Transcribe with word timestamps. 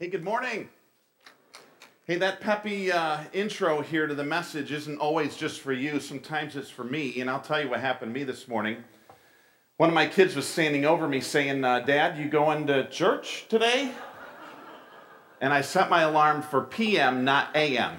Hey, 0.00 0.06
good 0.06 0.22
morning. 0.22 0.68
Hey, 2.04 2.14
that 2.18 2.40
peppy 2.40 2.92
uh, 2.92 3.18
intro 3.32 3.80
here 3.80 4.06
to 4.06 4.14
the 4.14 4.22
message 4.22 4.70
isn't 4.70 4.98
always 4.98 5.36
just 5.36 5.60
for 5.60 5.72
you. 5.72 5.98
Sometimes 5.98 6.54
it's 6.54 6.70
for 6.70 6.84
me. 6.84 7.20
And 7.20 7.28
I'll 7.28 7.40
tell 7.40 7.60
you 7.60 7.68
what 7.68 7.80
happened 7.80 8.14
to 8.14 8.20
me 8.20 8.24
this 8.24 8.46
morning. 8.46 8.84
One 9.76 9.88
of 9.88 9.96
my 9.96 10.06
kids 10.06 10.36
was 10.36 10.46
standing 10.46 10.84
over 10.84 11.08
me 11.08 11.20
saying, 11.20 11.64
uh, 11.64 11.80
Dad, 11.80 12.16
you 12.16 12.28
going 12.28 12.68
to 12.68 12.88
church 12.88 13.46
today? 13.48 13.90
And 15.40 15.52
I 15.52 15.62
set 15.62 15.90
my 15.90 16.02
alarm 16.02 16.42
for 16.42 16.60
PM, 16.62 17.24
not 17.24 17.56
AM. 17.56 17.98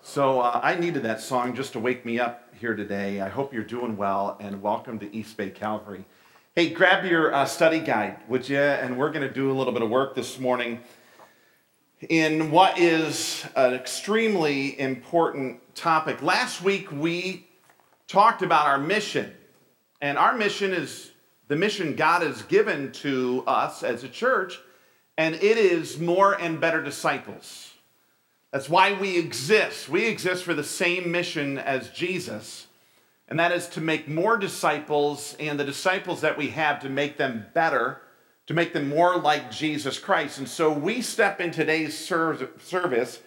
So 0.00 0.40
uh, 0.40 0.60
I 0.62 0.76
needed 0.76 1.02
that 1.02 1.20
song 1.20 1.54
just 1.54 1.74
to 1.74 1.78
wake 1.78 2.06
me 2.06 2.18
up 2.18 2.54
here 2.58 2.74
today. 2.74 3.20
I 3.20 3.28
hope 3.28 3.52
you're 3.52 3.64
doing 3.64 3.98
well 3.98 4.38
and 4.40 4.62
welcome 4.62 4.98
to 5.00 5.14
East 5.14 5.36
Bay 5.36 5.50
Calvary. 5.50 6.06
Hey, 6.58 6.70
grab 6.70 7.04
your 7.04 7.34
uh, 7.34 7.44
study 7.44 7.80
guide, 7.80 8.16
would 8.28 8.48
you? 8.48 8.56
And 8.56 8.96
we're 8.96 9.10
going 9.10 9.28
to 9.28 9.34
do 9.34 9.50
a 9.50 9.52
little 9.52 9.74
bit 9.74 9.82
of 9.82 9.90
work 9.90 10.14
this 10.14 10.38
morning 10.38 10.80
in 12.08 12.50
what 12.50 12.78
is 12.78 13.44
an 13.54 13.74
extremely 13.74 14.80
important 14.80 15.60
topic. 15.74 16.22
Last 16.22 16.62
week 16.62 16.90
we 16.90 17.46
talked 18.08 18.40
about 18.40 18.64
our 18.64 18.78
mission, 18.78 19.34
and 20.00 20.16
our 20.16 20.34
mission 20.34 20.72
is 20.72 21.12
the 21.48 21.56
mission 21.56 21.94
God 21.94 22.22
has 22.22 22.40
given 22.44 22.90
to 22.92 23.44
us 23.46 23.82
as 23.82 24.02
a 24.02 24.08
church, 24.08 24.58
and 25.18 25.34
it 25.34 25.58
is 25.58 26.00
more 26.00 26.40
and 26.40 26.58
better 26.58 26.82
disciples. 26.82 27.74
That's 28.50 28.70
why 28.70 28.94
we 28.94 29.18
exist. 29.18 29.90
We 29.90 30.06
exist 30.06 30.42
for 30.42 30.54
the 30.54 30.64
same 30.64 31.12
mission 31.12 31.58
as 31.58 31.90
Jesus 31.90 32.65
and 33.28 33.38
that 33.38 33.52
is 33.52 33.68
to 33.70 33.80
make 33.80 34.08
more 34.08 34.36
disciples 34.36 35.36
and 35.40 35.58
the 35.58 35.64
disciples 35.64 36.20
that 36.20 36.38
we 36.38 36.48
have 36.48 36.80
to 36.80 36.88
make 36.88 37.16
them 37.16 37.46
better, 37.54 38.00
to 38.46 38.54
make 38.54 38.72
them 38.72 38.88
more 38.88 39.16
like 39.16 39.50
Jesus 39.50 39.98
Christ. 39.98 40.38
And 40.38 40.48
so 40.48 40.72
we 40.72 41.02
step 41.02 41.40
in 41.40 41.50
today's 41.50 41.98
service, 41.98 43.20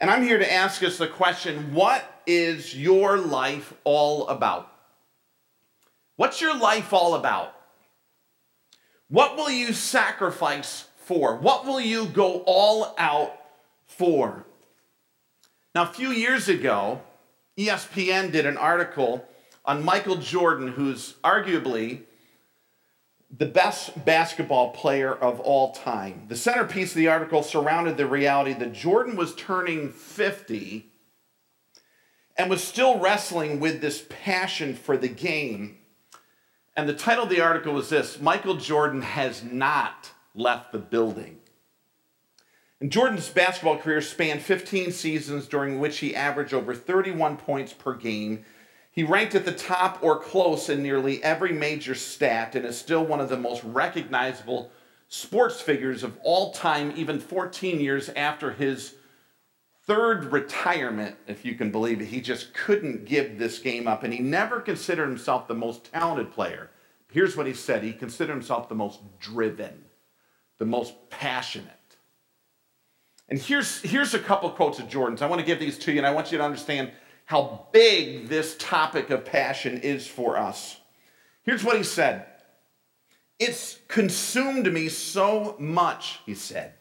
and 0.00 0.10
I'm 0.10 0.22
here 0.22 0.38
to 0.38 0.52
ask 0.52 0.82
us 0.82 0.98
the 0.98 1.06
question 1.06 1.72
what 1.72 2.04
is 2.26 2.76
your 2.76 3.18
life 3.18 3.72
all 3.84 4.26
about? 4.28 4.72
What's 6.16 6.40
your 6.40 6.58
life 6.58 6.92
all 6.92 7.14
about? 7.14 7.52
What 9.08 9.36
will 9.36 9.50
you 9.50 9.72
sacrifice 9.72 10.88
for? 10.96 11.36
What 11.36 11.64
will 11.64 11.80
you 11.80 12.06
go 12.06 12.42
all 12.46 12.94
out 12.98 13.38
for? 13.86 14.44
Now, 15.74 15.82
a 15.82 15.86
few 15.86 16.10
years 16.10 16.48
ago, 16.48 17.00
ESPN 17.56 18.32
did 18.32 18.46
an 18.46 18.56
article 18.56 19.24
on 19.66 19.84
Michael 19.84 20.16
Jordan, 20.16 20.68
who's 20.68 21.14
arguably 21.24 22.02
the 23.36 23.46
best 23.46 24.04
basketball 24.04 24.70
player 24.70 25.12
of 25.12 25.40
all 25.40 25.72
time. 25.72 26.26
The 26.28 26.36
centerpiece 26.36 26.92
of 26.92 26.96
the 26.96 27.08
article 27.08 27.42
surrounded 27.42 27.96
the 27.96 28.06
reality 28.06 28.52
that 28.54 28.72
Jordan 28.72 29.16
was 29.16 29.34
turning 29.34 29.90
50 29.90 30.86
and 32.36 32.48
was 32.48 32.62
still 32.62 33.00
wrestling 33.00 33.58
with 33.58 33.80
this 33.80 34.04
passion 34.08 34.74
for 34.74 34.96
the 34.96 35.08
game. 35.08 35.78
And 36.76 36.88
the 36.88 36.94
title 36.94 37.24
of 37.24 37.30
the 37.30 37.40
article 37.40 37.72
was 37.72 37.88
this 37.88 38.20
Michael 38.20 38.56
Jordan 38.56 39.02
has 39.02 39.42
not 39.42 40.12
left 40.34 40.70
the 40.72 40.78
building. 40.78 41.38
And 42.80 42.92
Jordan's 42.92 43.30
basketball 43.30 43.78
career 43.78 44.02
spanned 44.02 44.42
15 44.42 44.92
seasons 44.92 45.46
during 45.46 45.80
which 45.80 45.98
he 45.98 46.14
averaged 46.14 46.52
over 46.52 46.74
31 46.74 47.38
points 47.38 47.72
per 47.72 47.94
game 47.94 48.44
he 48.96 49.04
ranked 49.04 49.34
at 49.34 49.44
the 49.44 49.52
top 49.52 49.98
or 50.00 50.18
close 50.18 50.70
in 50.70 50.82
nearly 50.82 51.22
every 51.22 51.52
major 51.52 51.94
stat 51.94 52.54
and 52.54 52.64
is 52.64 52.78
still 52.78 53.04
one 53.04 53.20
of 53.20 53.28
the 53.28 53.36
most 53.36 53.62
recognizable 53.62 54.72
sports 55.06 55.60
figures 55.60 56.02
of 56.02 56.16
all 56.22 56.50
time, 56.52 56.94
even 56.96 57.20
14 57.20 57.78
years 57.78 58.08
after 58.08 58.52
his 58.52 58.94
third 59.84 60.32
retirement, 60.32 61.14
if 61.26 61.44
you 61.44 61.54
can 61.54 61.70
believe 61.70 62.00
it. 62.00 62.06
He 62.06 62.22
just 62.22 62.54
couldn't 62.54 63.04
give 63.04 63.38
this 63.38 63.58
game 63.58 63.86
up, 63.86 64.02
and 64.02 64.14
he 64.14 64.20
never 64.20 64.60
considered 64.60 65.08
himself 65.08 65.46
the 65.46 65.54
most 65.54 65.92
talented 65.92 66.32
player. 66.32 66.70
Here's 67.12 67.36
what 67.36 67.46
he 67.46 67.52
said 67.52 67.82
he 67.82 67.92
considered 67.92 68.32
himself 68.32 68.70
the 68.70 68.74
most 68.74 69.00
driven, 69.20 69.84
the 70.56 70.64
most 70.64 70.94
passionate. 71.10 71.68
And 73.28 73.38
here's, 73.38 73.82
here's 73.82 74.14
a 74.14 74.18
couple 74.18 74.48
quotes 74.50 74.78
of 74.78 74.88
Jordan's. 74.88 75.20
I 75.20 75.26
want 75.26 75.40
to 75.40 75.46
give 75.46 75.60
these 75.60 75.78
to 75.80 75.92
you, 75.92 75.98
and 75.98 76.06
I 76.06 76.12
want 76.12 76.32
you 76.32 76.38
to 76.38 76.44
understand 76.44 76.92
how 77.26 77.66
big 77.72 78.28
this 78.28 78.56
topic 78.58 79.10
of 79.10 79.24
passion 79.24 79.78
is 79.78 80.06
for 80.06 80.38
us. 80.38 80.78
Here's 81.42 81.62
what 81.62 81.76
he 81.76 81.82
said 81.82 82.24
It's 83.38 83.78
consumed 83.88 84.72
me 84.72 84.88
so 84.88 85.56
much, 85.58 86.20
he 86.24 86.34
said. 86.34 86.72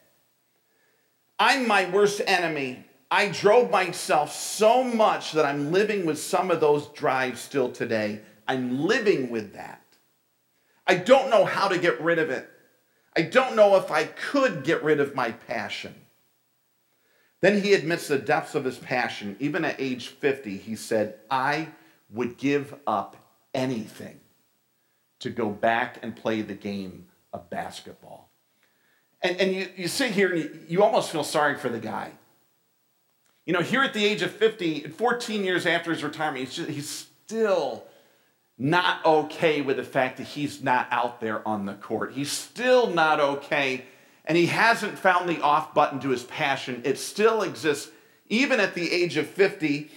I'm 1.37 1.67
my 1.67 1.89
worst 1.89 2.21
enemy. 2.25 2.85
I 3.11 3.29
drove 3.29 3.69
myself 3.69 4.33
so 4.33 4.83
much 4.83 5.33
that 5.33 5.45
I'm 5.45 5.71
living 5.71 6.05
with 6.05 6.17
some 6.17 6.49
of 6.49 6.59
those 6.59 6.87
drives 6.87 7.41
still 7.41 7.71
today. 7.71 8.21
I'm 8.47 8.85
living 8.85 9.29
with 9.29 9.53
that. 9.53 9.81
I 10.87 10.95
don't 10.95 11.29
know 11.29 11.45
how 11.45 11.67
to 11.67 11.77
get 11.77 12.01
rid 12.01 12.19
of 12.19 12.29
it. 12.29 12.49
I 13.15 13.21
don't 13.23 13.55
know 13.55 13.75
if 13.77 13.91
I 13.91 14.05
could 14.05 14.63
get 14.63 14.83
rid 14.83 14.99
of 14.99 15.15
my 15.15 15.31
passion. 15.31 15.95
Then 17.41 17.61
he 17.61 17.73
admits 17.73 18.07
the 18.07 18.17
depths 18.17 18.55
of 18.55 18.63
his 18.63 18.77
passion. 18.77 19.35
Even 19.39 19.65
at 19.65 19.79
age 19.79 20.07
50, 20.07 20.57
he 20.57 20.75
said, 20.75 21.15
I 21.29 21.69
would 22.09 22.37
give 22.37 22.75
up 22.87 23.17
anything 23.53 24.19
to 25.19 25.29
go 25.29 25.49
back 25.49 25.99
and 26.01 26.15
play 26.15 26.41
the 26.41 26.53
game 26.53 27.07
of 27.33 27.49
basketball. 27.49 28.29
And, 29.21 29.39
and 29.39 29.53
you, 29.53 29.67
you 29.75 29.87
sit 29.87 30.11
here 30.11 30.31
and 30.31 30.43
you, 30.43 30.59
you 30.67 30.83
almost 30.83 31.11
feel 31.11 31.23
sorry 31.23 31.55
for 31.55 31.69
the 31.69 31.79
guy. 31.79 32.11
You 33.45 33.53
know, 33.53 33.61
here 33.61 33.81
at 33.81 33.93
the 33.93 34.03
age 34.03 34.21
of 34.21 34.31
50, 34.31 34.81
14 34.81 35.43
years 35.43 35.65
after 35.65 35.91
his 35.91 36.03
retirement, 36.03 36.45
he's, 36.45 36.55
just, 36.55 36.69
he's 36.69 36.89
still 36.89 37.85
not 38.57 39.05
okay 39.05 39.61
with 39.61 39.77
the 39.77 39.83
fact 39.83 40.17
that 40.17 40.23
he's 40.23 40.63
not 40.63 40.87
out 40.91 41.19
there 41.19 41.45
on 41.47 41.65
the 41.65 41.73
court. 41.73 42.13
He's 42.13 42.31
still 42.31 42.89
not 42.89 43.19
okay 43.19 43.85
and 44.25 44.37
he 44.37 44.47
hasn't 44.47 44.97
found 44.97 45.29
the 45.29 45.41
off 45.41 45.73
button 45.73 45.99
to 46.01 46.09
his 46.09 46.23
passion. 46.23 46.81
It 46.83 46.97
still 46.97 47.41
exists 47.43 47.91
even 48.27 48.59
at 48.59 48.73
the 48.73 48.91
age 48.91 49.17
of 49.17 49.27
50. 49.27 49.89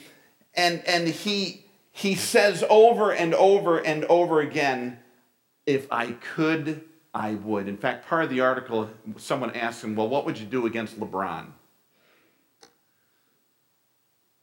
And, 0.55 0.83
and 0.87 1.09
he, 1.09 1.65
he 1.91 2.15
says 2.15 2.65
over 2.69 3.13
and 3.13 3.35
over 3.35 3.79
and 3.79 4.05
over 4.07 4.41
again, 4.41 4.99
if 5.67 5.91
I 5.91 6.13
could, 6.13 6.85
I 7.15 7.35
would. 7.35 7.69
In 7.69 7.77
fact, 7.77 8.07
part 8.07 8.25
of 8.25 8.31
the 8.31 8.41
article, 8.41 8.91
someone 9.17 9.55
asked 9.55 9.83
him, 9.83 9.97
Well, 9.97 10.09
what 10.09 10.25
would 10.25 10.39
you 10.39 10.47
do 10.47 10.67
against 10.67 10.99
LeBron? 11.01 11.47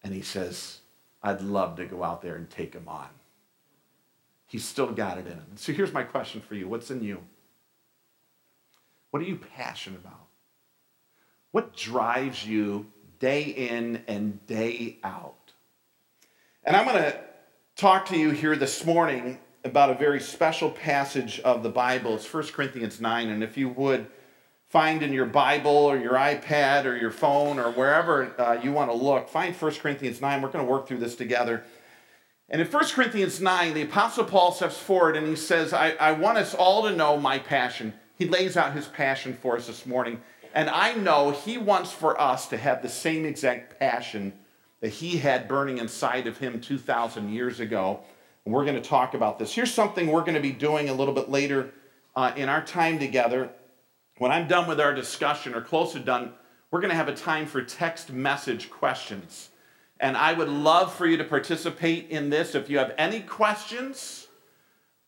And 0.04 0.14
he 0.14 0.22
says, 0.22 0.80
I'd 1.24 1.42
love 1.42 1.78
to 1.78 1.86
go 1.86 2.04
out 2.04 2.22
there 2.22 2.36
and 2.36 2.50
take 2.50 2.74
him 2.74 2.88
on. 2.88 3.08
He's 4.46 4.64
still 4.64 4.92
got 4.92 5.18
it 5.18 5.26
in 5.26 5.34
him. 5.34 5.56
So 5.56 5.74
here's 5.74 5.92
my 5.92 6.04
question 6.04 6.42
for 6.42 6.56
you 6.56 6.68
What's 6.68 6.92
in 6.92 7.04
you? 7.04 7.22
What 9.16 9.22
are 9.22 9.28
you 9.28 9.40
passionate 9.56 10.02
about? 10.02 10.28
What 11.52 11.74
drives 11.74 12.46
you 12.46 12.88
day 13.20 13.44
in 13.44 14.04
and 14.10 14.46
day 14.46 14.98
out? 15.06 15.54
And 16.66 16.76
I'm 16.76 16.84
going 16.84 17.02
to 17.02 17.18
talk 17.78 18.08
to 18.08 18.18
you 18.18 18.32
here 18.32 18.58
this 18.58 18.86
morning 18.86 19.40
about 19.64 19.90
a 19.90 19.94
very 19.94 20.20
special 20.20 20.70
passage 20.70 21.40
of 21.40 21.64
the 21.64 21.70
Bible. 21.70 22.16
It's 22.16 22.34
1 22.34 22.48
Corinthians 22.48 23.00
9. 23.00 23.30
And 23.30 23.42
if 23.42 23.56
you 23.56 23.70
would 23.70 24.08
find 24.68 25.02
in 25.02 25.14
your 25.14 25.28
Bible 25.28 25.72
or 25.72 25.98
your 25.98 26.16
iPad 26.16 26.84
or 26.84 26.98
your 26.98 27.10
phone 27.10 27.58
or 27.58 27.72
wherever 27.72 28.38
uh, 28.38 28.60
you 28.62 28.74
want 28.74 28.92
to 28.92 28.98
look, 28.98 29.30
find 29.30 29.56
1 29.56 29.76
Corinthians 29.76 30.20
9. 30.20 30.42
We're 30.42 30.50
going 30.50 30.66
to 30.66 30.70
work 30.70 30.90
through 30.90 30.98
this 30.98 31.16
together. 31.16 31.64
And 32.50 32.60
in 32.60 32.68
1 32.68 32.86
Corinthians 32.88 33.40
9, 33.40 33.76
the 33.76 33.84
Apostle 33.84 34.26
Paul 34.26 34.52
steps 34.52 34.78
forward 34.78 35.16
and 35.16 35.26
he 35.26 35.38
says, 35.38 35.72
I, 35.72 35.92
I 35.92 36.12
want 36.12 36.38
us 36.38 36.54
all 36.54 36.84
to 36.84 36.94
know 36.94 37.16
my 37.16 37.40
passion. 37.40 37.94
He 38.18 38.28
lays 38.28 38.58
out 38.58 38.74
his 38.74 38.88
passion 38.88 39.34
for 39.34 39.58
us 39.58 39.68
this 39.68 39.86
morning. 39.86 40.22
And 40.54 40.70
I 40.70 40.94
know 40.94 41.32
he 41.32 41.58
wants 41.58 41.92
for 41.92 42.20
us 42.20 42.48
to 42.48 42.58
have 42.58 42.82
the 42.82 42.90
same 42.90 43.26
exact 43.26 43.78
passion 43.78 44.34
that 44.80 44.90
he 44.90 45.18
had 45.18 45.48
burning 45.48 45.80
inside 45.80 46.28
of 46.28 46.38
him 46.38 46.62
2,000 46.62 47.30
years 47.30 47.60
ago. 47.60 48.00
And 48.46 48.54
we're 48.54 48.64
going 48.64 48.82
to 48.82 48.90
talk 48.90 49.14
about 49.14 49.38
this. 49.38 49.54
Here's 49.54 49.74
something 49.74 50.08
we're 50.08 50.22
going 50.22 50.36
to 50.36 50.40
be 50.40 50.52
doing 50.52 50.90
a 50.90 50.94
little 50.94 51.14
bit 51.14 51.30
later 51.30 51.74
uh, 52.16 52.32
in 52.36 52.48
our 52.48 52.64
time 52.64 53.00
together. 53.00 53.50
When 54.18 54.32
I'm 54.32 54.48
done 54.48 54.68
with 54.68 54.80
our 54.80 54.94
discussion, 54.94 55.54
or 55.54 55.62
close 55.62 55.92
to 55.92 56.00
done, 56.00 56.32
we're 56.72 56.80
going 56.80 56.92
to 56.92 56.96
have 56.96 57.10
a 57.10 57.16
time 57.16 57.48
for 57.48 57.62
text 57.62 58.12
message 58.12 58.70
questions. 58.70 59.50
And 60.00 60.16
I 60.16 60.34
would 60.34 60.50
love 60.50 60.94
for 60.94 61.06
you 61.06 61.18
to 61.18 61.24
participate 61.24 62.10
in 62.10 62.30
this. 62.30 62.56
If 62.56 62.70
you 62.70 62.78
have 62.78 62.94
any 62.98 63.22
questions, 63.22 64.25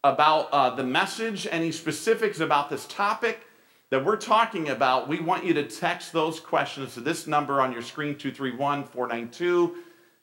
about 0.03 0.49
uh, 0.51 0.75
the 0.75 0.83
message, 0.83 1.47
any 1.49 1.71
specifics 1.71 2.39
about 2.39 2.69
this 2.69 2.85
topic 2.87 3.41
that 3.89 4.03
we're 4.03 4.17
talking 4.17 4.69
about, 4.69 5.07
we 5.07 5.19
want 5.19 5.45
you 5.45 5.53
to 5.53 5.63
text 5.63 6.11
those 6.11 6.39
questions 6.39 6.93
to 6.93 7.01
this 7.01 7.25
number 7.25 7.61
on 7.61 7.71
your 7.71 7.81
screen 7.81 8.15
231 8.15 8.83
492 8.83 9.75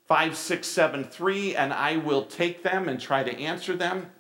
5673, 0.06 1.56
and 1.56 1.73
I 1.73 1.97
will 1.97 2.26
take 2.26 2.62
them 2.62 2.88
and 2.88 3.00
try 3.00 3.23
to 3.23 3.35
answer 3.38 3.75
them. 3.75 4.11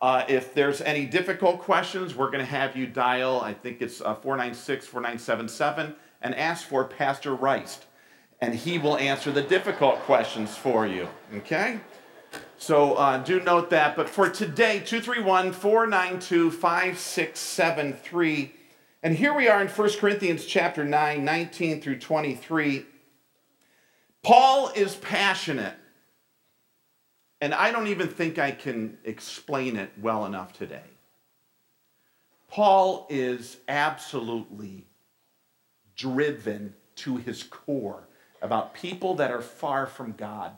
Uh, 0.00 0.24
if 0.28 0.54
there's 0.54 0.80
any 0.80 1.06
difficult 1.06 1.60
questions, 1.60 2.16
we're 2.16 2.30
going 2.30 2.44
to 2.44 2.50
have 2.50 2.74
you 2.74 2.86
dial, 2.86 3.40
I 3.40 3.52
think 3.54 3.80
it's 3.80 4.00
uh, 4.00 4.14
496 4.14 4.86
4977, 4.86 5.94
and 6.22 6.34
ask 6.34 6.66
for 6.66 6.84
Pastor 6.84 7.36
Reist. 7.36 7.80
And 8.40 8.54
he 8.54 8.78
will 8.78 8.96
answer 8.96 9.30
the 9.30 9.42
difficult 9.42 10.00
questions 10.00 10.56
for 10.56 10.86
you. 10.86 11.06
Okay? 11.36 11.78
So 12.60 12.92
uh, 12.92 13.16
do 13.16 13.40
note 13.40 13.70
that. 13.70 13.96
But 13.96 14.10
for 14.10 14.28
today, 14.28 14.80
231 14.80 15.52
492 15.52 16.50
5673. 16.50 18.52
And 19.02 19.16
here 19.16 19.34
we 19.34 19.48
are 19.48 19.62
in 19.62 19.68
1 19.68 19.90
Corinthians 19.92 20.44
chapter 20.44 20.84
9, 20.84 21.24
19 21.24 21.80
through 21.80 22.00
23. 22.00 22.84
Paul 24.22 24.70
is 24.76 24.94
passionate. 24.94 25.72
And 27.40 27.54
I 27.54 27.72
don't 27.72 27.86
even 27.86 28.08
think 28.08 28.38
I 28.38 28.50
can 28.50 28.98
explain 29.04 29.78
it 29.78 29.90
well 29.98 30.26
enough 30.26 30.52
today. 30.52 30.82
Paul 32.48 33.06
is 33.08 33.56
absolutely 33.68 34.84
driven 35.96 36.74
to 36.96 37.16
his 37.16 37.42
core 37.42 38.06
about 38.42 38.74
people 38.74 39.14
that 39.14 39.30
are 39.30 39.40
far 39.40 39.86
from 39.86 40.12
God. 40.12 40.52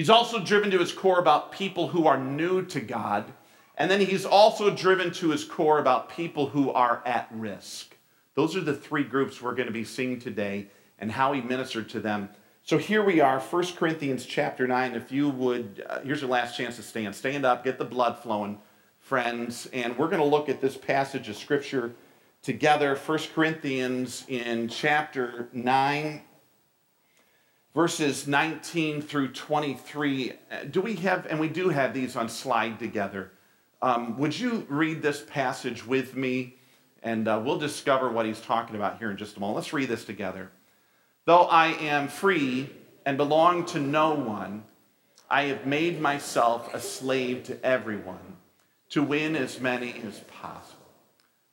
He's 0.00 0.08
also 0.08 0.40
driven 0.40 0.70
to 0.70 0.78
his 0.78 0.92
core 0.92 1.18
about 1.18 1.52
people 1.52 1.88
who 1.88 2.06
are 2.06 2.16
new 2.16 2.64
to 2.64 2.80
God. 2.80 3.30
And 3.76 3.90
then 3.90 4.00
he's 4.00 4.24
also 4.24 4.74
driven 4.74 5.12
to 5.12 5.28
his 5.28 5.44
core 5.44 5.78
about 5.78 6.08
people 6.08 6.46
who 6.48 6.70
are 6.70 7.02
at 7.04 7.28
risk. 7.30 7.98
Those 8.34 8.56
are 8.56 8.62
the 8.62 8.72
three 8.72 9.04
groups 9.04 9.42
we're 9.42 9.54
going 9.54 9.66
to 9.66 9.74
be 9.74 9.84
seeing 9.84 10.18
today 10.18 10.68
and 10.98 11.12
how 11.12 11.34
he 11.34 11.42
ministered 11.42 11.90
to 11.90 12.00
them. 12.00 12.30
So 12.62 12.78
here 12.78 13.04
we 13.04 13.20
are, 13.20 13.40
1 13.40 13.66
Corinthians 13.76 14.24
chapter 14.24 14.66
9. 14.66 14.94
If 14.94 15.12
you 15.12 15.28
would, 15.28 15.84
uh, 15.86 16.00
here's 16.00 16.22
your 16.22 16.30
last 16.30 16.56
chance 16.56 16.76
to 16.76 16.82
stand. 16.82 17.14
Stand 17.14 17.44
up, 17.44 17.62
get 17.62 17.76
the 17.76 17.84
blood 17.84 18.18
flowing, 18.20 18.58
friends. 19.00 19.68
And 19.74 19.98
we're 19.98 20.08
going 20.08 20.22
to 20.22 20.24
look 20.24 20.48
at 20.48 20.62
this 20.62 20.78
passage 20.78 21.28
of 21.28 21.36
scripture 21.36 21.92
together. 22.40 22.96
1 22.96 23.18
Corinthians 23.34 24.24
in 24.28 24.68
chapter 24.68 25.50
9, 25.52 26.22
verses 27.74 28.26
19 28.26 29.02
through 29.02 29.32
23. 29.32 30.32
Uh, 30.32 30.64
do 30.70 30.80
we 30.80 30.96
have, 30.96 31.26
and 31.26 31.38
we 31.38 31.48
do 31.48 31.68
have 31.68 31.94
these 31.94 32.16
on 32.16 32.28
slide 32.28 32.78
together. 32.78 33.30
Um, 33.82 34.18
would 34.18 34.38
you 34.38 34.66
read 34.68 35.02
this 35.02 35.22
passage 35.22 35.86
with 35.86 36.16
me? 36.16 36.56
And 37.02 37.28
uh, 37.28 37.40
we'll 37.42 37.58
discover 37.58 38.10
what 38.10 38.26
he's 38.26 38.40
talking 38.40 38.76
about 38.76 38.98
here 38.98 39.10
in 39.10 39.16
just 39.16 39.36
a 39.36 39.40
moment. 39.40 39.56
Let's 39.56 39.72
read 39.72 39.88
this 39.88 40.04
together. 40.04 40.50
Though 41.24 41.44
I 41.44 41.68
am 41.68 42.08
free 42.08 42.68
and 43.06 43.16
belong 43.16 43.64
to 43.66 43.78
no 43.78 44.12
one, 44.12 44.64
I 45.30 45.44
have 45.44 45.64
made 45.64 46.00
myself 46.00 46.74
a 46.74 46.80
slave 46.80 47.44
to 47.44 47.64
everyone 47.64 48.36
to 48.90 49.02
win 49.02 49.36
as 49.36 49.60
many 49.60 49.94
as 50.06 50.20
possible. 50.20 50.76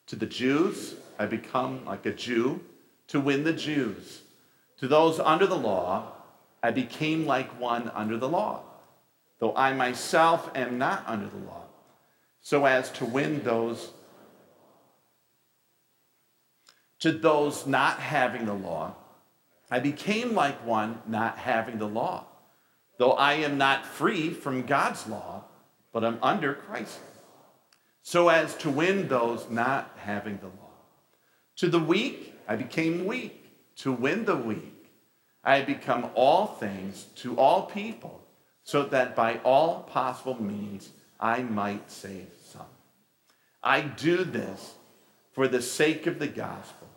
To 0.08 0.16
the 0.16 0.26
Jews, 0.26 0.96
I 1.20 1.28
become 1.28 1.86
like 1.86 2.06
a 2.06 2.14
Jew 2.14 2.62
to 3.08 3.20
win 3.20 3.44
the 3.44 3.54
Jews. 3.54 4.24
To 4.80 4.88
those 4.88 5.20
under 5.20 5.48
the 5.48 5.58
law, 5.58 6.12
I 6.62 6.72
became 6.72 7.26
like 7.26 7.60
one 7.60 7.92
under 7.96 8.18
the 8.18 8.30
law, 8.30 8.62
though 9.40 9.56
I 9.56 9.74
myself 9.74 10.52
am 10.56 10.78
not 10.78 11.04
under 11.08 11.28
the 11.28 11.38
law, 11.38 11.64
so 12.42 12.66
as 12.66 12.92
to 12.94 13.06
win 13.06 13.44
those. 13.44 13.92
To 17.00 17.12
those 17.12 17.66
not 17.66 18.00
having 18.00 18.46
the 18.46 18.54
law, 18.54 18.96
I 19.70 19.80
became 19.80 20.34
like 20.34 20.66
one 20.66 21.02
not 21.08 21.38
having 21.38 21.78
the 21.78 21.88
law, 21.88 22.26
though 22.98 23.14
I 23.14 23.34
am 23.34 23.58
not 23.58 23.86
free 23.86 24.32
from 24.32 24.66
God's 24.66 25.08
law, 25.08 25.44
but 25.92 26.04
I'm 26.04 26.20
under 26.22 26.54
Christ, 26.54 27.00
so 28.04 28.30
as 28.30 28.56
to 28.58 28.70
win 28.70 29.08
those 29.08 29.50
not 29.50 29.92
having 29.98 30.38
the 30.38 30.48
law. 30.48 30.72
To 31.58 31.68
the 31.68 31.80
weak, 31.80 32.36
I 32.48 32.56
became 32.56 33.06
weak 33.06 33.47
to 33.78 33.92
win 33.92 34.26
the 34.26 34.36
weak. 34.36 34.92
I 35.44 35.62
become 35.62 36.10
all 36.14 36.46
things 36.46 37.06
to 37.18 37.38
all 37.40 37.64
people, 37.64 38.22
so 38.64 38.84
that 38.84 39.16
by 39.16 39.40
all 39.44 39.84
possible 39.84 40.42
means 40.42 40.90
I 41.20 41.42
might 41.42 41.90
save 41.90 42.28
some. 42.44 42.66
I 43.64 43.82
do 43.82 44.24
this 44.24 44.76
for 45.32 45.48
the 45.48 45.62
sake 45.62 46.06
of 46.08 46.20
the 46.20 46.28
gospel 46.28 46.88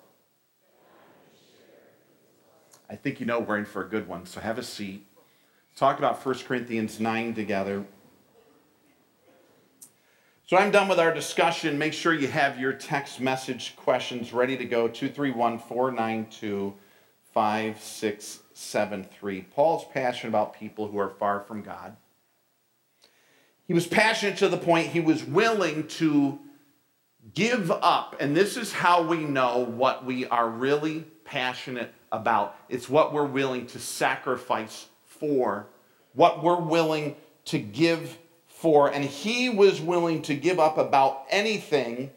I 2.91 2.97
think 2.97 3.21
you 3.21 3.27
know 3.27 3.39
we're 3.39 3.59
in 3.59 3.65
for 3.65 3.85
a 3.85 3.89
good 3.89 4.09
one, 4.09 4.27
so 4.27 4.41
have 4.41 4.59
a 4.59 4.65
seat. 4.65 5.07
Talk 5.77 5.99
about 5.99 6.27
1 6.27 6.39
Corinthians 6.41 6.99
9 6.99 7.35
together. 7.35 7.85
So 10.51 10.57
I'm 10.57 10.73
done 10.73 10.89
with 10.89 10.99
our 10.99 11.15
discussion. 11.15 11.79
Make 11.79 11.93
sure 11.93 12.13
you 12.13 12.27
have 12.27 12.59
your 12.59 12.73
text 12.73 13.21
message 13.21 13.77
questions 13.77 14.33
ready 14.33 14.57
to 14.57 14.65
go 14.65 14.89
231 14.89 15.61
492 15.61 16.75
5673. 17.33 19.43
Paul's 19.43 19.85
passionate 19.95 20.31
about 20.31 20.55
people 20.55 20.89
who 20.89 20.99
are 20.99 21.11
far 21.11 21.39
from 21.39 21.63
God. 21.63 21.95
He 23.69 23.75
was 23.75 23.87
passionate 23.87 24.39
to 24.39 24.49
the 24.49 24.57
point 24.57 24.89
he 24.89 24.99
was 24.99 25.23
willing 25.23 25.87
to 25.87 26.41
give 27.33 27.71
up. 27.71 28.17
And 28.19 28.37
this 28.37 28.57
is 28.57 28.73
how 28.73 29.05
we 29.05 29.19
know 29.19 29.59
what 29.59 30.05
we 30.05 30.27
are 30.27 30.49
really 30.49 31.05
passionate 31.25 31.95
about. 32.11 32.57
It's 32.69 32.89
what 32.89 33.13
we're 33.13 33.25
willing 33.25 33.69
to 33.69 33.79
sacrifice 33.79 34.89
for, 35.05 35.69
what 36.13 36.43
we're 36.43 36.61
willing 36.61 37.15
to 37.45 37.61
give 37.61 38.19
for. 38.61 38.93
And 38.93 39.05
he 39.05 39.49
was 39.49 39.81
willing 39.81 40.23
to 40.23 40.35
give 40.35 40.61
up 40.61 40.79
about 40.79 41.25
anything 41.31 42.11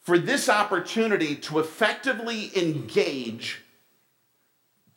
for 0.00 0.18
this 0.18 0.48
opportunity 0.48 1.36
to 1.36 1.58
effectively 1.60 2.50
engage 2.56 3.62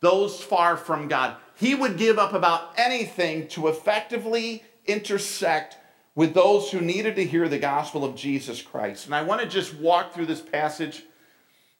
those 0.00 0.42
far 0.42 0.76
from 0.76 1.08
God. 1.08 1.36
He 1.56 1.74
would 1.74 1.96
give 1.96 2.18
up 2.18 2.32
about 2.32 2.72
anything 2.76 3.48
to 3.48 3.68
effectively 3.68 4.62
intersect 4.86 5.76
with 6.14 6.34
those 6.34 6.70
who 6.70 6.80
needed 6.80 7.16
to 7.16 7.24
hear 7.24 7.48
the 7.48 7.58
gospel 7.58 8.04
of 8.04 8.16
Jesus 8.16 8.60
Christ. 8.60 9.06
And 9.06 9.14
I 9.14 9.22
want 9.22 9.40
to 9.40 9.48
just 9.48 9.74
walk 9.74 10.12
through 10.12 10.26
this 10.26 10.40
passage 10.40 11.04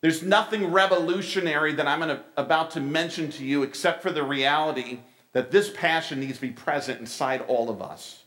there's 0.00 0.22
nothing 0.22 0.70
revolutionary 0.70 1.72
that 1.74 1.88
I'm 1.88 1.98
gonna, 1.98 2.22
about 2.36 2.70
to 2.72 2.80
mention 2.80 3.30
to 3.32 3.44
you 3.44 3.64
except 3.64 4.02
for 4.02 4.12
the 4.12 4.22
reality 4.22 5.00
that 5.32 5.50
this 5.50 5.70
passion 5.70 6.20
needs 6.20 6.36
to 6.36 6.42
be 6.42 6.50
present 6.50 7.00
inside 7.00 7.42
all 7.48 7.68
of 7.68 7.82
us. 7.82 8.17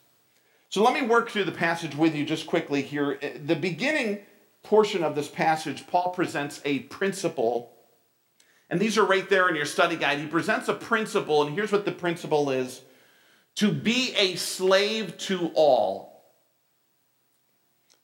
So 0.71 0.81
let 0.81 0.93
me 0.93 1.01
work 1.01 1.29
through 1.29 1.43
the 1.43 1.51
passage 1.51 1.97
with 1.97 2.15
you 2.15 2.25
just 2.25 2.47
quickly 2.47 2.81
here. 2.81 3.19
Uh, 3.21 3.27
the 3.45 3.57
beginning 3.57 4.19
portion 4.63 5.03
of 5.03 5.15
this 5.15 5.27
passage, 5.27 5.85
Paul 5.85 6.11
presents 6.11 6.61
a 6.63 6.79
principle, 6.79 7.73
and 8.69 8.79
these 8.79 8.97
are 8.97 9.03
right 9.03 9.29
there 9.29 9.49
in 9.49 9.55
your 9.55 9.65
study 9.65 9.97
guide. 9.97 10.19
He 10.19 10.27
presents 10.27 10.69
a 10.69 10.73
principle, 10.73 11.43
and 11.43 11.53
here's 11.53 11.73
what 11.73 11.83
the 11.83 11.91
principle 11.91 12.49
is 12.49 12.83
to 13.55 13.69
be 13.69 14.13
a 14.15 14.37
slave 14.37 15.17
to 15.17 15.51
all. 15.55 16.23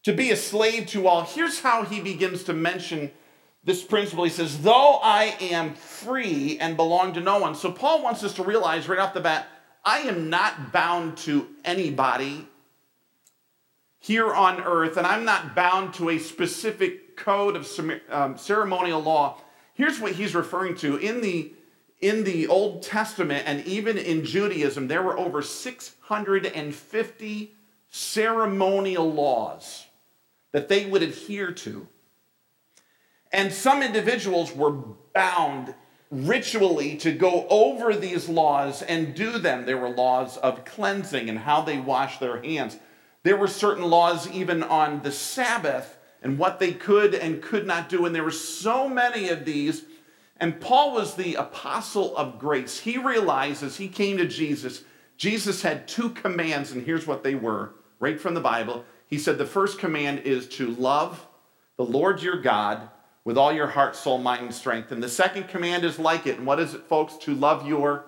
To 0.03 0.12
be 0.12 0.32
a 0.32 0.36
slave 0.36 0.88
to 0.88 1.08
all. 1.08 1.22
Here's 1.22 1.62
how 1.62 1.86
he 1.86 2.01
begins 2.01 2.44
to 2.44 2.53
mention 2.53 3.12
this 3.63 3.82
principle. 3.82 4.25
He 4.25 4.30
says, 4.30 4.62
Though 4.62 5.00
I 5.01 5.38
am 5.39 5.74
free 5.74 6.58
and 6.60 6.75
belong 6.75 7.13
to 7.13 7.22
no 7.22 7.39
one. 7.39 7.56
So 7.56 7.72
Paul 7.72 8.03
wants 8.03 8.25
us 8.25 8.34
to 8.34 8.44
realize 8.44 8.89
right 8.89 9.00
off 9.00 9.13
the 9.13 9.22
bat, 9.22 9.48
I 9.86 10.00
am 10.00 10.30
not 10.30 10.74
bound 10.74 11.15
to 11.20 11.48
anybody 11.63 12.46
here 14.00 14.34
on 14.34 14.62
earth, 14.62 14.98
and 14.98 15.08
I'm 15.08 15.25
not 15.25 15.56
bound 15.56 15.94
to 15.96 16.10
a 16.10 16.20
specific 16.20 17.18
code 17.18 17.56
of 17.56 17.68
um, 18.10 18.38
ceremonial 18.38 19.01
law. 19.01 19.42
Here's 19.74 20.00
what 20.00 20.13
he's 20.13 20.36
referring 20.36 20.75
to. 20.77 20.98
In 20.98 21.22
the, 21.22 21.51
in 22.00 22.24
the 22.24 22.48
Old 22.48 22.84
Testament 22.84 23.44
and 23.46 23.66
even 23.66 23.98
in 23.98 24.24
Judaism, 24.24 24.88
there 24.88 25.04
were 25.04 25.18
over 25.18 25.42
650 25.42 27.56
ceremonial 27.89 29.12
laws 29.12 29.86
that 30.51 30.70
they 30.70 30.86
would 30.86 31.04
adhere 31.04 31.51
to. 31.51 31.88
And 33.32 33.51
some 33.51 33.82
individuals 33.82 34.56
were 34.56 34.72
bound 34.72 35.74
ritually 36.10 36.96
to 36.98 37.12
go 37.12 37.46
over 37.50 37.94
these 37.94 38.30
laws 38.30 38.82
and 38.82 39.13
do 39.13 39.38
them. 39.38 39.66
There 39.66 39.77
were 39.77 39.89
laws 39.89 40.38
of 40.38 40.63
cleansing 40.63 41.30
and 41.30 41.39
how 41.39 41.62
they 41.62 41.77
wash 41.77 42.20
their 42.20 42.42
hands. 42.42 42.77
There 43.27 43.36
were 43.36 43.48
certain 43.48 43.84
laws 43.84 44.31
even 44.31 44.63
on 44.63 45.01
the 45.01 45.12
Sabbath 45.12 45.98
and 46.22 46.39
what 46.39 46.60
they 46.60 46.72
could 46.72 47.13
and 47.13 47.41
could 47.41 47.67
not 47.67 47.89
do. 47.89 48.05
And 48.05 48.15
there 48.15 48.24
were 48.24 48.31
so 48.31 48.88
many 48.88 49.27
of 49.27 49.43
these. 49.43 49.84
And 50.38 50.62
Paul 50.62 50.93
was 50.93 51.15
the 51.15 51.36
apostle 51.36 52.15
of 52.15 52.39
grace. 52.39 52.79
He 52.79 52.98
realized 52.98 53.63
as 53.63 53.75
he 53.75 53.89
came 53.89 54.15
to 54.15 54.25
Jesus, 54.25 54.86
Jesus 55.17 55.62
had 55.62 55.89
two 55.89 56.12
commands, 56.12 56.72
and 56.72 56.86
here's 56.86 57.05
what 57.05 57.22
they 57.22 57.36
were 57.36 57.74
right 58.00 58.17
from 58.17 58.34
the 58.34 58.39
Bible. 58.39 58.86
He 59.07 59.17
said, 59.17 59.38
The 59.38 59.46
first 59.46 59.77
command 59.77 60.19
is 60.19 60.48
to 60.51 60.67
love 60.67 61.27
the 61.75 61.84
Lord 61.84 62.22
your 62.22 62.41
God 62.41 62.89
with 63.25 63.38
all 63.38 63.51
your 63.51 63.67
heart, 63.67 63.98
soul, 63.98 64.19
mind, 64.19 64.43
and 64.43 64.55
strength. 64.55 64.93
And 64.93 65.03
the 65.03 65.10
second 65.10 65.50
command 65.50 65.84
is 65.84 66.00
like 66.00 66.27
it. 66.27 66.38
And 66.38 66.48
what 66.48 66.62
is 66.62 66.75
it, 66.75 66.88
folks? 66.88 67.17
To 67.17 67.36
love 67.36 67.67
your 67.67 68.05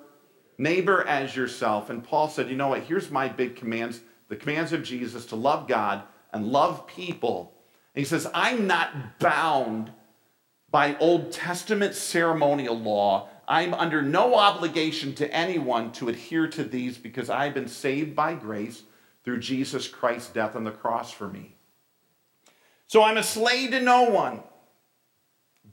neighbor 0.57 1.05
as 1.05 1.35
yourself. 1.35 1.89
And 1.89 2.05
Paul 2.05 2.29
said, 2.29 2.49
You 2.49 2.55
know 2.55 2.69
what? 2.69 2.83
Here's 2.83 3.11
my 3.11 3.27
big 3.27 3.57
commands 3.57 3.99
the 4.29 4.36
commands 4.36 4.71
of 4.71 4.83
Jesus 4.83 5.25
to 5.27 5.36
love 5.36 5.67
God 5.67 6.03
and 6.31 6.48
love 6.48 6.88
people. 6.88 7.53
And 7.93 8.03
he 8.03 8.07
says, 8.07 8.29
I'm 8.33 8.67
not 8.67 9.19
bound 9.19 9.91
by 10.71 10.95
Old 10.98 11.31
Testament 11.31 11.95
ceremonial 11.95 12.79
law. 12.79 13.29
I'm 13.48 13.74
under 13.74 14.03
no 14.03 14.36
obligation 14.36 15.15
to 15.15 15.33
anyone 15.33 15.91
to 15.93 16.07
adhere 16.07 16.48
to 16.50 16.63
these 16.63 17.00
because 17.00 17.29
I've 17.29 17.55
been 17.55 17.67
saved 17.67 18.15
by 18.15 18.36
grace 18.36 18.83
through 19.24 19.39
Jesus 19.39 19.88
Christ's 19.88 20.29
death 20.29 20.55
on 20.55 20.63
the 20.63 20.71
cross 20.71 21.12
for 21.12 21.27
me. 21.27 21.55
So 22.86 23.03
I'm 23.03 23.17
a 23.17 23.24
slave 23.24 23.71
to 23.71 23.81
no 23.81 24.03
one, 24.03 24.43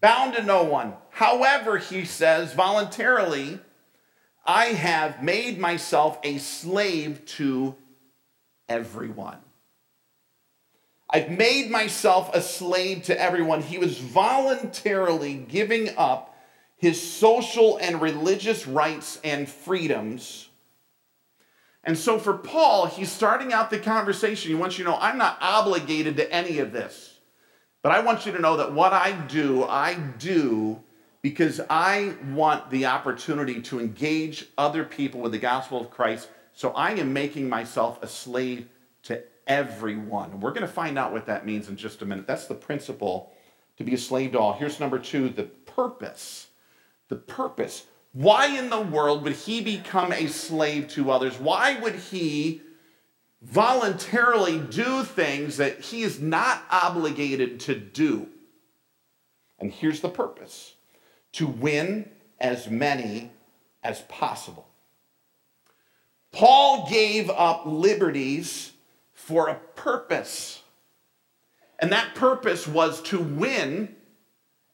bound 0.00 0.34
to 0.34 0.42
no 0.42 0.64
one. 0.64 0.94
However, 1.10 1.78
he 1.78 2.04
says 2.06 2.54
voluntarily, 2.54 3.60
I 4.44 4.66
have 4.66 5.22
made 5.22 5.58
myself 5.58 6.18
a 6.22 6.38
slave 6.38 7.25
to 7.26 7.75
everyone. 8.68 9.38
I've 11.08 11.30
made 11.30 11.70
myself 11.70 12.35
a 12.35 12.42
slave 12.42 13.04
to 13.04 13.20
everyone. 13.20 13.62
He 13.62 13.78
was 13.78 13.99
voluntarily 13.99 15.35
giving 15.35 15.96
up 15.96 16.37
his 16.76 17.00
social 17.00 17.78
and 17.78 18.00
religious 18.00 18.66
rights 18.66 19.20
and 19.23 19.49
freedoms. 19.49 20.49
And 21.85 21.96
so 21.96 22.18
for 22.18 22.35
Paul, 22.35 22.87
he's 22.87 23.11
starting 23.11 23.52
out 23.52 23.70
the 23.70 23.78
conversation. 23.78 24.50
He 24.50 24.56
wants 24.56 24.76
you 24.76 24.85
to 24.85 24.90
know 24.90 24.99
I'm 25.00 25.18
not 25.18 25.38
obligated 25.40 26.16
to 26.16 26.30
any 26.32 26.58
of 26.58 26.73
this. 26.73 27.20
But 27.82 27.92
I 27.92 28.00
want 28.00 28.26
you 28.26 28.32
to 28.32 28.40
know 28.40 28.56
that 28.56 28.73
what 28.73 28.92
I 28.92 29.12
do, 29.12 29.62
I 29.62 29.94
do 29.94 30.82
because 31.23 31.61
I 31.70 32.14
want 32.32 32.70
the 32.70 32.87
opportunity 32.87 33.61
to 33.62 33.80
engage 33.80 34.46
other 34.58 34.85
people 34.85 35.20
with 35.20 35.32
the 35.32 35.38
gospel 35.38 35.80
of 35.80 35.90
Christ. 35.90 36.28
So 36.56 36.70
I 36.70 36.92
am 36.92 37.12
making 37.12 37.50
myself 37.50 38.02
a 38.02 38.08
slave 38.08 38.66
to 39.02 39.22
everyone. 39.46 40.40
We're 40.40 40.52
going 40.52 40.62
to 40.62 40.66
find 40.66 40.98
out 40.98 41.12
what 41.12 41.26
that 41.26 41.44
means 41.44 41.68
in 41.68 41.76
just 41.76 42.00
a 42.00 42.06
minute. 42.06 42.26
That's 42.26 42.46
the 42.46 42.54
principle 42.54 43.30
to 43.76 43.84
be 43.84 43.92
a 43.92 43.98
slave 43.98 44.32
to 44.32 44.38
all. 44.38 44.54
Here's 44.54 44.80
number 44.80 44.98
two 44.98 45.28
the 45.28 45.42
purpose. 45.44 46.48
The 47.08 47.16
purpose. 47.16 47.84
Why 48.14 48.46
in 48.46 48.70
the 48.70 48.80
world 48.80 49.22
would 49.22 49.34
he 49.34 49.60
become 49.60 50.14
a 50.14 50.28
slave 50.28 50.88
to 50.88 51.10
others? 51.10 51.38
Why 51.38 51.78
would 51.78 51.96
he 51.96 52.62
voluntarily 53.42 54.58
do 54.58 55.04
things 55.04 55.58
that 55.58 55.80
he 55.82 56.04
is 56.04 56.20
not 56.22 56.64
obligated 56.70 57.60
to 57.60 57.75
do? 57.75 58.28
And 59.58 59.70
here's 59.70 60.00
the 60.00 60.08
purpose 60.08 60.75
to 61.32 61.46
win 61.46 62.08
as 62.40 62.70
many 62.70 63.30
as 63.82 64.00
possible. 64.08 64.66
Paul 66.37 66.87
gave 66.87 67.31
up 67.31 67.62
liberties 67.64 68.73
for 69.14 69.49
a 69.49 69.55
purpose. 69.55 70.62
And 71.78 71.90
that 71.93 72.14
purpose 72.14 72.66
was 72.66 73.00
to 73.05 73.19
win 73.19 73.97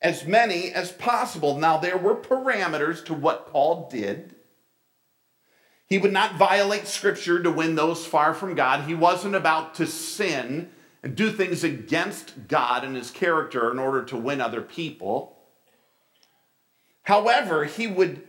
as 0.01 0.27
many 0.27 0.73
as 0.73 0.91
possible. 0.91 1.57
Now, 1.57 1.77
there 1.77 1.97
were 1.97 2.17
parameters 2.17 3.05
to 3.05 3.15
what 3.15 3.53
Paul 3.53 3.89
did. 3.89 4.35
He 5.87 5.99
would 5.99 6.13
not 6.13 6.35
violate 6.35 6.89
scripture 6.89 7.41
to 7.41 7.51
win 7.53 7.77
those 7.77 8.05
far 8.05 8.35
from 8.35 8.57
God. 8.57 8.89
He 8.89 8.97
wasn't 8.97 9.37
about 9.37 9.77
to 9.77 9.87
sin 9.87 10.69
and 11.05 11.15
do 11.15 11.31
things 11.31 11.63
against 11.63 12.49
God 12.49 12.83
and 12.83 12.97
his 12.97 13.13
character 13.13 13.71
in 13.71 13.79
order 13.79 14.03
to 14.07 14.17
win 14.17 14.41
other 14.41 14.63
people. 14.63 15.39
However, 17.05 17.67
he 17.67 17.87
would 17.87 18.27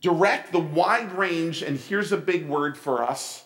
direct 0.00 0.52
the 0.52 0.60
wide 0.60 1.12
range, 1.12 1.62
and 1.62 1.78
here's 1.78 2.12
a 2.12 2.16
big 2.16 2.48
word 2.48 2.76
for 2.76 3.02
us, 3.02 3.44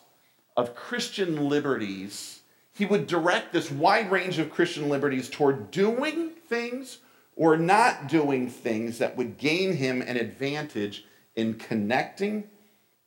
of 0.56 0.75
Christian 0.75 1.49
liberties. 1.49 2.40
He 2.73 2.87
would 2.87 3.06
direct 3.06 3.52
this 3.52 3.70
wide 3.70 4.11
range 4.11 4.38
of 4.38 4.50
Christian 4.50 4.88
liberties 4.88 5.28
toward 5.28 5.70
doing 5.70 6.30
things 6.49 6.99
or 7.37 7.56
not 7.56 8.08
doing 8.08 8.49
things 8.49 8.99
that 8.99 9.16
would 9.16 9.38
gain 9.38 9.75
him 9.76 10.02
an 10.02 10.16
advantage 10.16 11.04
in 11.34 11.54
connecting 11.54 12.44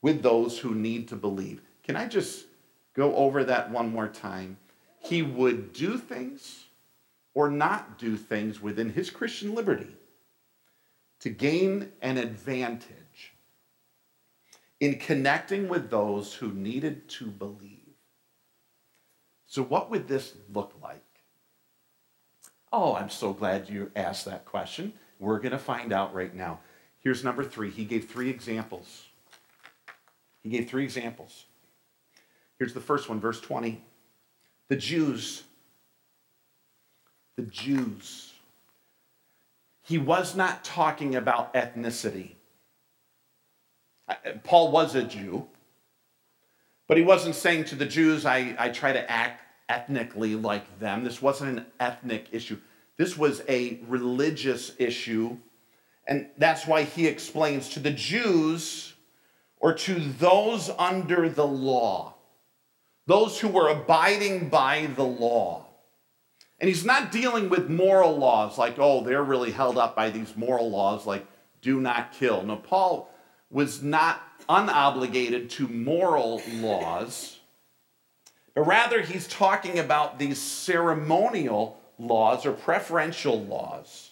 with 0.02 0.22
those 0.22 0.60
who 0.60 0.76
need 0.76 1.08
to 1.08 1.16
believe. 1.16 1.62
Can 1.84 1.96
I 1.96 2.08
just 2.08 2.46
go 2.94 3.16
over 3.16 3.44
that 3.46 3.72
one 3.72 3.92
more 3.92 4.08
time? 4.08 4.58
He 5.00 5.22
would 5.22 5.72
do 5.72 5.98
things 5.98 6.66
or 7.34 7.50
not 7.50 7.98
do 7.98 8.18
things 8.18 8.62
within 8.62 8.92
his 8.92 9.10
Christian 9.10 9.56
liberty 9.56 9.96
to 11.20 11.30
gain 11.30 11.92
an 12.02 12.18
advantage 12.18 13.07
in 14.80 14.98
connecting 14.98 15.68
with 15.68 15.90
those 15.90 16.34
who 16.34 16.52
needed 16.52 17.08
to 17.10 17.26
believe. 17.26 17.96
So, 19.46 19.64
what 19.64 19.90
would 19.90 20.08
this 20.08 20.34
look 20.54 20.74
like? 20.82 21.04
Oh, 22.72 22.96
I'm 22.96 23.10
so 23.10 23.34
glad 23.34 23.70
you 23.70 23.92
asked 23.96 24.26
that 24.26 24.46
question. 24.46 24.94
We're 25.20 25.40
going 25.40 25.54
to 25.54 25.58
find 25.58 25.94
out 25.94 26.14
right 26.14 26.34
now. 26.34 26.60
Here's 27.00 27.24
number 27.24 27.44
three. 27.44 27.72
He 27.72 27.86
gave 27.86 28.10
three 28.10 28.30
examples. 28.30 29.06
He 30.44 30.50
gave 30.50 30.70
three 30.70 30.84
examples. 30.84 31.46
Here's 32.60 32.74
the 32.74 32.82
first 32.82 33.08
one, 33.08 33.20
verse 33.20 33.40
20. 33.40 33.82
The 34.68 34.76
Jews, 34.76 35.44
the 37.36 37.44
Jews 37.44 38.34
he 39.88 39.98
was 39.98 40.36
not 40.36 40.66
talking 40.66 41.16
about 41.16 41.54
ethnicity. 41.54 42.32
Paul 44.44 44.72
was 44.72 44.96
a 44.96 45.04
Jew, 45.04 45.48
but 46.88 46.98
he 46.98 47.04
wasn't 47.04 47.36
saying 47.36 47.66
to 47.66 47.76
the 47.76 47.86
Jews, 47.86 48.26
I, 48.26 48.56
I 48.58 48.70
try 48.70 48.94
to 48.94 49.12
act 49.12 49.42
ethnically 49.70 50.36
like 50.36 50.80
them. 50.80 51.04
This 51.04 51.22
wasn't 51.22 51.60
an 51.60 51.66
ethnic 51.80 52.28
issue, 52.32 52.58
this 52.98 53.18
was 53.18 53.42
a 53.48 53.80
religious 53.88 54.72
issue. 54.80 55.38
And 56.10 56.30
that's 56.38 56.66
why 56.66 56.84
he 56.84 57.06
explains 57.06 57.68
to 57.70 57.82
the 57.82 57.92
Jews 57.92 58.94
or 59.60 59.74
to 59.74 60.00
those 60.00 60.70
under 60.80 61.28
the 61.28 61.46
law, 61.46 62.16
those 63.08 63.40
who 63.40 63.50
were 63.50 63.68
abiding 63.68 64.48
by 64.48 64.88
the 64.96 65.04
law. 65.04 65.66
And 66.60 66.70
he's 66.70 66.86
not 66.86 67.12
dealing 67.12 67.50
with 67.50 67.70
moral 67.70 68.18
laws 68.18 68.58
like, 68.58 68.76
oh, 68.80 69.04
they're 69.04 69.24
really 69.24 69.52
held 69.52 69.78
up 69.78 69.98
by 69.98 70.10
these 70.10 70.36
moral 70.38 70.70
laws 70.70 71.06
like 71.06 71.28
do 71.62 71.82
not 71.82 72.14
kill. 72.14 72.42
No, 72.44 72.56
Paul 72.56 73.12
was 73.50 73.82
not 73.82 74.22
unobligated 74.48 75.50
to 75.50 75.68
moral 75.68 76.42
laws, 76.56 77.40
but 78.54 78.64
rather 78.64 79.02
he's 79.02 79.28
talking 79.28 79.80
about 79.80 80.20
these 80.20 80.42
ceremonial 80.42 81.80
laws 82.00 82.46
or 82.46 82.52
preferential 82.52 83.42
laws. 83.42 84.12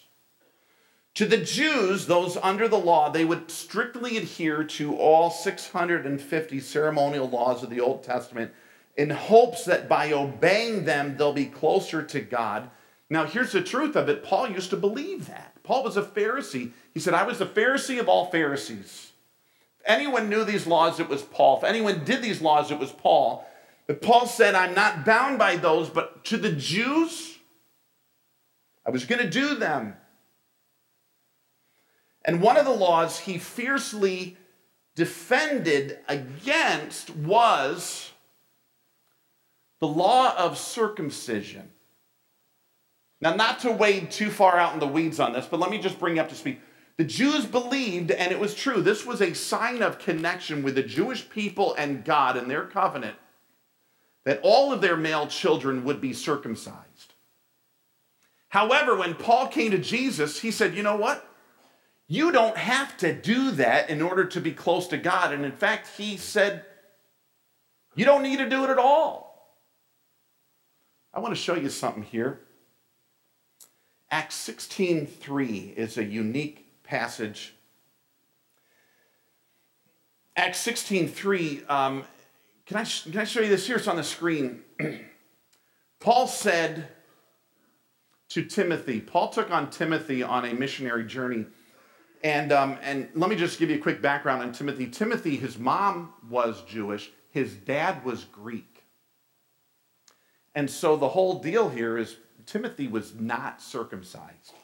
To 1.14 1.24
the 1.24 1.38
Jews, 1.38 2.06
those 2.06 2.36
under 2.36 2.68
the 2.68 2.78
law, 2.78 3.08
they 3.08 3.24
would 3.24 3.50
strictly 3.50 4.18
adhere 4.18 4.64
to 4.64 4.96
all 4.96 5.30
650 5.30 6.60
ceremonial 6.60 7.28
laws 7.28 7.62
of 7.62 7.70
the 7.70 7.80
Old 7.80 8.02
Testament 8.02 8.52
in 8.96 9.10
hopes 9.10 9.64
that 9.64 9.88
by 9.88 10.12
obeying 10.12 10.84
them, 10.84 11.16
they'll 11.16 11.32
be 11.32 11.46
closer 11.46 12.02
to 12.02 12.20
God. 12.20 12.70
Now, 13.08 13.24
here's 13.24 13.52
the 13.52 13.62
truth 13.62 13.96
of 13.96 14.08
it 14.08 14.24
Paul 14.24 14.50
used 14.50 14.70
to 14.70 14.76
believe 14.76 15.26
that. 15.28 15.54
Paul 15.62 15.84
was 15.84 15.96
a 15.96 16.02
Pharisee. 16.02 16.72
He 16.92 17.00
said, 17.00 17.14
I 17.14 17.24
was 17.24 17.38
the 17.38 17.46
Pharisee 17.46 17.98
of 17.98 18.08
all 18.08 18.30
Pharisees. 18.30 19.12
Anyone 19.86 20.28
knew 20.28 20.44
these 20.44 20.66
laws, 20.66 20.98
it 20.98 21.08
was 21.08 21.22
Paul. 21.22 21.58
If 21.58 21.64
anyone 21.64 22.04
did 22.04 22.20
these 22.20 22.42
laws, 22.42 22.70
it 22.70 22.78
was 22.78 22.90
Paul. 22.90 23.46
But 23.86 24.02
Paul 24.02 24.26
said, 24.26 24.54
I'm 24.54 24.74
not 24.74 25.04
bound 25.04 25.38
by 25.38 25.56
those, 25.56 25.88
but 25.88 26.24
to 26.24 26.36
the 26.36 26.50
Jews, 26.52 27.38
I 28.84 28.90
was 28.90 29.04
going 29.04 29.22
to 29.22 29.30
do 29.30 29.54
them. 29.54 29.94
And 32.24 32.42
one 32.42 32.56
of 32.56 32.64
the 32.64 32.72
laws 32.72 33.20
he 33.20 33.38
fiercely 33.38 34.36
defended 34.96 36.00
against 36.08 37.14
was 37.14 38.10
the 39.78 39.86
law 39.86 40.36
of 40.36 40.58
circumcision. 40.58 41.70
Now, 43.20 43.34
not 43.34 43.60
to 43.60 43.70
wade 43.70 44.10
too 44.10 44.30
far 44.30 44.58
out 44.58 44.74
in 44.74 44.80
the 44.80 44.86
weeds 44.86 45.20
on 45.20 45.32
this, 45.32 45.46
but 45.46 45.60
let 45.60 45.70
me 45.70 45.78
just 45.78 46.00
bring 46.00 46.16
you 46.16 46.22
up 46.22 46.28
to 46.30 46.34
speed. 46.34 46.60
The 46.96 47.04
Jews 47.04 47.44
believed, 47.44 48.10
and 48.10 48.32
it 48.32 48.40
was 48.40 48.54
true, 48.54 48.80
this 48.80 49.04
was 49.04 49.20
a 49.20 49.34
sign 49.34 49.82
of 49.82 49.98
connection 49.98 50.62
with 50.62 50.74
the 50.74 50.82
Jewish 50.82 51.28
people 51.28 51.74
and 51.74 52.04
God 52.04 52.36
and 52.36 52.50
their 52.50 52.64
covenant, 52.64 53.16
that 54.24 54.40
all 54.42 54.72
of 54.72 54.80
their 54.80 54.96
male 54.96 55.26
children 55.26 55.84
would 55.84 56.00
be 56.00 56.14
circumcised. 56.14 57.12
However, 58.48 58.96
when 58.96 59.14
Paul 59.14 59.48
came 59.48 59.72
to 59.72 59.78
Jesus, 59.78 60.40
he 60.40 60.50
said, 60.50 60.74
You 60.74 60.82
know 60.82 60.96
what? 60.96 61.28
You 62.08 62.32
don't 62.32 62.56
have 62.56 62.96
to 62.98 63.12
do 63.12 63.50
that 63.52 63.90
in 63.90 64.00
order 64.00 64.24
to 64.26 64.40
be 64.40 64.52
close 64.52 64.86
to 64.88 64.96
God. 64.96 65.34
And 65.34 65.44
in 65.44 65.52
fact, 65.52 65.88
he 65.98 66.16
said, 66.16 66.64
You 67.94 68.06
don't 68.06 68.22
need 68.22 68.38
to 68.38 68.48
do 68.48 68.64
it 68.64 68.70
at 68.70 68.78
all. 68.78 69.26
I 71.12 71.20
want 71.20 71.34
to 71.34 71.40
show 71.40 71.54
you 71.54 71.68
something 71.68 72.02
here. 72.02 72.40
Acts 74.10 74.36
16:3 74.36 75.74
is 75.74 75.98
a 75.98 76.04
unique 76.04 76.65
passage. 76.86 77.54
Acts 80.36 80.66
16:3 80.66 81.68
um, 81.70 82.04
can 82.66 82.78
I, 82.78 82.84
can 82.84 83.18
I 83.18 83.24
show 83.24 83.40
you 83.40 83.48
this? 83.48 83.66
Here 83.66 83.76
it's 83.76 83.86
on 83.86 83.96
the 83.96 84.02
screen. 84.02 84.62
Paul 86.00 86.26
said 86.26 86.88
to 88.30 88.44
Timothy, 88.44 89.00
Paul 89.00 89.28
took 89.28 89.52
on 89.52 89.70
Timothy 89.70 90.24
on 90.24 90.44
a 90.44 90.52
missionary 90.52 91.04
journey. 91.04 91.46
And, 92.24 92.50
um, 92.50 92.76
and 92.82 93.08
let 93.14 93.30
me 93.30 93.36
just 93.36 93.60
give 93.60 93.70
you 93.70 93.76
a 93.76 93.80
quick 93.80 94.02
background 94.02 94.42
on 94.42 94.52
Timothy. 94.52 94.88
Timothy, 94.88 95.36
his 95.36 95.58
mom 95.58 96.12
was 96.28 96.62
Jewish, 96.62 97.12
his 97.30 97.54
dad 97.54 98.04
was 98.04 98.24
Greek. 98.24 98.84
And 100.56 100.68
so 100.68 100.96
the 100.96 101.10
whole 101.10 101.38
deal 101.38 101.68
here 101.68 101.96
is 101.96 102.16
Timothy 102.46 102.88
was 102.88 103.14
not 103.14 103.62
circumcised. 103.62 104.54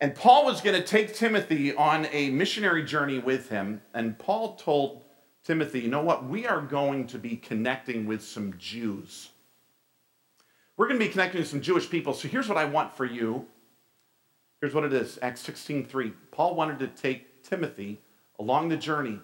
And 0.00 0.14
Paul 0.14 0.44
was 0.44 0.60
going 0.60 0.80
to 0.80 0.86
take 0.86 1.14
Timothy 1.14 1.74
on 1.74 2.06
a 2.12 2.30
missionary 2.30 2.84
journey 2.84 3.18
with 3.18 3.48
him. 3.48 3.80
And 3.94 4.18
Paul 4.18 4.56
told 4.56 5.04
Timothy, 5.42 5.80
you 5.80 5.88
know 5.88 6.02
what? 6.02 6.26
We 6.28 6.46
are 6.46 6.60
going 6.60 7.06
to 7.08 7.18
be 7.18 7.36
connecting 7.36 8.06
with 8.06 8.22
some 8.22 8.54
Jews. 8.58 9.30
We're 10.76 10.88
going 10.88 11.00
to 11.00 11.06
be 11.06 11.10
connecting 11.10 11.40
with 11.40 11.48
some 11.48 11.62
Jewish 11.62 11.88
people. 11.88 12.12
So 12.12 12.28
here's 12.28 12.48
what 12.48 12.58
I 12.58 12.66
want 12.66 12.94
for 12.94 13.06
you. 13.06 13.46
Here's 14.60 14.74
what 14.74 14.84
it 14.84 14.92
is 14.92 15.18
Acts 15.22 15.40
16 15.42 15.86
3. 15.86 16.12
Paul 16.30 16.54
wanted 16.54 16.78
to 16.80 16.88
take 16.88 17.42
Timothy 17.42 18.00
along 18.38 18.68
the 18.68 18.76
journey. 18.76 19.20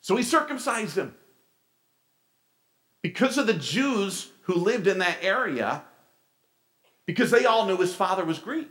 So 0.00 0.16
he 0.16 0.22
circumcised 0.22 0.96
him. 0.96 1.14
Because 3.02 3.36
of 3.36 3.46
the 3.46 3.54
Jews 3.54 4.30
who 4.42 4.54
lived 4.54 4.86
in 4.86 4.98
that 4.98 5.18
area, 5.22 5.82
because 7.06 7.30
they 7.30 7.44
all 7.44 7.66
knew 7.66 7.76
his 7.76 7.94
father 7.94 8.24
was 8.24 8.38
Greek. 8.38 8.70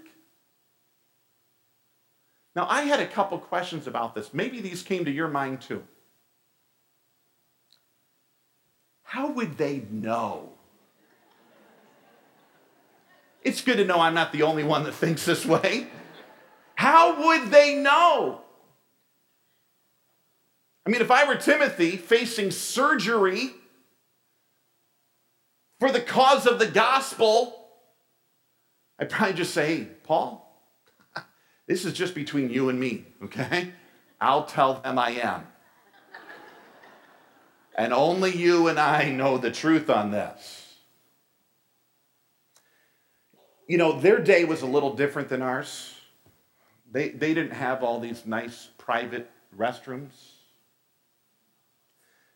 Now, 2.56 2.68
I 2.70 2.84
had 2.84 3.00
a 3.00 3.08
couple 3.08 3.38
questions 3.40 3.88
about 3.88 4.14
this. 4.14 4.34
Maybe 4.34 4.62
these 4.62 4.84
came 4.84 5.06
to 5.06 5.12
your 5.12 5.28
mind 5.28 5.62
too. 5.62 5.84
How 9.04 9.32
would 9.32 9.58
they 9.58 9.84
know? 9.90 10.50
It's 13.44 13.62
good 13.62 13.78
to 13.78 13.86
know 13.86 14.00
I'm 14.00 14.14
not 14.14 14.32
the 14.32 14.44
only 14.44 14.64
one 14.64 14.84
that 14.84 14.94
thinks 14.94 15.26
this 15.26 15.46
way. 15.46 15.88
How 16.76 17.28
would 17.28 17.52
they 17.52 17.76
know? 17.76 18.42
I 20.86 20.90
mean, 20.90 21.02
if 21.02 21.12
I 21.12 21.26
were 21.26 21.36
Timothy 21.36 21.98
facing 21.98 22.52
surgery 22.52 23.52
for 25.80 25.92
the 25.92 26.02
cause 26.02 26.46
of 26.46 26.60
the 26.60 26.68
gospel, 26.68 27.63
I'd 29.00 29.10
probably 29.10 29.36
just 29.36 29.54
say, 29.54 29.78
hey, 29.78 29.88
Paul, 30.04 30.62
this 31.68 31.86
is 31.86 31.94
just 31.94 32.16
between 32.16 32.50
you 32.50 32.70
and 32.70 32.80
me, 32.80 33.06
okay? 33.24 33.72
I'll 34.22 34.46
tell 34.46 34.76
them 34.76 34.98
I 34.98 35.12
am. 35.12 35.48
And 37.76 37.92
only 37.92 38.32
you 38.36 38.68
and 38.68 38.80
I 38.80 39.10
know 39.10 39.38
the 39.38 39.52
truth 39.52 39.90
on 39.90 40.12
this. 40.12 40.78
You 43.68 43.78
know, 43.78 44.00
their 44.00 44.20
day 44.20 44.46
was 44.46 44.62
a 44.62 44.68
little 44.68 44.94
different 44.94 45.30
than 45.30 45.42
ours. 45.42 45.96
They, 46.92 47.10
they 47.10 47.34
didn't 47.34 47.54
have 47.54 47.84
all 47.84 48.00
these 48.00 48.26
nice 48.26 48.70
private 48.78 49.30
restrooms. 49.58 50.12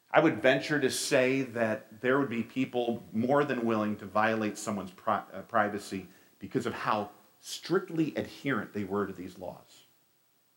I 0.09 0.19
would 0.19 0.41
venture 0.41 0.79
to 0.79 0.89
say 0.89 1.43
that 1.43 2.01
there 2.01 2.17
would 2.17 2.29
be 2.29 2.41
people 2.41 3.03
more 3.13 3.43
than 3.43 3.65
willing 3.65 3.97
to 3.97 4.05
violate 4.05 4.57
someone's 4.57 4.91
pri- 4.91 5.21
uh, 5.33 5.41
privacy 5.41 6.07
because 6.39 6.65
of 6.65 6.74
how 6.74 7.10
strictly 7.39 8.13
adherent 8.15 8.74
they 8.74 8.84
were 8.84 9.06
to 9.06 9.13
these 9.13 9.38
laws 9.38 9.86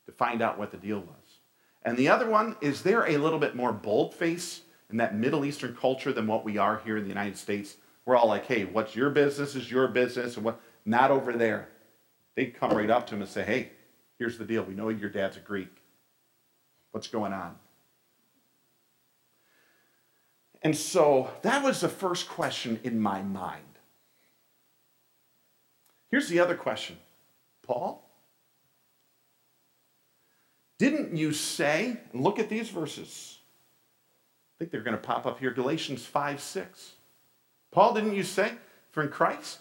to 0.06 0.12
find 0.12 0.42
out 0.42 0.58
what 0.58 0.70
the 0.70 0.76
deal 0.76 1.00
was. 1.00 1.40
And 1.82 1.96
the 1.96 2.08
other 2.08 2.28
one 2.28 2.56
is 2.60 2.82
they're 2.82 3.08
a 3.08 3.16
little 3.16 3.38
bit 3.38 3.54
more 3.54 3.72
bold 3.72 4.14
face 4.14 4.62
in 4.90 4.96
that 4.98 5.14
Middle 5.14 5.44
Eastern 5.44 5.74
culture 5.74 6.12
than 6.12 6.26
what 6.26 6.44
we 6.44 6.58
are 6.58 6.80
here 6.84 6.96
in 6.96 7.04
the 7.04 7.08
United 7.08 7.36
States. 7.36 7.76
We're 8.04 8.16
all 8.16 8.28
like, 8.28 8.46
hey, 8.46 8.64
what's 8.64 8.96
your 8.96 9.10
business 9.10 9.54
is 9.54 9.70
your 9.70 9.88
business, 9.88 10.36
and 10.36 10.44
what 10.44 10.60
not 10.84 11.10
over 11.10 11.32
there. 11.32 11.68
They'd 12.34 12.54
come 12.54 12.72
right 12.72 12.90
up 12.90 13.06
to 13.08 13.14
him 13.14 13.22
and 13.22 13.30
say, 13.30 13.44
hey, 13.44 13.70
here's 14.18 14.38
the 14.38 14.44
deal. 14.44 14.62
We 14.62 14.74
know 14.74 14.88
your 14.88 15.10
dad's 15.10 15.36
a 15.36 15.40
Greek. 15.40 15.82
What's 16.90 17.08
going 17.08 17.32
on? 17.32 17.56
And 20.62 20.76
so 20.76 21.30
that 21.42 21.62
was 21.62 21.80
the 21.80 21.88
first 21.88 22.28
question 22.28 22.80
in 22.82 23.00
my 23.00 23.22
mind. 23.22 23.62
Here's 26.10 26.28
the 26.28 26.40
other 26.40 26.56
question 26.56 26.98
Paul, 27.62 28.08
didn't 30.78 31.16
you 31.16 31.32
say, 31.32 31.98
and 32.12 32.22
look 32.22 32.38
at 32.38 32.48
these 32.48 32.68
verses. 32.68 33.38
I 33.38 34.52
think 34.58 34.72
they're 34.72 34.82
going 34.82 34.96
to 34.96 35.02
pop 35.02 35.26
up 35.26 35.38
here 35.38 35.50
Galatians 35.50 36.04
5 36.04 36.40
6. 36.40 36.92
Paul, 37.70 37.94
didn't 37.94 38.14
you 38.14 38.24
say, 38.24 38.52
for 38.90 39.02
in 39.02 39.08
Christ, 39.08 39.60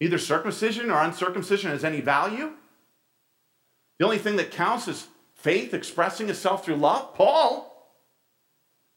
neither 0.00 0.18
circumcision 0.18 0.90
or 0.90 1.02
uncircumcision 1.02 1.70
has 1.70 1.84
any 1.84 2.00
value? 2.00 2.52
The 3.98 4.04
only 4.04 4.18
thing 4.18 4.36
that 4.36 4.50
counts 4.50 4.88
is 4.88 5.08
faith 5.34 5.72
expressing 5.72 6.28
itself 6.28 6.64
through 6.64 6.76
love? 6.76 7.14
Paul, 7.14 7.72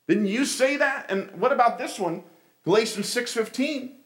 didn't 0.08 0.28
you 0.28 0.45
say 0.45 0.78
that? 0.78 1.06
And 1.10 1.32
what 1.39 1.54
about 1.54 1.78
this 1.78 1.98
one? 1.98 2.24
Galatians 2.65 3.08
6:15. 3.08 3.99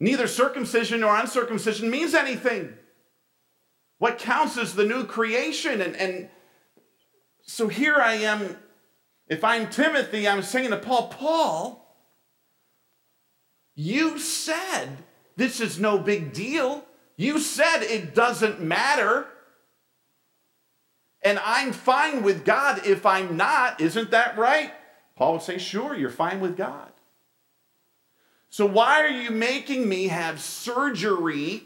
Neither 0.00 0.26
circumcision 0.26 1.00
nor 1.00 1.16
uncircumcision 1.16 1.90
means 1.90 2.14
anything. 2.14 2.74
What 3.98 4.18
counts 4.18 4.56
is 4.56 4.74
the 4.74 4.84
new 4.84 5.04
creation. 5.04 5.80
And, 5.80 5.96
and 5.96 6.28
so 7.42 7.68
here 7.68 7.96
I 7.96 8.14
am. 8.14 8.56
If 9.28 9.42
I'm 9.42 9.70
Timothy, 9.70 10.28
I'm 10.28 10.42
saying 10.42 10.70
to 10.70 10.76
Paul, 10.76 11.08
Paul, 11.08 11.80
you 13.74 14.18
said 14.18 14.98
this 15.36 15.60
is 15.60 15.80
no 15.80 15.98
big 15.98 16.32
deal. 16.32 16.84
You 17.16 17.38
said 17.38 17.82
it 17.82 18.14
doesn't 18.14 18.60
matter. 18.60 19.26
And 21.22 21.38
I'm 21.44 21.72
fine 21.72 22.22
with 22.22 22.44
God 22.44 22.86
if 22.86 23.06
I'm 23.06 23.36
not. 23.36 23.80
Isn't 23.80 24.10
that 24.10 24.36
right? 24.36 24.72
Paul 25.16 25.34
would 25.34 25.42
say, 25.42 25.58
Sure, 25.58 25.94
you're 25.94 26.10
fine 26.10 26.40
with 26.40 26.56
God. 26.56 26.90
So 28.54 28.66
why 28.66 29.00
are 29.00 29.08
you 29.08 29.32
making 29.32 29.88
me 29.88 30.06
have 30.06 30.40
surgery? 30.40 31.64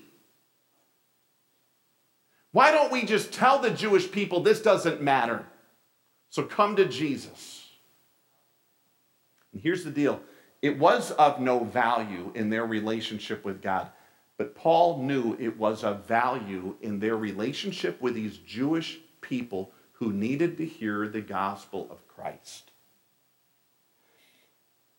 Why 2.53 2.73
don't 2.73 2.91
we 2.91 3.05
just 3.05 3.31
tell 3.31 3.59
the 3.59 3.69
Jewish 3.69 4.11
people 4.11 4.41
this 4.41 4.63
doesn't 4.63 5.03
matter? 5.03 5.45
So 6.31 6.45
come 6.45 6.77
to 6.77 6.87
Jesus. 6.87 7.69
And 9.53 9.61
here's 9.61 9.85
the 9.85 9.91
deal 9.91 10.23
it 10.63 10.79
was 10.79 11.11
of 11.11 11.43
no 11.43 11.63
value 11.63 12.33
in 12.35 12.49
their 12.49 12.65
relationship 12.65 13.45
with 13.45 13.61
God, 13.61 13.91
but 14.39 14.55
Paul 14.55 15.03
knew 15.03 15.37
it 15.39 15.59
was 15.59 15.85
of 15.85 16.07
value 16.07 16.75
in 16.81 17.01
their 17.01 17.19
relationship 17.19 18.01
with 18.01 18.15
these 18.15 18.39
Jewish 18.39 18.99
people 19.21 19.73
who 19.93 20.11
needed 20.11 20.57
to 20.57 20.65
hear 20.65 21.07
the 21.07 21.21
gospel 21.21 21.87
of 21.91 22.09
Christ 22.09 22.68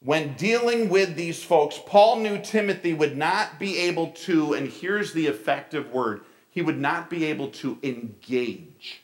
when 0.02 0.34
dealing 0.36 0.90
with 0.90 1.16
these 1.16 1.44
folks, 1.44 1.80
Paul 1.86 2.18
knew 2.18 2.42
Timothy 2.42 2.94
would 2.94 3.18
not 3.18 3.60
be 3.60 3.78
able 3.80 4.12
to, 4.12 4.54
and 4.54 4.70
here's 4.70 5.14
the 5.14 5.28
effective 5.28 5.92
word, 5.92 6.22
he 6.50 6.62
would 6.62 6.80
not 6.80 7.10
be 7.10 7.26
able 7.26 7.50
to 7.50 7.78
engage 7.84 9.02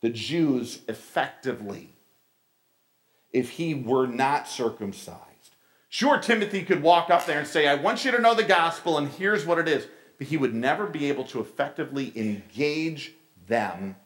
the 0.00 0.10
Jews 0.10 0.82
effectively 0.88 1.90
if 3.32 3.50
he 3.50 3.74
were 3.74 4.06
not 4.06 4.48
circumcised. 4.48 5.20
Sure, 5.88 6.18
Timothy 6.18 6.62
could 6.62 6.82
walk 6.82 7.10
up 7.10 7.26
there 7.26 7.38
and 7.38 7.48
say, 7.48 7.66
I 7.66 7.74
want 7.74 8.04
you 8.04 8.10
to 8.12 8.20
know 8.20 8.34
the 8.34 8.42
gospel, 8.42 8.98
and 8.98 9.08
here's 9.08 9.44
what 9.44 9.58
it 9.58 9.68
is. 9.68 9.86
But 10.18 10.28
he 10.28 10.36
would 10.36 10.54
never 10.54 10.86
be 10.86 11.08
able 11.08 11.24
to 11.24 11.40
effectively 11.40 12.12
engage 12.16 13.12
them. 13.46 13.96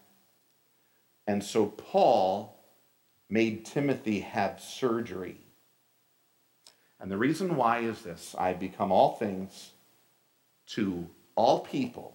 And 1.26 1.44
so 1.44 1.66
Paul 1.66 2.58
made 3.28 3.64
Timothy 3.64 4.20
have 4.20 4.60
surgery 4.60 5.36
and 7.00 7.10
the 7.10 7.16
reason 7.16 7.56
why 7.56 7.78
is 7.80 8.02
this 8.02 8.34
I 8.38 8.52
become 8.52 8.92
all 8.92 9.16
things 9.16 9.70
to 10.68 11.06
all 11.34 11.60
people, 11.60 12.14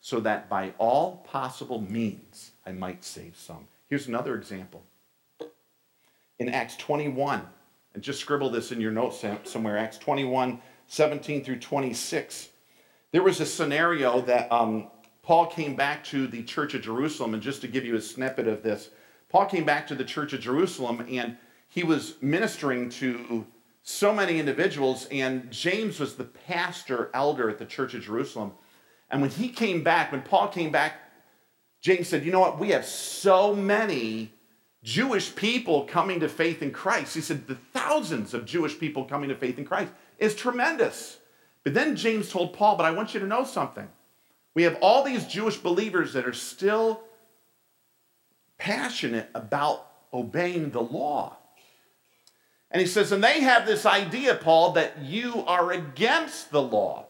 so 0.00 0.20
that 0.20 0.48
by 0.48 0.72
all 0.78 1.24
possible 1.28 1.80
means 1.80 2.52
I 2.66 2.72
might 2.72 3.04
save 3.04 3.36
some. 3.36 3.68
Here's 3.88 4.08
another 4.08 4.34
example. 4.34 4.82
In 6.38 6.48
Acts 6.48 6.76
21, 6.76 7.42
and 7.94 8.02
just 8.02 8.20
scribble 8.20 8.50
this 8.50 8.70
in 8.72 8.80
your 8.80 8.92
notes 8.92 9.24
somewhere, 9.44 9.76
Acts 9.76 9.98
21, 9.98 10.60
17 10.86 11.44
through 11.44 11.58
26. 11.58 12.48
There 13.10 13.22
was 13.22 13.40
a 13.40 13.46
scenario 13.46 14.20
that 14.22 14.50
um, 14.52 14.88
Paul 15.22 15.46
came 15.46 15.74
back 15.74 16.04
to 16.04 16.26
the 16.26 16.42
church 16.42 16.74
of 16.74 16.82
Jerusalem, 16.82 17.34
and 17.34 17.42
just 17.42 17.60
to 17.62 17.68
give 17.68 17.84
you 17.84 17.96
a 17.96 18.00
snippet 18.00 18.46
of 18.46 18.62
this, 18.62 18.90
Paul 19.28 19.46
came 19.46 19.64
back 19.64 19.86
to 19.88 19.94
the 19.94 20.04
church 20.04 20.32
of 20.32 20.40
Jerusalem 20.40 21.06
and 21.10 21.36
he 21.68 21.84
was 21.84 22.14
ministering 22.22 22.88
to 22.90 23.46
so 23.88 24.14
many 24.14 24.38
individuals, 24.38 25.06
and 25.10 25.50
James 25.50 25.98
was 25.98 26.16
the 26.16 26.24
pastor 26.24 27.10
elder 27.14 27.48
at 27.48 27.58
the 27.58 27.64
church 27.64 27.94
of 27.94 28.02
Jerusalem. 28.02 28.52
And 29.10 29.20
when 29.20 29.30
he 29.30 29.48
came 29.48 29.82
back, 29.82 30.12
when 30.12 30.22
Paul 30.22 30.48
came 30.48 30.70
back 30.70 30.94
James 31.80 32.08
said, 32.08 32.24
You 32.24 32.32
know 32.32 32.40
what? 32.40 32.58
We 32.58 32.70
have 32.70 32.84
so 32.84 33.54
many 33.54 34.32
Jewish 34.82 35.34
people 35.34 35.84
coming 35.84 36.20
to 36.20 36.28
faith 36.28 36.62
in 36.62 36.72
Christ. 36.72 37.14
He 37.14 37.20
said, 37.20 37.46
The 37.46 37.54
thousands 37.54 38.34
of 38.34 38.44
Jewish 38.44 38.78
people 38.78 39.04
coming 39.04 39.28
to 39.28 39.36
faith 39.36 39.58
in 39.58 39.64
Christ 39.64 39.92
is 40.18 40.34
tremendous. 40.34 41.18
But 41.64 41.74
then 41.74 41.96
James 41.96 42.30
told 42.30 42.52
Paul, 42.52 42.76
But 42.76 42.86
I 42.86 42.90
want 42.90 43.14
you 43.14 43.20
to 43.20 43.26
know 43.26 43.44
something. 43.44 43.88
We 44.54 44.64
have 44.64 44.78
all 44.80 45.04
these 45.04 45.26
Jewish 45.26 45.56
believers 45.56 46.12
that 46.14 46.26
are 46.26 46.32
still 46.32 47.02
passionate 48.56 49.28
about 49.34 49.86
obeying 50.12 50.70
the 50.70 50.82
law. 50.82 51.37
And 52.70 52.80
he 52.80 52.86
says, 52.86 53.12
and 53.12 53.24
they 53.24 53.40
have 53.40 53.66
this 53.66 53.86
idea, 53.86 54.34
Paul, 54.34 54.72
that 54.72 55.02
you 55.02 55.44
are 55.46 55.72
against 55.72 56.50
the 56.50 56.62
law. 56.62 57.06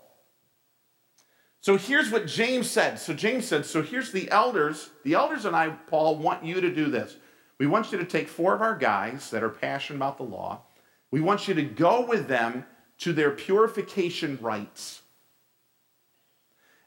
So 1.60 1.76
here's 1.76 2.10
what 2.10 2.26
James 2.26 2.70
said. 2.70 2.98
So 2.98 3.12
James 3.12 3.46
said, 3.46 3.66
so 3.66 3.82
here's 3.82 4.12
the 4.12 4.30
elders. 4.30 4.90
The 5.04 5.14
elders 5.14 5.44
and 5.44 5.56
I, 5.56 5.70
Paul, 5.70 6.16
want 6.16 6.44
you 6.44 6.60
to 6.60 6.72
do 6.72 6.88
this. 6.90 7.16
We 7.58 7.66
want 7.66 7.90
you 7.90 7.98
to 7.98 8.04
take 8.04 8.28
four 8.28 8.54
of 8.54 8.62
our 8.62 8.76
guys 8.76 9.30
that 9.30 9.42
are 9.42 9.48
passionate 9.48 9.96
about 9.96 10.16
the 10.16 10.22
law. 10.22 10.62
We 11.10 11.20
want 11.20 11.48
you 11.48 11.54
to 11.54 11.62
go 11.62 12.06
with 12.06 12.28
them 12.28 12.64
to 12.98 13.12
their 13.12 13.32
purification 13.32 14.38
rites. 14.40 15.02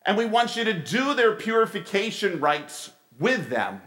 And 0.06 0.18
we 0.18 0.26
want 0.26 0.56
you 0.56 0.64
to 0.64 0.74
do 0.74 1.14
their 1.14 1.36
purification 1.36 2.40
rites 2.40 2.92
with 3.20 3.50
them, 3.50 3.82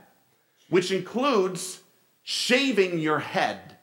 which 0.69 0.93
includes 0.93 1.81
shaving 2.23 2.99
your 2.99 3.19
head. 3.19 3.74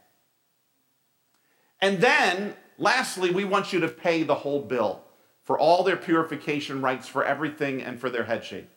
And 1.81 1.99
then, 1.99 2.55
lastly, 2.77 3.31
we 3.31 3.43
want 3.43 3.73
you 3.73 3.79
to 3.79 3.87
pay 3.87 4.23
the 4.23 4.35
whole 4.35 4.61
bill 4.61 5.01
for 5.43 5.57
all 5.57 5.83
their 5.83 5.97
purification 5.97 6.81
rites, 6.81 7.07
for 7.07 7.25
everything, 7.25 7.81
and 7.81 7.99
for 7.99 8.09
their 8.09 8.23
head 8.23 8.45
shave. 8.45 8.67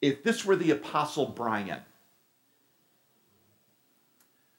If 0.00 0.22
this 0.22 0.44
were 0.44 0.56
the 0.56 0.70
Apostle 0.70 1.26
Brian, 1.26 1.80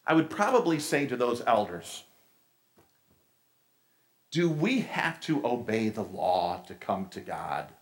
I 0.08 0.13
would 0.13 0.30
probably 0.30 0.80
say 0.80 1.08
to 1.08 1.15
those 1.15 1.41
elders, 1.45 2.04
Do 4.32 4.50
we 4.50 4.82
have 4.82 5.19
to 5.21 5.45
obey 5.45 5.89
the 5.89 6.04
law 6.04 6.63
to 6.67 6.76
come 6.76 7.08
to 7.10 7.19
God? 7.19 7.74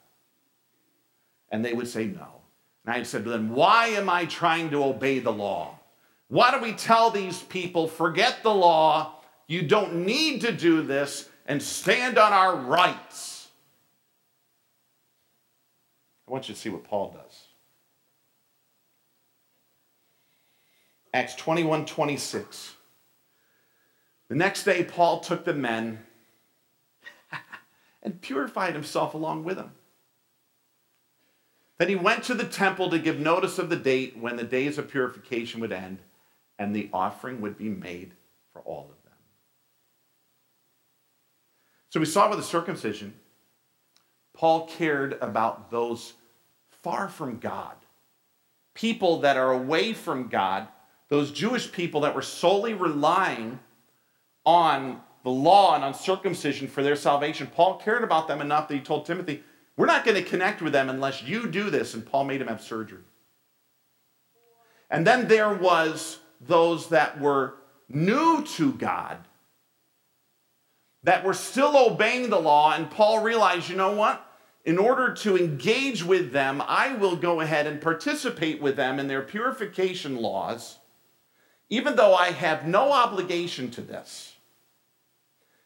And 1.49 1.63
they 1.63 1.73
would 1.73 1.87
say 1.87 2.05
no. 2.05 2.42
And 2.85 2.95
I 2.95 3.03
said 3.03 3.23
to 3.23 3.29
them, 3.29 3.49
Why 3.53 3.87
am 3.87 4.09
I 4.09 4.25
trying 4.25 4.69
to 4.71 4.83
obey 4.83 5.19
the 5.19 5.31
law? 5.31 5.79
Why 6.27 6.51
do 6.51 6.61
we 6.61 6.73
tell 6.73 7.09
these 7.09 7.39
people, 7.39 7.87
forget 7.87 8.43
the 8.43 8.53
law, 8.53 9.15
you 9.47 9.61
don't 9.61 10.05
need 10.05 10.41
to 10.41 10.51
do 10.51 10.81
this, 10.81 11.29
and 11.45 11.61
stand 11.61 12.17
on 12.17 12.33
our 12.33 12.55
rights? 12.55 13.49
I 16.27 16.31
want 16.31 16.49
you 16.49 16.55
to 16.55 16.59
see 16.59 16.69
what 16.69 16.83
Paul 16.83 17.15
does. 17.15 17.41
Acts 21.13 21.35
21 21.35 21.85
26. 21.85 22.75
The 24.29 24.35
next 24.35 24.63
day, 24.63 24.83
Paul 24.83 25.19
took 25.19 25.45
the 25.45 25.53
men 25.53 25.99
and 28.03 28.19
purified 28.19 28.73
himself 28.73 29.13
along 29.13 29.43
with 29.43 29.57
them. 29.57 29.73
Then 31.77 31.89
he 31.89 31.95
went 31.95 32.23
to 32.25 32.33
the 32.33 32.43
temple 32.43 32.89
to 32.89 32.99
give 32.99 33.19
notice 33.19 33.57
of 33.57 33.69
the 33.69 33.75
date 33.75 34.17
when 34.17 34.35
the 34.35 34.43
days 34.43 34.77
of 34.77 34.89
purification 34.89 35.59
would 35.61 35.71
end 35.71 35.99
and 36.59 36.75
the 36.75 36.89
offering 36.93 37.41
would 37.41 37.57
be 37.57 37.69
made 37.69 38.13
for 38.51 38.61
all 38.61 38.89
of 38.91 39.03
them. 39.03 39.13
So 41.89 41.99
we 41.99 42.05
saw 42.05 42.29
with 42.29 42.37
the 42.37 42.43
circumcision, 42.43 43.15
Paul 44.33 44.67
cared 44.67 45.17
about 45.21 45.71
those 45.71 46.13
far 46.83 47.07
from 47.07 47.39
God, 47.39 47.75
people 48.73 49.19
that 49.21 49.37
are 49.37 49.51
away 49.51 49.93
from 49.93 50.27
God, 50.27 50.67
those 51.09 51.31
Jewish 51.31 51.71
people 51.71 52.01
that 52.01 52.15
were 52.15 52.21
solely 52.21 52.73
relying 52.73 53.59
on 54.45 55.01
the 55.23 55.29
law 55.29 55.75
and 55.75 55.83
on 55.83 55.93
circumcision 55.93 56.67
for 56.67 56.83
their 56.83 56.95
salvation. 56.95 57.47
Paul 57.47 57.77
cared 57.77 58.03
about 58.03 58.27
them 58.27 58.41
enough 58.41 58.67
that 58.67 58.75
he 58.75 58.81
told 58.81 59.05
Timothy, 59.05 59.43
we're 59.75 59.85
not 59.87 60.05
going 60.05 60.21
to 60.21 60.29
connect 60.29 60.61
with 60.61 60.73
them 60.73 60.89
unless 60.89 61.23
you 61.23 61.47
do 61.47 61.69
this. 61.69 61.93
And 61.93 62.05
Paul 62.05 62.25
made 62.25 62.41
him 62.41 62.47
have 62.47 62.61
surgery. 62.61 63.03
And 64.89 65.07
then 65.07 65.27
there 65.27 65.53
was 65.53 66.19
those 66.39 66.89
that 66.89 67.19
were 67.19 67.55
new 67.89 68.43
to 68.43 68.73
God, 68.73 69.17
that 71.01 71.23
were 71.23 71.33
still 71.33 71.75
obeying 71.75 72.29
the 72.29 72.39
law. 72.39 72.73
And 72.73 72.91
Paul 72.91 73.23
realized, 73.23 73.69
you 73.69 73.75
know 73.75 73.93
what? 73.93 74.25
In 74.65 74.77
order 74.77 75.13
to 75.15 75.37
engage 75.37 76.03
with 76.03 76.31
them, 76.31 76.61
I 76.65 76.93
will 76.93 77.15
go 77.15 77.41
ahead 77.41 77.67
and 77.67 77.81
participate 77.81 78.61
with 78.61 78.75
them 78.75 78.99
in 78.99 79.07
their 79.07 79.21
purification 79.21 80.17
laws, 80.17 80.77
even 81.69 81.95
though 81.95 82.13
I 82.15 82.31
have 82.31 82.67
no 82.67 82.91
obligation 82.91 83.71
to 83.71 83.81
this. 83.81 84.35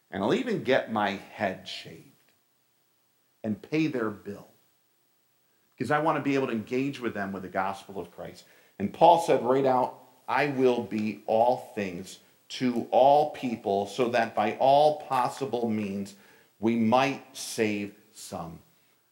And 0.09 0.23
I'll 0.23 0.33
even 0.33 0.63
get 0.63 0.91
my 0.91 1.19
head 1.33 1.67
shaved 1.67 2.06
and 3.43 3.61
pay 3.61 3.87
their 3.87 4.09
bill. 4.09 4.47
Because 5.75 5.91
I 5.91 5.99
want 5.99 6.17
to 6.17 6.23
be 6.23 6.35
able 6.35 6.47
to 6.47 6.53
engage 6.53 6.99
with 6.99 7.13
them 7.13 7.31
with 7.31 7.43
the 7.43 7.49
gospel 7.49 7.99
of 7.99 8.11
Christ. 8.15 8.45
And 8.79 8.93
Paul 8.93 9.19
said 9.19 9.43
right 9.43 9.65
out, 9.65 9.99
I 10.27 10.47
will 10.47 10.83
be 10.83 11.23
all 11.27 11.71
things 11.75 12.19
to 12.49 12.87
all 12.91 13.31
people, 13.31 13.87
so 13.87 14.09
that 14.09 14.33
by 14.33 14.55
all 14.59 15.01
possible 15.01 15.69
means 15.69 16.15
we 16.59 16.75
might 16.75 17.35
save 17.35 17.93
some. 18.13 18.59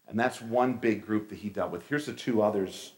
And 0.07 0.19
that's 0.19 0.41
one 0.41 0.73
big 0.73 1.05
group 1.05 1.29
that 1.29 1.39
he 1.39 1.49
dealt 1.49 1.71
with. 1.71 1.87
Here's 1.87 2.05
the 2.05 2.13
two 2.13 2.41
others 2.41 2.93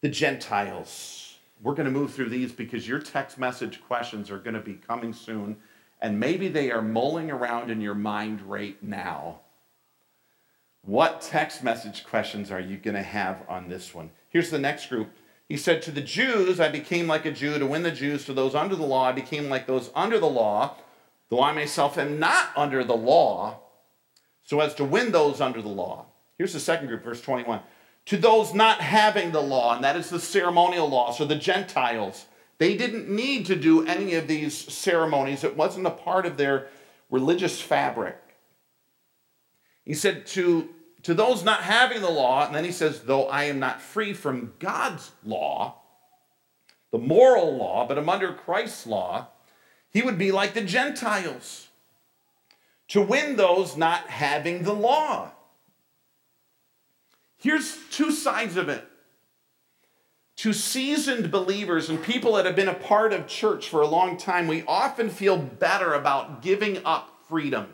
the 0.00 0.08
Gentiles. 0.08 1.24
We're 1.60 1.74
going 1.74 1.86
to 1.86 1.90
move 1.90 2.14
through 2.14 2.28
these 2.28 2.52
because 2.52 2.86
your 2.86 3.00
text 3.00 3.36
message 3.36 3.82
questions 3.82 4.30
are 4.30 4.38
going 4.38 4.54
to 4.54 4.60
be 4.60 4.74
coming 4.74 5.12
soon, 5.12 5.56
and 6.00 6.20
maybe 6.20 6.48
they 6.48 6.70
are 6.70 6.82
mulling 6.82 7.32
around 7.32 7.70
in 7.70 7.80
your 7.80 7.96
mind 7.96 8.40
right 8.42 8.80
now. 8.80 9.40
What 10.88 11.20
text 11.20 11.62
message 11.62 12.02
questions 12.02 12.50
are 12.50 12.58
you 12.58 12.78
going 12.78 12.94
to 12.94 13.02
have 13.02 13.42
on 13.46 13.68
this 13.68 13.94
one? 13.94 14.08
Here's 14.30 14.48
the 14.48 14.58
next 14.58 14.88
group. 14.88 15.10
He 15.46 15.58
said, 15.58 15.82
To 15.82 15.90
the 15.90 16.00
Jews, 16.00 16.60
I 16.60 16.70
became 16.70 17.06
like 17.06 17.26
a 17.26 17.30
Jew 17.30 17.58
to 17.58 17.66
win 17.66 17.82
the 17.82 17.90
Jews. 17.90 18.24
To 18.24 18.32
those 18.32 18.54
under 18.54 18.74
the 18.74 18.86
law, 18.86 19.04
I 19.04 19.12
became 19.12 19.50
like 19.50 19.66
those 19.66 19.90
under 19.94 20.18
the 20.18 20.30
law, 20.30 20.76
though 21.28 21.42
I 21.42 21.52
myself 21.52 21.98
am 21.98 22.18
not 22.18 22.52
under 22.56 22.82
the 22.84 22.96
law, 22.96 23.58
so 24.42 24.60
as 24.60 24.74
to 24.76 24.84
win 24.86 25.12
those 25.12 25.42
under 25.42 25.60
the 25.60 25.68
law. 25.68 26.06
Here's 26.38 26.54
the 26.54 26.58
second 26.58 26.86
group, 26.86 27.04
verse 27.04 27.20
21. 27.20 27.60
To 28.06 28.16
those 28.16 28.54
not 28.54 28.80
having 28.80 29.32
the 29.32 29.42
law, 29.42 29.74
and 29.74 29.84
that 29.84 29.96
is 29.96 30.08
the 30.08 30.18
ceremonial 30.18 30.88
law, 30.88 31.12
so 31.12 31.26
the 31.26 31.36
Gentiles, 31.36 32.24
they 32.56 32.78
didn't 32.78 33.10
need 33.10 33.44
to 33.44 33.56
do 33.56 33.86
any 33.86 34.14
of 34.14 34.26
these 34.26 34.56
ceremonies. 34.56 35.44
It 35.44 35.54
wasn't 35.54 35.86
a 35.86 35.90
part 35.90 36.24
of 36.24 36.38
their 36.38 36.68
religious 37.10 37.60
fabric. 37.60 38.16
He 39.84 39.92
said, 39.92 40.24
To 40.28 40.70
to 41.02 41.14
those 41.14 41.44
not 41.44 41.62
having 41.62 42.02
the 42.02 42.10
law, 42.10 42.46
and 42.46 42.54
then 42.54 42.64
he 42.64 42.72
says, 42.72 43.02
though 43.02 43.28
I 43.28 43.44
am 43.44 43.58
not 43.58 43.80
free 43.80 44.12
from 44.12 44.54
God's 44.58 45.12
law, 45.24 45.76
the 46.90 46.98
moral 46.98 47.56
law, 47.56 47.86
but 47.86 47.98
I'm 47.98 48.08
under 48.08 48.32
Christ's 48.32 48.86
law, 48.86 49.28
he 49.90 50.02
would 50.02 50.18
be 50.18 50.32
like 50.32 50.54
the 50.54 50.62
Gentiles 50.62 51.68
to 52.88 53.00
win 53.02 53.36
those 53.36 53.76
not 53.76 54.08
having 54.08 54.62
the 54.62 54.72
law. 54.72 55.30
Here's 57.36 57.78
two 57.90 58.10
sides 58.10 58.56
of 58.56 58.68
it. 58.68 58.84
To 60.36 60.52
seasoned 60.52 61.30
believers 61.30 61.88
and 61.88 62.02
people 62.02 62.34
that 62.34 62.46
have 62.46 62.56
been 62.56 62.68
a 62.68 62.74
part 62.74 63.12
of 63.12 63.26
church 63.26 63.68
for 63.68 63.80
a 63.80 63.88
long 63.88 64.16
time, 64.16 64.46
we 64.46 64.64
often 64.66 65.10
feel 65.10 65.36
better 65.36 65.94
about 65.94 66.42
giving 66.42 66.84
up 66.84 67.24
freedom 67.28 67.66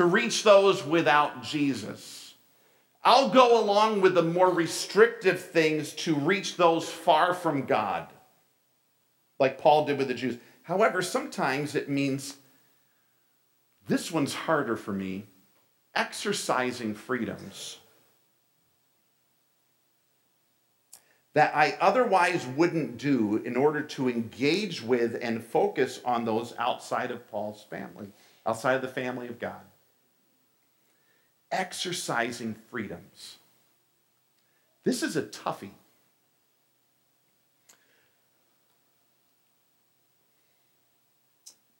to 0.00 0.06
reach 0.06 0.44
those 0.44 0.82
without 0.82 1.42
Jesus. 1.42 2.32
I'll 3.04 3.28
go 3.28 3.62
along 3.62 4.00
with 4.00 4.14
the 4.14 4.22
more 4.22 4.48
restrictive 4.48 5.38
things 5.38 5.92
to 5.92 6.14
reach 6.14 6.56
those 6.56 6.88
far 6.88 7.34
from 7.34 7.66
God, 7.66 8.08
like 9.38 9.58
Paul 9.58 9.84
did 9.84 9.98
with 9.98 10.08
the 10.08 10.14
Jews. 10.14 10.38
However, 10.62 11.02
sometimes 11.02 11.74
it 11.74 11.90
means 11.90 12.38
this 13.88 14.10
one's 14.10 14.32
harder 14.32 14.74
for 14.74 14.92
me 14.92 15.26
exercising 15.94 16.94
freedoms 16.94 17.76
that 21.34 21.54
I 21.54 21.76
otherwise 21.78 22.46
wouldn't 22.46 22.96
do 22.96 23.36
in 23.44 23.54
order 23.54 23.82
to 23.82 24.08
engage 24.08 24.82
with 24.82 25.18
and 25.20 25.44
focus 25.44 26.00
on 26.06 26.24
those 26.24 26.54
outside 26.58 27.10
of 27.10 27.30
Paul's 27.30 27.66
family, 27.68 28.08
outside 28.46 28.76
of 28.76 28.82
the 28.82 28.88
family 28.88 29.28
of 29.28 29.38
God 29.38 29.60
exercising 31.50 32.54
freedoms. 32.70 33.36
This 34.84 35.02
is 35.02 35.16
a 35.16 35.22
toughie. 35.22 35.70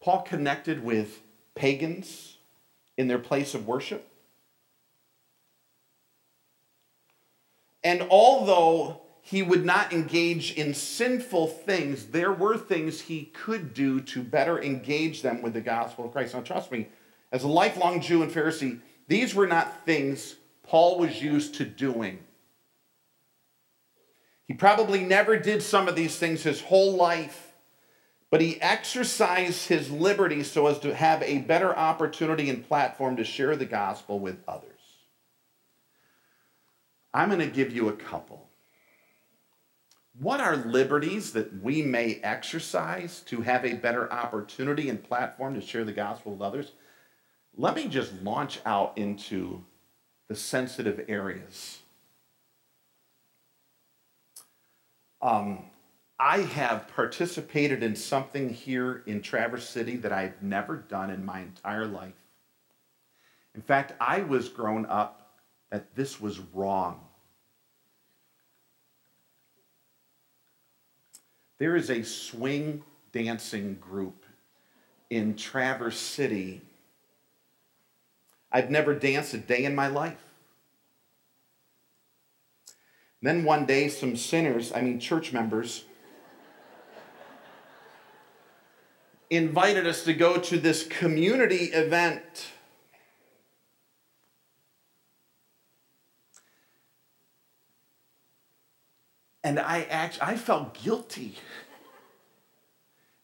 Paul 0.01 0.23
connected 0.23 0.83
with 0.83 1.21
pagans, 1.55 2.39
in 3.01 3.09
their 3.09 3.19
place 3.19 3.55
of 3.55 3.67
worship. 3.67 4.07
And 7.83 8.03
although 8.11 9.01
he 9.23 9.43
would 9.43 9.65
not 9.65 9.91
engage 9.91 10.53
in 10.53 10.75
sinful 10.75 11.47
things, 11.47 12.09
there 12.09 12.31
were 12.31 12.59
things 12.59 13.01
he 13.01 13.31
could 13.33 13.73
do 13.73 14.01
to 14.03 14.23
better 14.23 14.61
engage 14.61 15.23
them 15.23 15.41
with 15.41 15.55
the 15.55 15.63
gospel 15.63 16.05
of 16.05 16.13
Christ. 16.13 16.35
Now, 16.35 16.43
trust 16.43 16.71
me, 16.71 16.89
as 17.33 17.43
a 17.43 17.49
lifelong 17.49 18.03
Jew 18.03 18.23
and 18.23 18.31
Pharisee, 18.31 18.81
these 19.11 19.35
were 19.35 19.49
not 19.49 19.85
things 19.85 20.37
Paul 20.63 21.01
was 21.01 21.21
used 21.21 21.57
to 21.57 21.65
doing. 21.65 22.21
He 24.47 24.55
probably 24.55 25.01
never 25.03 25.37
did 25.37 25.65
some 25.65 25.89
of 25.89 25.97
these 25.97 26.17
things 26.17 26.45
his 26.45 26.61
whole 26.61 26.95
life, 26.95 27.53
but 28.31 28.41
he 28.41 28.63
exercised 28.63 29.67
his 29.67 29.91
liberty 29.91 30.45
so 30.45 30.69
as 30.69 30.79
to 30.79 30.95
have 30.95 31.25
a 31.25 31.39
better 31.39 31.77
opportunity 31.77 32.49
and 32.49 32.65
platform 32.65 33.17
to 33.17 33.25
share 33.25 33.57
the 33.57 33.67
gospel 33.67 34.21
with 34.21 34.39
others. 34.47 34.79
I'm 37.13 37.31
going 37.31 37.41
to 37.41 37.47
give 37.49 37.75
you 37.75 37.89
a 37.89 37.95
couple. 37.95 38.49
What 40.21 40.41
are 40.41 40.55
liberties 40.55 41.33
that 41.33 41.61
we 41.61 41.83
may 41.83 42.21
exercise 42.23 43.23
to 43.23 43.41
have 43.41 43.65
a 43.65 43.75
better 43.75 44.13
opportunity 44.13 44.89
and 44.89 45.03
platform 45.03 45.55
to 45.55 45.61
share 45.61 45.85
the 45.85 45.91
gospel 45.91 46.33
with 46.33 46.43
others? 46.43 46.71
Let 47.61 47.77
me 47.77 47.89
just 47.89 48.13
launch 48.23 48.59
out 48.65 48.97
into 48.97 49.63
the 50.29 50.35
sensitive 50.35 51.05
areas 51.09 51.81
Um, 55.23 55.65
I 56.19 56.39
have 56.39 56.89
participated 56.89 57.83
in 57.83 57.95
something 57.95 58.51
here 58.51 59.03
in 59.07 59.21
Traverse 59.21 59.69
City 59.69 59.97
that 59.97 60.13
I've 60.13 60.43
never 60.43 60.77
done 60.77 61.11
in 61.11 61.25
my 61.25 61.41
entire 61.41 61.87
life. 61.87 62.15
In 63.55 63.63
fact, 63.63 63.93
I 64.01 64.21
was 64.23 64.49
grown 64.49 64.87
up 64.87 65.39
that 65.71 65.95
this 65.95 66.21
was 66.21 66.41
wrong. 66.55 67.01
There 71.59 71.77
is 71.77 71.91
a 71.91 72.03
swing 72.03 72.83
dancing 73.13 73.75
group 73.81 74.25
in 75.11 75.37
Traverse 75.37 75.99
City. 75.99 76.63
I've 78.53 78.71
never 78.71 78.95
danced 78.95 79.35
a 79.35 79.39
day 79.39 79.65
in 79.65 79.75
my 79.75 79.87
life. 79.87 80.19
Then 83.23 83.45
one 83.45 83.67
day, 83.67 83.89
some 83.89 84.17
sinners, 84.17 84.73
I 84.73 84.81
mean 84.81 84.99
church 84.99 85.33
members, 85.33 85.85
invited 89.29 89.87
us 89.87 90.05
to 90.05 90.15
go 90.15 90.39
to 90.39 90.59
this 90.59 90.87
community 90.87 91.67
event. 91.67 92.51
And 99.45 99.59
I 99.59 99.83
act, 99.83 100.19
I 100.21 100.37
felt 100.37 100.75
guilty. 100.75 101.37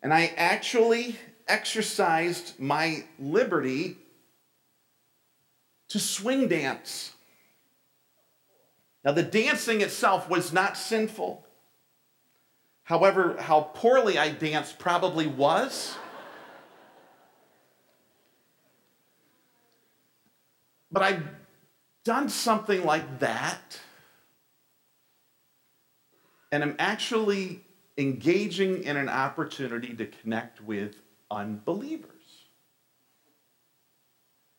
And 0.02 0.14
I 0.14 0.32
actually 0.36 1.18
exercised 1.48 2.60
my 2.60 3.04
liberty 3.18 3.98
to 5.88 5.98
swing 5.98 6.48
dance. 6.48 7.12
Now, 9.04 9.12
the 9.12 9.22
dancing 9.22 9.82
itself 9.82 10.28
was 10.28 10.52
not 10.52 10.76
sinful. 10.76 11.44
However, 12.82 13.36
how 13.38 13.62
poorly 13.74 14.18
I 14.18 14.30
danced 14.30 14.78
probably 14.78 15.26
was. 15.26 15.96
But 20.90 21.02
I've 21.02 21.28
done 22.04 22.28
something 22.28 22.84
like 22.84 23.18
that, 23.18 23.80
and 26.52 26.62
I'm 26.62 26.76
actually 26.78 27.60
engaging 27.98 28.84
in 28.84 28.96
an 28.96 29.08
opportunity 29.08 29.94
to 29.94 30.06
connect 30.06 30.60
with 30.60 30.96
unbelievers. 31.30 32.12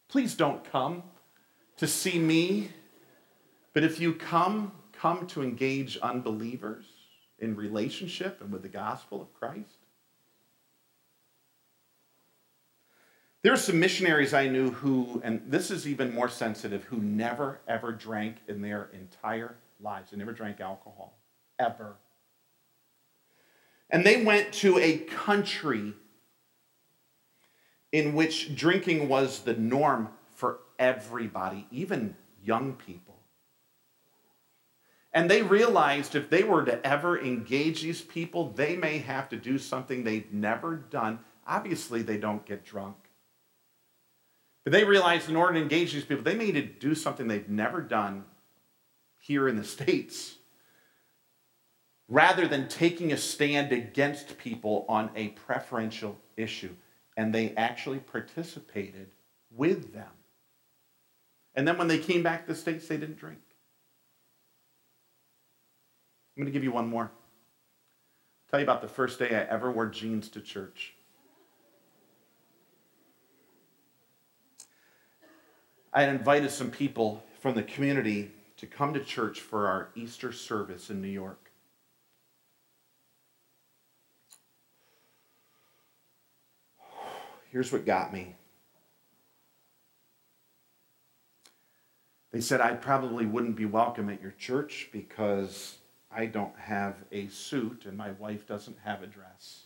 Please 0.09 0.35
don't 0.35 0.63
come 0.69 1.03
to 1.77 1.87
see 1.87 2.19
me 2.19 2.69
but 3.77 3.83
if 3.83 3.99
you 3.99 4.13
come, 4.13 4.71
come 4.91 5.27
to 5.27 5.43
engage 5.43 5.99
unbelievers 5.99 6.85
in 7.37 7.55
relationship 7.55 8.41
and 8.41 8.51
with 8.51 8.63
the 8.63 8.67
gospel 8.67 9.21
of 9.21 9.31
Christ. 9.35 9.77
There 13.43 13.53
are 13.53 13.55
some 13.55 13.79
missionaries 13.79 14.33
I 14.33 14.47
knew 14.47 14.71
who, 14.71 15.21
and 15.23 15.43
this 15.45 15.69
is 15.69 15.87
even 15.87 16.11
more 16.11 16.27
sensitive, 16.27 16.85
who 16.85 16.97
never 16.97 17.59
ever 17.67 17.91
drank 17.91 18.37
in 18.47 18.63
their 18.63 18.89
entire 18.93 19.53
lives. 19.79 20.09
They 20.09 20.17
never 20.17 20.33
drank 20.33 20.59
alcohol, 20.59 21.19
ever. 21.59 21.97
And 23.91 24.03
they 24.03 24.23
went 24.23 24.53
to 24.53 24.79
a 24.79 24.97
country 24.97 25.93
in 27.91 28.15
which 28.15 28.55
drinking 28.55 29.07
was 29.07 29.41
the 29.41 29.53
norm 29.53 30.09
for 30.33 30.61
everybody, 30.79 31.67
even 31.71 32.15
young 32.43 32.73
people. 32.73 33.17
And 35.13 35.31
they 35.31 35.41
realized 35.41 36.15
if 36.15 36.29
they 36.29 36.43
were 36.43 36.63
to 36.65 36.85
ever 36.85 37.19
engage 37.19 37.81
these 37.81 38.01
people, 38.01 38.51
they 38.51 38.75
may 38.75 38.99
have 38.99 39.29
to 39.29 39.35
do 39.35 39.57
something 39.57 40.03
they've 40.03 40.31
never 40.31 40.75
done. 40.75 41.19
Obviously, 41.47 42.01
they 42.01 42.17
don't 42.17 42.45
get 42.45 42.63
drunk. 42.63 42.97
But 44.63 44.73
they 44.73 44.83
realized 44.83 45.29
in 45.29 45.35
order 45.35 45.53
to 45.53 45.61
engage 45.61 45.93
these 45.93 46.03
people, 46.03 46.23
they 46.23 46.35
may 46.35 46.51
need 46.51 46.79
to 46.79 46.87
do 46.87 46.93
something 46.93 47.27
they've 47.27 47.49
never 47.49 47.81
done 47.81 48.25
here 49.17 49.47
in 49.47 49.55
the 49.55 49.63
States. 49.63 50.35
Rather 52.09 52.47
than 52.47 52.67
taking 52.67 53.11
a 53.11 53.17
stand 53.17 53.71
against 53.71 54.37
people 54.37 54.85
on 54.87 55.09
a 55.15 55.29
preferential 55.29 56.17
issue. 56.35 56.75
And 57.15 57.33
they 57.33 57.55
actually 57.55 57.99
participated 57.99 59.09
with 59.49 59.93
them. 59.93 60.16
And 61.57 61.67
then 61.67 61.77
when 61.79 61.87
they 61.87 61.97
came 61.97 62.21
back 62.21 62.45
to 62.45 62.53
the 62.53 62.57
States, 62.57 62.87
they 62.87 62.97
didn't 62.97 63.17
drink. 63.17 63.39
I'm 66.35 66.43
going 66.43 66.45
to 66.45 66.51
give 66.51 66.63
you 66.63 66.71
one 66.71 66.87
more. 66.87 67.11
Tell 68.51 68.59
you 68.59 68.63
about 68.63 68.83
the 68.83 68.87
first 68.87 69.17
day 69.17 69.35
I 69.35 69.51
ever 69.51 69.71
wore 69.71 69.87
jeans 69.87 70.29
to 70.29 70.39
church. 70.39 70.93
I 75.91 76.03
had 76.03 76.09
invited 76.09 76.51
some 76.51 76.69
people 76.69 77.23
from 77.41 77.55
the 77.55 77.63
community 77.63 78.29
to 78.57 78.67
come 78.67 78.93
to 78.93 78.99
church 78.99 79.39
for 79.39 79.67
our 79.67 79.89
Easter 79.95 80.31
service 80.31 80.91
in 80.91 81.01
New 81.01 81.07
York. 81.07 81.49
Here's 87.51 87.71
what 87.71 87.83
got 87.83 88.13
me. 88.13 88.36
They 92.37 92.41
said 92.41 92.61
I 92.61 92.75
probably 92.75 93.25
wouldn't 93.25 93.55
be 93.55 93.65
welcome 93.65 94.09
at 94.09 94.21
your 94.21 94.35
church 94.37 94.89
because 94.91 95.79
I 96.11 96.27
don't 96.27 96.55
have 96.55 96.97
a 97.11 97.29
suit 97.29 97.85
and 97.87 97.97
my 97.97 98.11
wife 98.11 98.45
doesn't 98.45 98.77
have 98.83 99.01
a 99.01 99.07
dress. 99.07 99.63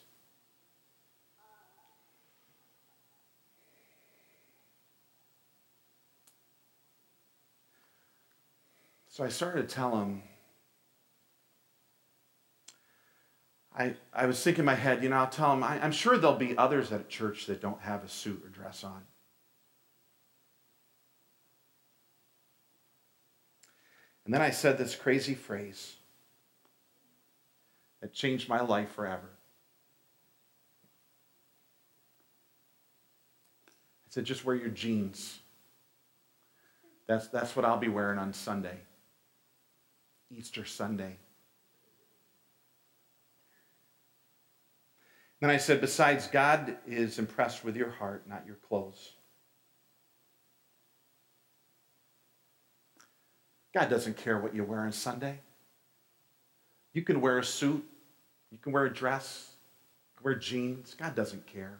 So 9.09 9.25
I 9.25 9.27
started 9.27 9.67
to 9.67 9.75
tell 9.75 9.99
him, 9.99 10.23
I, 13.77 13.95
I 14.13 14.27
was 14.27 14.41
thinking 14.41 14.61
in 14.61 14.65
my 14.65 14.75
head, 14.75 15.03
you 15.03 15.09
know, 15.09 15.17
I'll 15.17 15.27
tell 15.27 15.51
him, 15.51 15.61
I, 15.61 15.83
I'm 15.83 15.91
sure 15.91 16.17
there'll 16.17 16.37
be 16.37 16.57
others 16.57 16.93
at 16.93 17.01
a 17.01 17.03
church 17.03 17.47
that 17.47 17.59
don't 17.59 17.81
have 17.81 18.05
a 18.05 18.07
suit 18.07 18.41
or 18.45 18.47
dress 18.47 18.85
on. 18.85 19.01
And 24.31 24.39
then 24.39 24.47
I 24.47 24.51
said 24.51 24.77
this 24.77 24.95
crazy 24.95 25.35
phrase 25.35 25.97
that 27.99 28.13
changed 28.13 28.47
my 28.47 28.61
life 28.61 28.89
forever. 28.93 29.27
I 33.67 34.07
said, 34.07 34.23
just 34.23 34.45
wear 34.45 34.55
your 34.55 34.69
jeans. 34.69 35.39
That's, 37.07 37.27
that's 37.27 37.57
what 37.57 37.65
I'll 37.65 37.75
be 37.75 37.89
wearing 37.89 38.19
on 38.19 38.31
Sunday, 38.31 38.77
Easter 40.29 40.63
Sunday. 40.63 41.17
Then 45.41 45.49
I 45.49 45.57
said, 45.57 45.81
besides, 45.81 46.27
God 46.27 46.77
is 46.87 47.19
impressed 47.19 47.65
with 47.65 47.75
your 47.75 47.89
heart, 47.89 48.29
not 48.29 48.45
your 48.47 48.55
clothes. 48.55 49.11
God 53.73 53.89
doesn't 53.89 54.17
care 54.17 54.37
what 54.37 54.55
you 54.55 54.63
wear 54.63 54.81
on 54.81 54.91
Sunday. 54.91 55.39
You 56.93 57.01
can 57.01 57.21
wear 57.21 57.39
a 57.39 57.43
suit 57.43 57.87
you 58.51 58.57
can 58.57 58.73
wear 58.73 58.85
a 58.85 58.93
dress, 58.93 59.51
you 60.11 60.17
can 60.17 60.25
wear 60.25 60.35
jeans. 60.35 60.95
God 60.99 61.15
doesn't 61.15 61.47
care. 61.47 61.79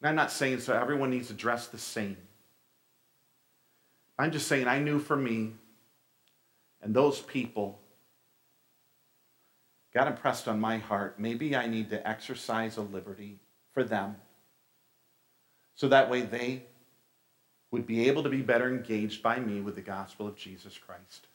And 0.00 0.08
I'm 0.08 0.14
not 0.14 0.32
saying 0.32 0.60
so 0.60 0.74
everyone 0.74 1.10
needs 1.10 1.28
to 1.28 1.34
dress 1.34 1.68
the 1.68 1.78
same. 1.78 2.16
I'm 4.18 4.30
just 4.30 4.48
saying, 4.48 4.66
I 4.66 4.78
knew 4.78 4.98
for 4.98 5.16
me 5.16 5.52
and 6.82 6.94
those 6.94 7.20
people, 7.20 7.78
God 9.92 10.08
impressed 10.08 10.48
on 10.48 10.60
my 10.60 10.78
heart, 10.78 11.18
maybe 11.18 11.54
I 11.54 11.66
need 11.66 11.90
to 11.90 12.08
exercise 12.08 12.76
a 12.76 12.82
liberty 12.82 13.38
for 13.72 13.84
them 13.84 14.16
so 15.74 15.88
that 15.88 16.08
way 16.08 16.22
they 16.22 16.62
would 17.74 17.88
be 17.88 18.06
able 18.06 18.22
to 18.22 18.28
be 18.28 18.40
better 18.40 18.68
engaged 18.68 19.20
by 19.20 19.40
me 19.40 19.60
with 19.60 19.74
the 19.74 19.82
gospel 19.82 20.28
of 20.28 20.36
Jesus 20.36 20.78
Christ. 20.78 21.26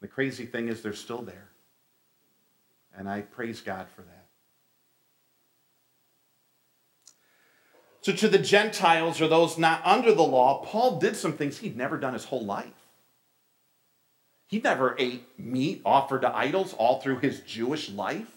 The 0.00 0.08
crazy 0.08 0.46
thing 0.46 0.68
is, 0.68 0.80
they're 0.80 0.94
still 0.94 1.20
there. 1.20 1.50
And 2.96 3.10
I 3.10 3.20
praise 3.20 3.60
God 3.60 3.88
for 3.94 4.00
that. 4.00 4.24
So, 8.00 8.14
to 8.14 8.26
the 8.26 8.38
Gentiles 8.38 9.20
or 9.20 9.28
those 9.28 9.58
not 9.58 9.84
under 9.84 10.14
the 10.14 10.22
law, 10.22 10.64
Paul 10.64 10.98
did 10.98 11.14
some 11.14 11.34
things 11.34 11.58
he'd 11.58 11.76
never 11.76 11.98
done 11.98 12.14
his 12.14 12.24
whole 12.24 12.46
life. 12.46 12.72
He 14.46 14.60
never 14.60 14.96
ate 14.98 15.24
meat 15.38 15.82
offered 15.84 16.22
to 16.22 16.34
idols 16.34 16.72
all 16.72 17.00
through 17.00 17.18
his 17.18 17.40
Jewish 17.40 17.90
life. 17.90 18.32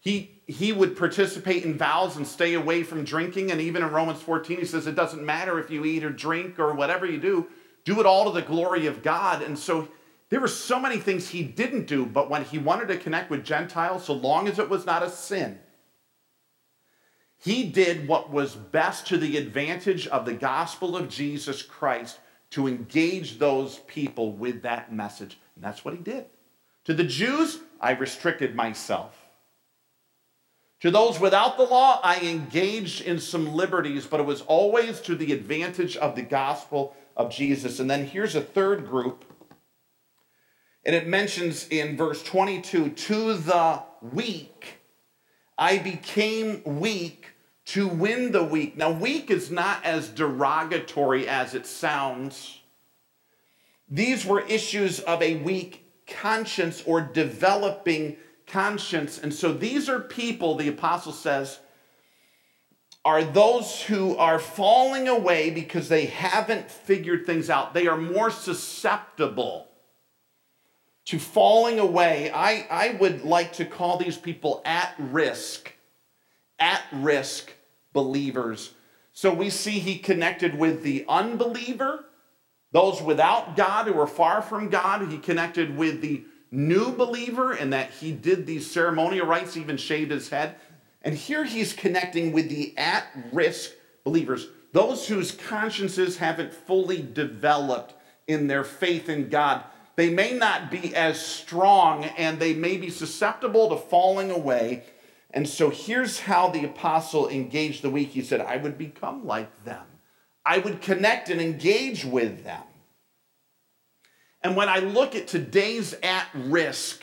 He, 0.00 0.35
he 0.46 0.72
would 0.72 0.96
participate 0.96 1.64
in 1.64 1.76
vows 1.76 2.16
and 2.16 2.26
stay 2.26 2.54
away 2.54 2.82
from 2.82 3.04
drinking. 3.04 3.50
And 3.50 3.60
even 3.60 3.82
in 3.82 3.90
Romans 3.90 4.22
14, 4.22 4.58
he 4.58 4.64
says 4.64 4.86
it 4.86 4.94
doesn't 4.94 5.24
matter 5.24 5.58
if 5.58 5.70
you 5.70 5.84
eat 5.84 6.04
or 6.04 6.10
drink 6.10 6.58
or 6.58 6.74
whatever 6.74 7.04
you 7.04 7.18
do, 7.18 7.46
do 7.84 7.98
it 8.00 8.06
all 8.06 8.26
to 8.26 8.30
the 8.30 8.46
glory 8.46 8.86
of 8.86 9.02
God. 9.02 9.42
And 9.42 9.58
so 9.58 9.88
there 10.28 10.40
were 10.40 10.48
so 10.48 10.78
many 10.78 10.98
things 10.98 11.28
he 11.28 11.42
didn't 11.42 11.86
do, 11.86 12.06
but 12.06 12.30
when 12.30 12.44
he 12.44 12.58
wanted 12.58 12.88
to 12.88 12.98
connect 12.98 13.30
with 13.30 13.44
Gentiles, 13.44 14.04
so 14.04 14.12
long 14.12 14.48
as 14.48 14.58
it 14.58 14.68
was 14.68 14.86
not 14.86 15.02
a 15.02 15.10
sin, 15.10 15.58
he 17.38 17.64
did 17.64 18.08
what 18.08 18.30
was 18.30 18.54
best 18.54 19.06
to 19.08 19.18
the 19.18 19.36
advantage 19.36 20.06
of 20.06 20.24
the 20.24 20.32
gospel 20.32 20.96
of 20.96 21.08
Jesus 21.08 21.62
Christ 21.62 22.18
to 22.50 22.66
engage 22.66 23.38
those 23.38 23.80
people 23.86 24.32
with 24.32 24.62
that 24.62 24.92
message. 24.92 25.38
And 25.54 25.64
that's 25.64 25.84
what 25.84 25.94
he 25.94 26.00
did. 26.00 26.26
To 26.84 26.94
the 26.94 27.04
Jews, 27.04 27.58
I 27.80 27.92
restricted 27.92 28.54
myself. 28.54 29.25
To 30.80 30.90
those 30.90 31.18
without 31.18 31.56
the 31.56 31.64
law, 31.64 32.00
I 32.02 32.20
engaged 32.20 33.00
in 33.02 33.18
some 33.18 33.54
liberties, 33.54 34.06
but 34.06 34.20
it 34.20 34.26
was 34.26 34.42
always 34.42 35.00
to 35.02 35.14
the 35.14 35.32
advantage 35.32 35.96
of 35.96 36.14
the 36.14 36.22
gospel 36.22 36.94
of 37.16 37.30
Jesus. 37.30 37.80
And 37.80 37.90
then 37.90 38.06
here's 38.06 38.34
a 38.34 38.42
third 38.42 38.86
group. 38.86 39.24
And 40.84 40.94
it 40.94 41.06
mentions 41.06 41.66
in 41.68 41.96
verse 41.96 42.22
22 42.22 42.90
to 42.90 43.34
the 43.34 43.82
weak, 44.02 44.80
I 45.58 45.78
became 45.78 46.62
weak 46.64 47.28
to 47.66 47.88
win 47.88 48.30
the 48.30 48.44
weak. 48.44 48.76
Now, 48.76 48.92
weak 48.92 49.30
is 49.30 49.50
not 49.50 49.84
as 49.84 50.08
derogatory 50.08 51.26
as 51.26 51.54
it 51.54 51.66
sounds. 51.66 52.60
These 53.88 54.24
were 54.24 54.40
issues 54.42 55.00
of 55.00 55.22
a 55.22 55.36
weak 55.36 55.84
conscience 56.06 56.82
or 56.86 57.00
developing 57.00 58.16
conscience. 58.46 59.18
And 59.18 59.32
so 59.34 59.52
these 59.52 59.88
are 59.88 60.00
people, 60.00 60.54
the 60.54 60.68
apostle 60.68 61.12
says, 61.12 61.60
are 63.04 63.22
those 63.22 63.82
who 63.82 64.16
are 64.16 64.40
falling 64.40 65.06
away 65.06 65.50
because 65.50 65.88
they 65.88 66.06
haven't 66.06 66.70
figured 66.70 67.24
things 67.24 67.48
out. 67.48 67.72
They 67.72 67.86
are 67.86 67.96
more 67.96 68.30
susceptible 68.32 69.68
to 71.04 71.18
falling 71.20 71.78
away. 71.78 72.32
I, 72.32 72.66
I 72.68 72.96
would 72.98 73.22
like 73.22 73.52
to 73.54 73.64
call 73.64 73.96
these 73.96 74.16
people 74.16 74.60
at 74.64 74.92
risk, 74.98 75.72
at 76.58 76.82
risk 76.92 77.52
believers. 77.92 78.72
So 79.12 79.32
we 79.32 79.50
see 79.50 79.78
he 79.78 79.98
connected 79.98 80.58
with 80.58 80.82
the 80.82 81.04
unbeliever, 81.08 82.06
those 82.72 83.00
without 83.00 83.56
God 83.56 83.86
who 83.86 83.98
are 84.00 84.08
far 84.08 84.42
from 84.42 84.68
God. 84.68 85.08
He 85.10 85.18
connected 85.18 85.76
with 85.76 86.00
the 86.00 86.24
new 86.56 86.90
believer 86.90 87.54
in 87.54 87.70
that 87.70 87.90
he 87.90 88.10
did 88.12 88.46
these 88.46 88.68
ceremonial 88.68 89.26
rites, 89.26 89.56
even 89.56 89.76
shaved 89.76 90.10
his 90.10 90.30
head. 90.30 90.56
And 91.02 91.14
here 91.14 91.44
he's 91.44 91.72
connecting 91.72 92.32
with 92.32 92.48
the 92.48 92.76
at 92.76 93.06
risk 93.32 93.72
believers, 94.02 94.48
those 94.72 95.06
whose 95.06 95.32
consciences 95.32 96.16
haven't 96.16 96.52
fully 96.52 97.02
developed 97.02 97.94
in 98.26 98.46
their 98.46 98.64
faith 98.64 99.08
in 99.08 99.28
God. 99.28 99.62
They 99.94 100.10
may 100.10 100.32
not 100.32 100.70
be 100.70 100.94
as 100.94 101.24
strong 101.24 102.04
and 102.04 102.38
they 102.38 102.54
may 102.54 102.76
be 102.76 102.90
susceptible 102.90 103.68
to 103.70 103.76
falling 103.76 104.30
away. 104.30 104.84
And 105.30 105.48
so 105.48 105.70
here's 105.70 106.20
how 106.20 106.48
the 106.48 106.64
apostle 106.64 107.28
engaged 107.28 107.82
the 107.82 107.90
weak. 107.90 108.10
He 108.10 108.22
said, 108.22 108.40
I 108.40 108.56
would 108.56 108.78
become 108.78 109.26
like 109.26 109.64
them, 109.64 109.84
I 110.44 110.58
would 110.58 110.80
connect 110.82 111.28
and 111.28 111.40
engage 111.40 112.04
with 112.04 112.44
them. 112.44 112.62
And 114.46 114.54
when 114.54 114.68
I 114.68 114.78
look 114.78 115.16
at 115.16 115.26
today's 115.26 115.92
at 116.04 116.28
risk 116.32 117.02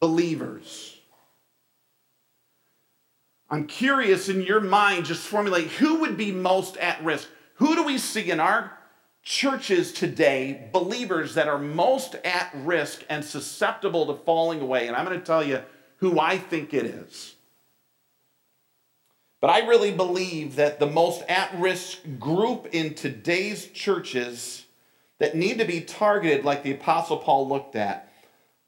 believers, 0.00 0.96
I'm 3.50 3.66
curious 3.66 4.30
in 4.30 4.40
your 4.40 4.60
mind, 4.60 5.04
just 5.04 5.26
formulate 5.26 5.66
who 5.66 5.96
would 5.96 6.16
be 6.16 6.32
most 6.32 6.78
at 6.78 7.04
risk? 7.04 7.28
Who 7.56 7.74
do 7.74 7.82
we 7.82 7.98
see 7.98 8.30
in 8.30 8.40
our 8.40 8.72
churches 9.22 9.92
today, 9.92 10.70
believers 10.72 11.34
that 11.34 11.48
are 11.48 11.58
most 11.58 12.14
at 12.24 12.50
risk 12.54 13.04
and 13.10 13.22
susceptible 13.22 14.06
to 14.06 14.14
falling 14.24 14.62
away? 14.62 14.88
And 14.88 14.96
I'm 14.96 15.04
going 15.04 15.20
to 15.20 15.26
tell 15.26 15.44
you 15.44 15.60
who 15.96 16.18
I 16.18 16.38
think 16.38 16.72
it 16.72 16.86
is. 16.86 17.34
But 19.42 19.50
I 19.50 19.66
really 19.66 19.92
believe 19.92 20.56
that 20.56 20.78
the 20.78 20.86
most 20.86 21.22
at 21.28 21.54
risk 21.58 21.98
group 22.18 22.68
in 22.72 22.94
today's 22.94 23.66
churches 23.66 24.64
that 25.18 25.34
need 25.34 25.58
to 25.58 25.64
be 25.64 25.80
targeted, 25.80 26.44
like 26.44 26.62
the 26.62 26.72
Apostle 26.72 27.18
Paul 27.18 27.48
looked 27.48 27.76
at, 27.76 28.12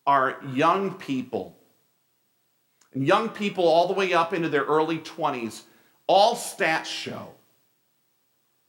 are 0.06 0.36
young 0.52 0.94
people 0.94 1.56
and 2.92 3.06
young 3.06 3.28
people 3.28 3.64
all 3.64 3.86
the 3.86 3.94
way 3.94 4.12
up 4.12 4.32
into 4.32 4.48
their 4.48 4.64
early 4.64 4.98
20s, 4.98 5.62
all 6.06 6.34
stats 6.34 6.86
show. 6.86 7.28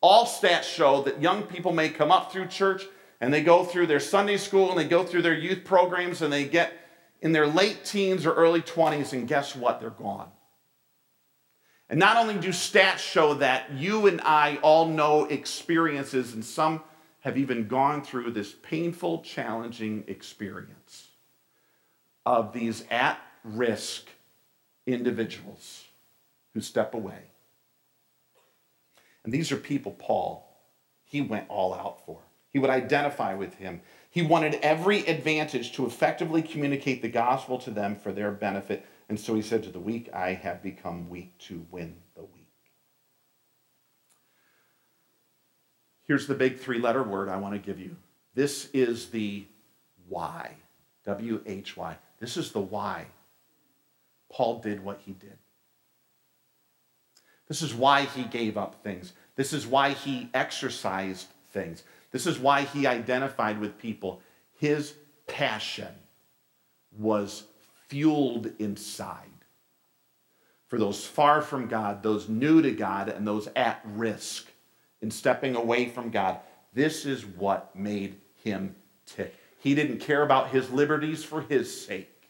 All 0.01 0.25
stats 0.25 0.63
show 0.63 1.03
that 1.03 1.21
young 1.21 1.43
people 1.43 1.71
may 1.73 1.89
come 1.89 2.11
up 2.11 2.31
through 2.31 2.47
church 2.47 2.85
and 3.19 3.33
they 3.33 3.43
go 3.43 3.63
through 3.63 3.87
their 3.87 3.99
Sunday 3.99 4.37
school 4.37 4.69
and 4.69 4.79
they 4.79 4.87
go 4.87 5.03
through 5.03 5.21
their 5.21 5.37
youth 5.37 5.63
programs 5.63 6.21
and 6.21 6.31
they 6.31 6.45
get 6.45 6.73
in 7.21 7.31
their 7.31 7.47
late 7.47 7.85
teens 7.85 8.25
or 8.25 8.33
early 8.33 8.61
20s, 8.61 9.13
and 9.13 9.27
guess 9.27 9.55
what? 9.55 9.79
They're 9.79 9.91
gone. 9.91 10.29
And 11.87 11.99
not 11.99 12.17
only 12.17 12.35
do 12.35 12.49
stats 12.49 12.97
show 12.97 13.35
that, 13.35 13.73
you 13.73 14.07
and 14.07 14.21
I 14.21 14.57
all 14.63 14.87
know 14.87 15.25
experiences, 15.25 16.33
and 16.33 16.43
some 16.43 16.81
have 17.21 17.37
even 17.37 17.67
gone 17.67 18.03
through 18.03 18.31
this 18.31 18.53
painful, 18.61 19.21
challenging 19.21 20.03
experience 20.07 21.09
of 22.25 22.53
these 22.53 22.83
at 22.91 23.19
risk 23.43 24.07
individuals 24.85 25.85
who 26.53 26.61
step 26.61 26.93
away. 26.93 27.31
And 29.23 29.33
these 29.33 29.51
are 29.51 29.57
people 29.57 29.95
Paul, 29.97 30.47
he 31.03 31.21
went 31.21 31.49
all 31.49 31.73
out 31.73 32.05
for. 32.05 32.19
He 32.49 32.59
would 32.59 32.69
identify 32.69 33.33
with 33.33 33.55
him. 33.55 33.81
He 34.09 34.21
wanted 34.21 34.55
every 34.55 35.05
advantage 35.05 35.71
to 35.73 35.85
effectively 35.85 36.41
communicate 36.41 37.01
the 37.01 37.07
gospel 37.07 37.57
to 37.59 37.71
them 37.71 37.95
for 37.95 38.11
their 38.11 38.31
benefit. 38.31 38.85
And 39.07 39.19
so 39.19 39.35
he 39.35 39.41
said 39.41 39.63
to 39.63 39.69
the 39.69 39.79
weak, 39.79 40.09
I 40.13 40.33
have 40.33 40.61
become 40.61 41.09
weak 41.09 41.37
to 41.39 41.65
win 41.71 41.95
the 42.15 42.23
weak. 42.23 42.47
Here's 46.11 46.27
the 46.27 46.35
big 46.35 46.59
three 46.59 46.79
letter 46.79 47.03
word 47.03 47.29
I 47.29 47.37
want 47.37 47.53
to 47.53 47.57
give 47.57 47.79
you. 47.79 47.95
This 48.35 48.67
is 48.73 49.11
the 49.11 49.45
why. 50.09 50.55
W 51.05 51.41
H 51.45 51.77
Y. 51.77 51.95
This 52.19 52.35
is 52.35 52.51
the 52.51 52.59
why 52.59 53.05
Paul 54.29 54.59
did 54.59 54.83
what 54.83 54.99
he 55.05 55.13
did. 55.13 55.37
This 57.47 57.61
is 57.61 57.73
why 57.73 58.01
he 58.01 58.23
gave 58.23 58.57
up 58.57 58.83
things. 58.83 59.13
This 59.37 59.53
is 59.53 59.65
why 59.65 59.91
he 59.91 60.29
exercised 60.33 61.27
things. 61.53 61.81
This 62.11 62.27
is 62.27 62.37
why 62.37 62.63
he 62.63 62.85
identified 62.85 63.61
with 63.61 63.77
people. 63.77 64.19
His 64.59 64.93
passion 65.27 65.95
was 66.91 67.45
fueled 67.87 68.51
inside 68.59 69.45
for 70.67 70.77
those 70.77 71.05
far 71.05 71.41
from 71.41 71.67
God, 71.67 72.03
those 72.03 72.27
new 72.27 72.61
to 72.61 72.71
God, 72.71 73.07
and 73.07 73.25
those 73.25 73.47
at 73.55 73.81
risk 73.85 74.50
in 75.01 75.11
stepping 75.11 75.55
away 75.55 75.87
from 75.87 76.09
God. 76.09 76.39
This 76.73 77.05
is 77.05 77.25
what 77.25 77.75
made 77.75 78.17
him 78.43 78.75
tick. 79.05 79.35
He 79.59 79.75
didn't 79.75 79.99
care 79.99 80.23
about 80.23 80.49
his 80.49 80.69
liberties 80.71 81.23
for 81.23 81.41
his 81.41 81.85
sake. 81.85 82.29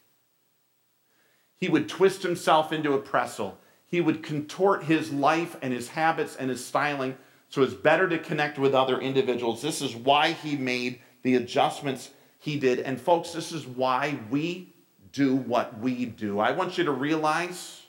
He 1.56 1.68
would 1.68 1.88
twist 1.88 2.22
himself 2.22 2.72
into 2.72 2.94
a 2.94 2.98
pretzel. 2.98 3.58
He 3.86 4.00
would 4.00 4.22
contort 4.22 4.84
his 4.84 5.12
life 5.12 5.56
and 5.62 5.72
his 5.72 5.88
habits 5.88 6.34
and 6.36 6.50
his 6.50 6.64
styling 6.64 7.16
so 7.52 7.62
it's 7.62 7.74
better 7.74 8.08
to 8.08 8.18
connect 8.18 8.58
with 8.58 8.74
other 8.74 8.98
individuals. 8.98 9.60
This 9.60 9.82
is 9.82 9.94
why 9.94 10.32
he 10.32 10.56
made 10.56 11.00
the 11.20 11.34
adjustments 11.34 12.08
he 12.38 12.58
did. 12.58 12.80
And 12.80 12.98
folks, 12.98 13.32
this 13.32 13.52
is 13.52 13.66
why 13.66 14.18
we 14.30 14.72
do 15.12 15.36
what 15.36 15.78
we 15.78 16.06
do. 16.06 16.40
I 16.40 16.52
want 16.52 16.78
you 16.78 16.84
to 16.84 16.92
realize 16.92 17.81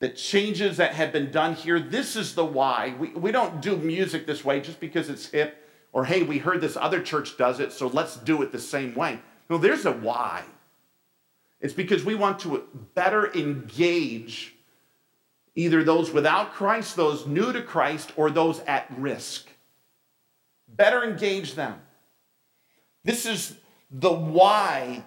the 0.00 0.08
changes 0.08 0.76
that 0.76 0.94
have 0.94 1.12
been 1.12 1.30
done 1.30 1.54
here. 1.54 1.80
This 1.80 2.16
is 2.16 2.34
the 2.34 2.44
why. 2.44 2.94
We, 2.98 3.08
we 3.10 3.32
don't 3.32 3.60
do 3.60 3.76
music 3.76 4.26
this 4.26 4.44
way 4.44 4.60
just 4.60 4.80
because 4.80 5.08
it's 5.08 5.26
hip 5.26 5.64
or 5.92 6.04
hey, 6.04 6.22
we 6.22 6.38
heard 6.38 6.60
this 6.60 6.76
other 6.76 7.02
church 7.02 7.36
does 7.36 7.60
it, 7.60 7.72
so 7.72 7.86
let's 7.88 8.16
do 8.16 8.42
it 8.42 8.52
the 8.52 8.58
same 8.58 8.94
way. 8.94 9.20
No, 9.48 9.58
there's 9.58 9.86
a 9.86 9.92
why. 9.92 10.44
It's 11.60 11.74
because 11.74 12.04
we 12.04 12.14
want 12.14 12.38
to 12.40 12.64
better 12.94 13.32
engage 13.34 14.54
either 15.54 15.82
those 15.82 16.12
without 16.12 16.52
Christ, 16.52 16.94
those 16.94 17.26
new 17.26 17.52
to 17.52 17.62
Christ, 17.62 18.12
or 18.16 18.30
those 18.30 18.60
at 18.60 18.86
risk. 18.96 19.48
Better 20.68 21.02
engage 21.02 21.54
them. 21.54 21.80
This 23.02 23.26
is 23.26 23.56
the 23.90 24.12
why 24.12 25.04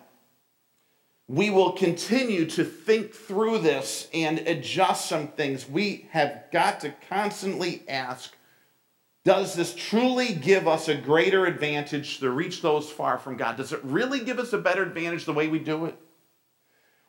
we 1.32 1.50
will 1.50 1.72
continue 1.72 2.46
to 2.46 2.66
think 2.66 3.14
through 3.14 3.60
this 3.60 4.10
and 4.14 4.40
adjust 4.40 5.08
some 5.08 5.30
things. 5.30 5.68
We 5.68 6.10
have 6.12 6.44
got 6.52 6.82
to 6.82 6.94
constantly 7.08 7.84
ask 7.88 8.36
Does 9.24 9.54
this 9.54 9.74
truly 9.74 10.34
give 10.34 10.68
us 10.68 10.90
a 10.90 10.96
greater 10.96 11.46
advantage 11.46 12.20
to 12.20 12.30
reach 12.32 12.62
those 12.62 12.90
far 12.90 13.18
from 13.18 13.38
God? 13.38 13.56
Does 13.56 13.72
it 13.72 13.80
really 13.82 14.20
give 14.20 14.40
us 14.40 14.52
a 14.52 14.58
better 14.58 14.84
advantage 14.84 15.24
the 15.24 15.32
way 15.32 15.48
we 15.48 15.60
do 15.60 15.86
it? 15.86 15.98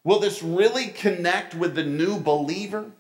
Will 0.05 0.21
this 0.21 0.41
really 0.41 0.87
connect 0.87 1.57
with 1.57 1.75
the 1.75 1.85
new 1.85 2.21
believer? 2.21 2.93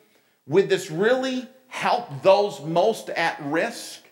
Would 0.48 0.68
this 0.68 0.90
really 0.90 1.46
help 1.68 2.22
those 2.22 2.60
most 2.62 3.10
at 3.10 3.40
risk? 3.44 4.02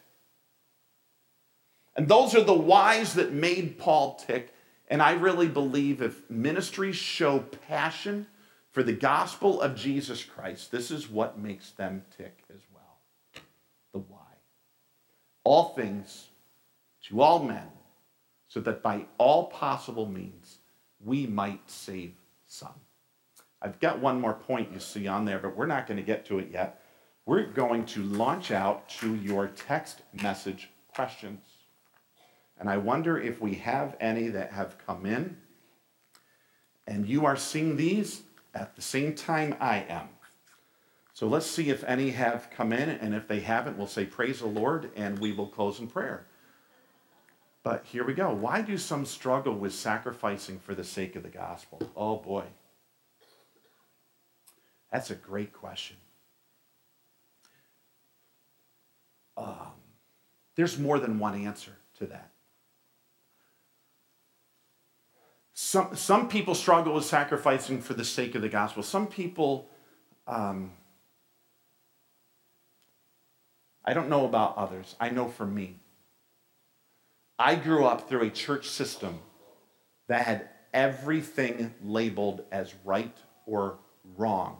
And 1.97 2.07
those 2.07 2.37
are 2.37 2.45
the 2.45 2.55
whys 2.55 3.15
that 3.15 3.33
made 3.33 3.79
Paul 3.79 4.15
tick. 4.15 4.55
And 4.91 5.01
I 5.01 5.12
really 5.12 5.47
believe 5.47 6.03
if 6.03 6.28
ministries 6.28 6.97
show 6.97 7.38
passion 7.68 8.26
for 8.72 8.82
the 8.82 8.93
gospel 8.93 9.61
of 9.62 9.76
Jesus 9.76 10.24
Christ, 10.24 10.72
this 10.72 10.91
is 10.91 11.09
what 11.09 11.38
makes 11.38 11.70
them 11.70 12.03
tick 12.16 12.43
as 12.53 12.61
well. 12.74 12.99
The 13.93 14.01
why. 14.01 14.18
All 15.45 15.74
things 15.74 16.26
to 17.09 17.22
all 17.22 17.43
men, 17.45 17.68
so 18.49 18.61
that 18.61 18.82
by 18.82 19.07
all 19.16 19.47
possible 19.47 20.07
means 20.07 20.59
we 21.03 21.24
might 21.24 21.70
save 21.70 22.12
some. 22.47 22.74
I've 23.62 23.78
got 23.78 24.01
one 24.01 24.20
more 24.20 24.34
point 24.34 24.72
you 24.72 24.80
see 24.80 25.07
on 25.07 25.24
there, 25.24 25.38
but 25.38 25.57
we're 25.57 25.66
not 25.66 25.86
going 25.86 25.99
to 25.99 26.03
get 26.03 26.26
to 26.26 26.41
it 26.41 26.51
yet. 26.53 26.82
We're 27.26 27.47
going 27.47 27.86
to 27.86 28.03
launch 28.03 28.51
out 28.51 28.88
to 29.01 29.14
your 29.14 29.47
text 29.47 30.03
message 30.20 30.70
questions. 30.88 31.49
And 32.61 32.69
I 32.69 32.77
wonder 32.77 33.19
if 33.19 33.41
we 33.41 33.55
have 33.55 33.97
any 33.99 34.29
that 34.29 34.53
have 34.53 34.77
come 34.87 35.07
in. 35.07 35.39
And 36.87 37.09
you 37.09 37.25
are 37.25 37.37
seeing 37.37 37.77
these 37.77 38.23
at 38.55 38.77
the 38.77 38.83
same 38.83 39.15
time 39.15 39.57
I 39.59 39.79
am. 39.89 40.09
So 41.15 41.27
let's 41.27 41.47
see 41.47 41.71
if 41.71 41.83
any 41.85 42.11
have 42.11 42.51
come 42.51 42.73
in. 42.73 42.91
And 42.91 43.15
if 43.15 43.27
they 43.27 43.41
haven't, 43.41 43.79
we'll 43.79 43.87
say, 43.87 44.05
Praise 44.05 44.41
the 44.41 44.47
Lord, 44.47 44.91
and 44.95 45.19
we 45.19 45.33
will 45.33 45.47
close 45.47 45.81
in 45.81 45.87
prayer. 45.87 46.27
But 47.63 47.85
here 47.87 48.05
we 48.05 48.13
go. 48.13 48.33
Why 48.33 48.61
do 48.61 48.77
some 48.77 49.07
struggle 49.07 49.55
with 49.55 49.75
sacrificing 49.75 50.59
for 50.59 50.75
the 50.75 50.85
sake 50.85 51.17
of 51.17 51.23
the 51.23 51.29
gospel? 51.31 51.83
Oh 51.97 52.17
boy. 52.17 52.45
That's 54.93 55.11
a 55.11 55.15
great 55.15 55.53
question. 55.53 55.97
Um, 59.37 59.73
there's 60.57 60.79
more 60.79 60.99
than 60.99 61.19
one 61.19 61.47
answer 61.47 61.73
to 61.99 62.07
that. 62.07 62.30
Some, 65.63 65.95
some 65.95 66.27
people 66.27 66.55
struggle 66.55 66.95
with 66.95 67.05
sacrificing 67.05 67.83
for 67.83 67.93
the 67.93 68.05
sake 68.05 68.35
of 68.35 68.41
the 68.41 68.49
gospel. 68.49 68.83
Some 68.83 69.07
people, 69.07 69.69
um, 70.27 70.73
I 73.85 73.93
don't 73.93 74.09
know 74.09 74.25
about 74.25 74.57
others. 74.57 74.97
I 74.99 75.11
know 75.11 75.29
for 75.29 75.45
me. 75.45 75.77
I 77.39 77.57
grew 77.57 77.85
up 77.85 78.09
through 78.09 78.23
a 78.23 78.31
church 78.31 78.71
system 78.71 79.19
that 80.09 80.23
had 80.23 80.49
everything 80.73 81.75
labeled 81.85 82.43
as 82.51 82.75
right 82.83 83.17
or 83.45 83.79
wrong. 84.17 84.57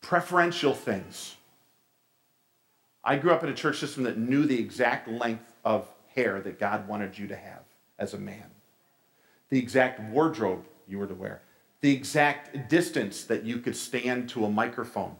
preferential 0.00 0.74
things. 0.74 1.36
I 3.04 3.16
grew 3.16 3.32
up 3.32 3.42
in 3.44 3.50
a 3.50 3.54
church 3.54 3.78
system 3.78 4.04
that 4.04 4.16
knew 4.16 4.46
the 4.46 4.58
exact 4.58 5.08
length 5.08 5.52
of 5.64 5.86
hair 6.14 6.40
that 6.40 6.58
God 6.58 6.88
wanted 6.88 7.18
you 7.18 7.26
to 7.28 7.36
have 7.36 7.62
as 7.98 8.14
a 8.14 8.18
man, 8.18 8.50
the 9.50 9.58
exact 9.58 10.00
wardrobe 10.00 10.64
you 10.88 10.98
were 10.98 11.06
to 11.06 11.14
wear, 11.14 11.42
the 11.80 11.92
exact 11.92 12.70
distance 12.70 13.24
that 13.24 13.44
you 13.44 13.58
could 13.58 13.76
stand 13.76 14.28
to 14.30 14.44
a 14.44 14.50
microphone, 14.50 15.16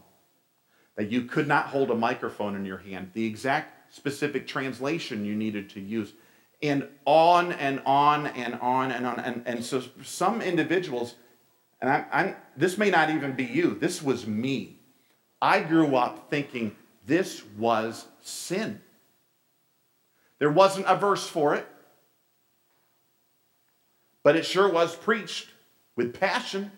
that 0.95 1.11
you 1.11 1.23
could 1.23 1.47
not 1.47 1.67
hold 1.67 1.91
a 1.91 1.95
microphone 1.95 2.55
in 2.55 2.65
your 2.65 2.79
hand, 2.79 3.11
the 3.13 3.25
exact 3.25 3.93
specific 3.93 4.47
translation 4.47 5.23
you 5.23 5.35
needed 5.35 5.69
to 5.69 5.79
use, 5.79 6.13
and 6.63 6.87
on 7.05 7.51
and 7.53 7.81
on 7.85 8.27
and 8.27 8.55
on 8.55 8.91
and 8.91 9.05
on. 9.05 9.19
And, 9.19 9.43
and 9.45 9.63
so 9.63 9.83
some 10.03 10.41
individuals, 10.41 11.15
and 11.81 11.89
I'm, 11.89 12.05
I'm, 12.11 12.35
this 12.57 12.77
may 12.77 12.89
not 12.89 13.09
even 13.09 13.33
be 13.33 13.45
you, 13.45 13.75
this 13.75 14.01
was 14.01 14.25
me. 14.25 14.79
I 15.41 15.59
grew 15.61 15.95
up 15.95 16.29
thinking 16.29 16.75
this 17.05 17.43
was 17.57 18.05
sin. 18.21 18.81
There 20.39 20.51
wasn't 20.51 20.87
a 20.87 20.95
verse 20.95 21.27
for 21.27 21.55
it, 21.55 21.67
but 24.23 24.35
it 24.35 24.45
sure 24.45 24.67
was 24.71 24.95
preached 24.95 25.47
with 25.95 26.19
passion. 26.19 26.71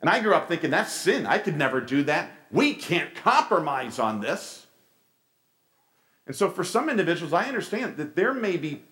And 0.00 0.08
I 0.08 0.20
grew 0.20 0.34
up 0.34 0.48
thinking 0.48 0.70
that's 0.70 0.92
sin. 0.92 1.26
I 1.26 1.38
could 1.38 1.56
never 1.56 1.80
do 1.80 2.04
that. 2.04 2.30
We 2.50 2.74
can't 2.74 3.14
compromise 3.14 3.98
on 3.98 4.20
this. 4.20 4.66
And 6.26 6.36
so, 6.36 6.48
for 6.48 6.62
some 6.62 6.88
individuals, 6.88 7.32
I 7.32 7.46
understand 7.46 7.96
that 7.96 8.14
there 8.14 8.32
may 8.32 8.56
be 8.56 8.82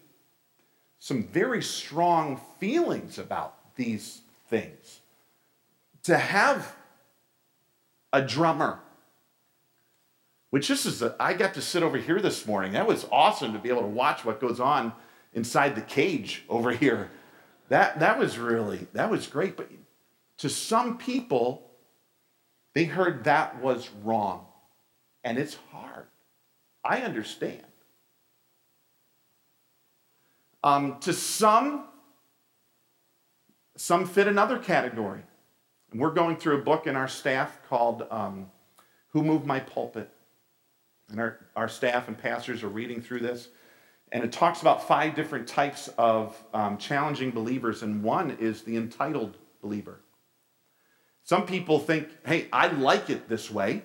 some 0.99 1.23
very 1.25 1.63
strong 1.63 2.41
feelings 2.59 3.19
about 3.19 3.77
these 3.77 4.23
things. 4.49 5.01
To 6.05 6.17
have 6.17 6.75
a 8.13 8.23
drummer. 8.23 8.81
Which 10.51 10.69
this 10.69 10.87
is, 10.87 11.03
a, 11.03 11.15
I 11.21 11.35
got 11.35 11.55
to 11.55 11.63
sit 11.63 11.83
over 11.83 11.99
here 11.99 12.21
this 12.21 12.47
morning. 12.47 12.73
That 12.73 12.87
was 12.87 13.07
awesome 13.13 13.53
to 13.53 13.59
be 13.59 13.69
able 13.69 13.83
to 13.83 13.89
watch 13.89 14.25
what 14.25 14.41
goes 14.41 14.61
on 14.61 14.93
inside 15.35 15.75
the 15.75 15.83
cage 15.83 16.45
over 16.49 16.71
here. 16.71 17.11
That, 17.69 18.01
that 18.01 18.19
was 18.19 18.39
really, 18.39 18.87
that 18.95 19.11
was 19.11 19.27
great. 19.27 19.57
But 19.57 19.71
to 20.39 20.49
some 20.49 20.97
people, 20.97 21.71
they 22.75 22.85
heard 22.85 23.25
that 23.25 23.61
was 23.61 23.91
wrong. 24.03 24.47
And 25.23 25.37
it's 25.37 25.59
hard. 25.71 26.07
I 26.83 27.03
understand. 27.03 27.65
Um, 30.65 30.99
to 31.01 31.13
some, 31.13 31.85
some 33.77 34.07
fit 34.07 34.27
another 34.29 34.59
category. 34.59 35.21
And 35.91 36.01
we're 36.01 36.11
going 36.11 36.37
through 36.37 36.59
a 36.59 36.63
book 36.63 36.87
in 36.87 36.97
our 36.97 37.09
staff 37.09 37.61
called 37.69 38.07
um, 38.11 38.51
Who 39.09 39.23
Moved 39.23 39.45
My 39.45 39.61
Pulpit? 39.61 40.11
And 41.11 41.21
our, 41.21 41.39
our 41.57 41.69
staff 41.69 42.09
and 42.09 42.19
pastors 42.19 42.63
are 42.63 42.69
reading 42.69 43.01
through 43.01 43.21
this. 43.21 43.49
And 44.11 44.25
it 44.25 44.33
talks 44.33 44.63
about 44.63 44.87
five 44.87 45.15
different 45.15 45.47
types 45.47 45.89
of 45.99 46.43
um, 46.55 46.79
challenging 46.79 47.31
believers, 47.31 47.83
and 47.83 48.03
one 48.03 48.31
is 48.41 48.63
the 48.63 48.77
entitled 48.77 49.37
believer. 49.61 50.01
Some 51.25 51.45
people 51.45 51.79
think, 51.79 52.09
hey, 52.25 52.49
I 52.53 52.69
like 52.69 53.11
it 53.11 53.29
this 53.29 53.51
way, 53.51 53.83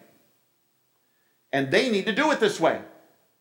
and 1.51 1.71
they 1.71 1.89
need 1.89 2.05
to 2.05 2.15
do 2.15 2.31
it 2.31 2.39
this 2.39 2.59
way 2.59 2.81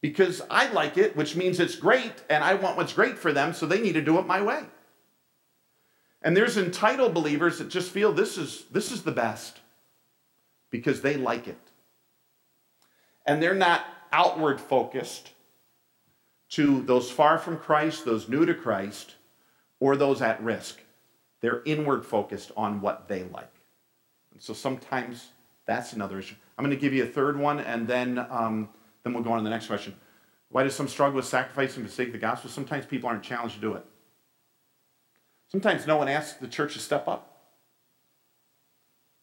because 0.01 0.43
I 0.51 0.70
like 0.72 0.99
it, 0.99 1.16
which 1.16 1.37
means 1.37 1.61
it's 1.61 1.76
great, 1.76 2.12
and 2.28 2.43
I 2.43 2.55
want 2.55 2.76
what's 2.76 2.93
great 2.93 3.16
for 3.16 3.33
them, 3.33 3.53
so 3.53 3.64
they 3.64 3.80
need 3.80 3.93
to 3.93 4.03
do 4.03 4.18
it 4.18 4.26
my 4.26 4.43
way. 4.43 4.64
And 6.20 6.37
there's 6.37 6.59
entitled 6.59 7.14
believers 7.14 7.59
that 7.59 7.68
just 7.68 7.91
feel 7.91 8.12
this 8.12 8.37
is, 8.37 8.64
this 8.72 8.91
is 8.91 9.03
the 9.03 9.12
best 9.12 9.61
because 10.70 11.01
they 11.01 11.16
like 11.16 11.47
it. 11.47 11.71
And 13.26 13.42
they're 13.42 13.54
not 13.54 13.84
outward 14.12 14.60
focused 14.60 15.30
to 16.50 16.82
those 16.82 17.10
far 17.10 17.38
from 17.38 17.58
Christ, 17.58 18.04
those 18.04 18.28
new 18.28 18.44
to 18.44 18.54
Christ, 18.54 19.14
or 19.80 19.96
those 19.96 20.20
at 20.20 20.42
risk. 20.42 20.80
They're 21.40 21.62
inward 21.64 22.04
focused 22.04 22.52
on 22.56 22.80
what 22.80 23.08
they 23.08 23.24
like. 23.24 23.54
And 24.32 24.42
so 24.42 24.52
sometimes 24.52 25.28
that's 25.66 25.92
another 25.92 26.18
issue. 26.18 26.34
I'm 26.56 26.64
going 26.64 26.76
to 26.76 26.80
give 26.80 26.92
you 26.92 27.04
a 27.04 27.06
third 27.06 27.38
one, 27.38 27.60
and 27.60 27.88
then, 27.88 28.18
um, 28.30 28.68
then 29.02 29.14
we'll 29.14 29.22
go 29.22 29.32
on 29.32 29.38
to 29.38 29.44
the 29.44 29.50
next 29.50 29.66
question. 29.66 29.94
Why 30.50 30.62
does 30.62 30.74
some 30.74 30.88
struggle 30.88 31.16
with 31.16 31.24
sacrificing 31.24 31.86
sake 31.88 32.08
of 32.08 32.12
the 32.12 32.18
gospel? 32.18 32.50
Sometimes 32.50 32.84
people 32.84 33.08
aren't 33.08 33.22
challenged 33.22 33.54
to 33.54 33.60
do 33.60 33.74
it. 33.74 33.84
Sometimes 35.48 35.86
no 35.86 35.96
one 35.96 36.08
asks 36.08 36.38
the 36.38 36.48
church 36.48 36.74
to 36.74 36.78
step 36.78 37.08
up. 37.08 37.28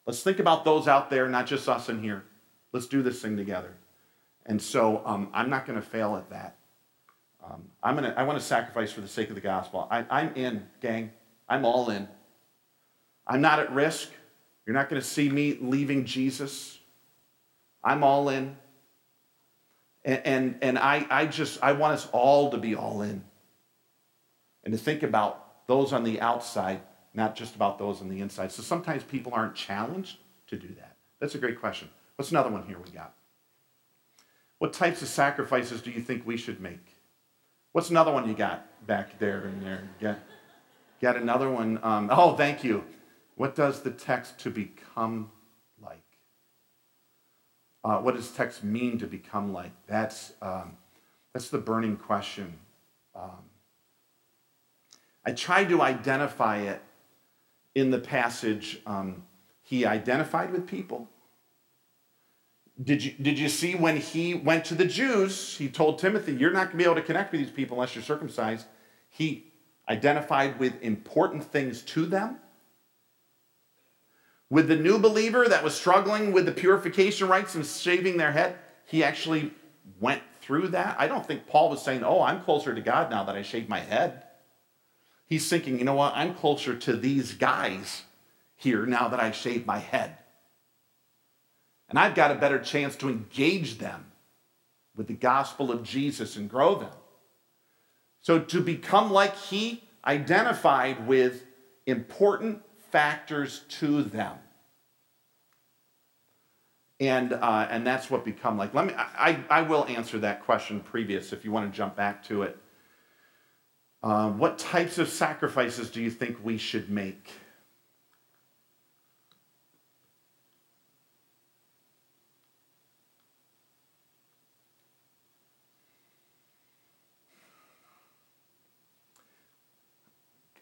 Let's 0.06 0.22
think 0.22 0.40
about 0.40 0.64
those 0.64 0.88
out 0.88 1.10
there, 1.10 1.28
not 1.28 1.46
just 1.46 1.68
us 1.68 1.88
in 1.88 2.02
here. 2.02 2.24
Let's 2.72 2.86
do 2.86 3.02
this 3.02 3.22
thing 3.22 3.36
together. 3.36 3.74
And 4.46 4.60
so 4.60 5.02
um, 5.04 5.28
I'm 5.32 5.50
not 5.50 5.66
going 5.66 5.80
to 5.80 5.86
fail 5.86 6.16
at 6.16 6.30
that. 6.30 6.56
Um, 7.44 7.64
I'm 7.82 7.94
gonna, 7.94 8.14
I 8.16 8.24
want 8.24 8.38
to 8.38 8.44
sacrifice 8.44 8.92
for 8.92 9.00
the 9.00 9.08
sake 9.08 9.28
of 9.28 9.34
the 9.34 9.40
gospel. 9.40 9.86
I, 9.90 10.04
I'm 10.10 10.34
in, 10.34 10.66
gang. 10.80 11.10
I'm 11.48 11.64
all 11.64 11.90
in. 11.90 12.08
I'm 13.26 13.40
not 13.40 13.58
at 13.58 13.72
risk. 13.72 14.10
You're 14.66 14.74
not 14.74 14.88
going 14.88 15.00
to 15.00 15.06
see 15.06 15.28
me 15.28 15.56
leaving 15.60 16.04
Jesus. 16.04 16.78
I'm 17.82 18.04
all 18.04 18.28
in. 18.28 18.56
And, 20.04 20.22
and, 20.24 20.58
and 20.62 20.78
I, 20.78 21.06
I 21.10 21.26
just, 21.26 21.62
I 21.62 21.72
want 21.72 21.94
us 21.94 22.08
all 22.12 22.50
to 22.50 22.58
be 22.58 22.74
all 22.74 23.02
in. 23.02 23.24
And 24.64 24.72
to 24.72 24.78
think 24.78 25.02
about 25.02 25.66
those 25.66 25.92
on 25.92 26.04
the 26.04 26.20
outside, 26.20 26.80
not 27.14 27.34
just 27.34 27.54
about 27.54 27.78
those 27.78 28.00
on 28.00 28.08
the 28.08 28.20
inside. 28.20 28.52
So 28.52 28.62
sometimes 28.62 29.02
people 29.02 29.32
aren't 29.34 29.54
challenged 29.54 30.18
to 30.48 30.56
do 30.56 30.68
that. 30.78 30.96
That's 31.18 31.34
a 31.34 31.38
great 31.38 31.60
question. 31.60 31.88
What's 32.16 32.30
another 32.30 32.50
one 32.50 32.66
here 32.66 32.78
we 32.78 32.90
got? 32.90 33.14
What 34.60 34.74
types 34.74 35.00
of 35.00 35.08
sacrifices 35.08 35.80
do 35.80 35.90
you 35.90 36.02
think 36.02 36.26
we 36.26 36.36
should 36.36 36.60
make? 36.60 36.94
What's 37.72 37.88
another 37.88 38.12
one 38.12 38.28
you 38.28 38.34
got 38.34 38.86
back 38.86 39.18
there 39.18 39.40
and 39.40 39.62
there? 39.62 39.88
Got, 40.02 40.18
got 41.00 41.16
another 41.16 41.50
one. 41.50 41.80
Um, 41.82 42.10
oh, 42.12 42.36
thank 42.36 42.62
you. 42.62 42.84
What 43.36 43.54
does 43.54 43.80
the 43.80 43.90
text 43.90 44.38
to 44.40 44.50
become 44.50 45.30
like? 45.82 46.04
Uh, 47.82 48.00
what 48.00 48.14
does 48.14 48.30
text 48.32 48.62
mean 48.62 48.98
to 48.98 49.06
become 49.06 49.54
like? 49.54 49.72
That's, 49.86 50.34
um, 50.42 50.76
that's 51.32 51.48
the 51.48 51.56
burning 51.56 51.96
question. 51.96 52.58
Um, 53.14 53.48
I 55.24 55.32
tried 55.32 55.70
to 55.70 55.80
identify 55.80 56.58
it 56.58 56.82
in 57.74 57.90
the 57.90 57.98
passage. 57.98 58.82
Um, 58.84 59.22
he 59.62 59.86
identified 59.86 60.52
with 60.52 60.66
people. 60.66 61.08
Did 62.82 63.04
you, 63.04 63.12
did 63.20 63.38
you 63.38 63.48
see 63.48 63.74
when 63.74 63.98
he 63.98 64.34
went 64.34 64.64
to 64.66 64.74
the 64.74 64.86
Jews, 64.86 65.56
he 65.56 65.68
told 65.68 65.98
Timothy, 65.98 66.32
You're 66.32 66.52
not 66.52 66.66
going 66.66 66.72
to 66.72 66.76
be 66.78 66.84
able 66.84 66.94
to 66.94 67.02
connect 67.02 67.32
with 67.32 67.40
these 67.40 67.50
people 67.50 67.76
unless 67.76 67.94
you're 67.94 68.04
circumcised. 68.04 68.66
He 69.10 69.52
identified 69.88 70.58
with 70.58 70.80
important 70.82 71.44
things 71.44 71.82
to 71.82 72.06
them. 72.06 72.38
With 74.48 74.68
the 74.68 74.76
new 74.76 74.98
believer 74.98 75.46
that 75.46 75.62
was 75.62 75.74
struggling 75.74 76.32
with 76.32 76.46
the 76.46 76.52
purification 76.52 77.28
rites 77.28 77.54
and 77.54 77.66
shaving 77.66 78.16
their 78.16 78.32
head, 78.32 78.56
he 78.86 79.04
actually 79.04 79.52
went 80.00 80.22
through 80.40 80.68
that. 80.68 80.96
I 80.98 81.06
don't 81.06 81.26
think 81.26 81.46
Paul 81.46 81.70
was 81.70 81.82
saying, 81.82 82.02
Oh, 82.02 82.22
I'm 82.22 82.42
closer 82.42 82.74
to 82.74 82.80
God 82.80 83.10
now 83.10 83.24
that 83.24 83.36
I 83.36 83.42
shave 83.42 83.68
my 83.68 83.80
head. 83.80 84.22
He's 85.26 85.48
thinking, 85.50 85.78
You 85.78 85.84
know 85.84 85.94
what? 85.94 86.14
I'm 86.16 86.34
closer 86.34 86.74
to 86.74 86.96
these 86.96 87.34
guys 87.34 88.04
here 88.56 88.86
now 88.86 89.08
that 89.08 89.20
I 89.20 89.32
shave 89.32 89.66
my 89.66 89.78
head. 89.78 90.16
And 91.90 91.98
I've 91.98 92.14
got 92.14 92.30
a 92.30 92.36
better 92.36 92.58
chance 92.58 92.96
to 92.96 93.08
engage 93.08 93.78
them 93.78 94.06
with 94.96 95.08
the 95.08 95.14
gospel 95.14 95.70
of 95.70 95.82
Jesus 95.82 96.36
and 96.36 96.48
grow 96.48 96.76
them. 96.76 96.92
So 98.22 98.38
to 98.38 98.60
become 98.60 99.12
like 99.12 99.36
he 99.36 99.82
identified 100.04 101.06
with 101.06 101.44
important 101.86 102.62
factors 102.90 103.64
to 103.80 104.02
them. 104.02 104.36
And, 107.00 107.32
uh, 107.32 107.66
and 107.70 107.86
that's 107.86 108.10
what 108.10 108.24
become 108.24 108.58
like. 108.58 108.74
Let 108.74 108.86
me, 108.86 108.94
I, 108.96 109.40
I 109.48 109.62
will 109.62 109.86
answer 109.86 110.18
that 110.18 110.44
question 110.44 110.80
previous 110.80 111.32
if 111.32 111.44
you 111.44 111.50
want 111.50 111.72
to 111.72 111.76
jump 111.76 111.96
back 111.96 112.22
to 112.24 112.42
it. 112.42 112.58
Uh, 114.02 114.30
what 114.30 114.58
types 114.58 114.98
of 114.98 115.08
sacrifices 115.08 115.90
do 115.90 116.02
you 116.02 116.10
think 116.10 116.38
we 116.44 116.56
should 116.56 116.90
make? 116.90 117.30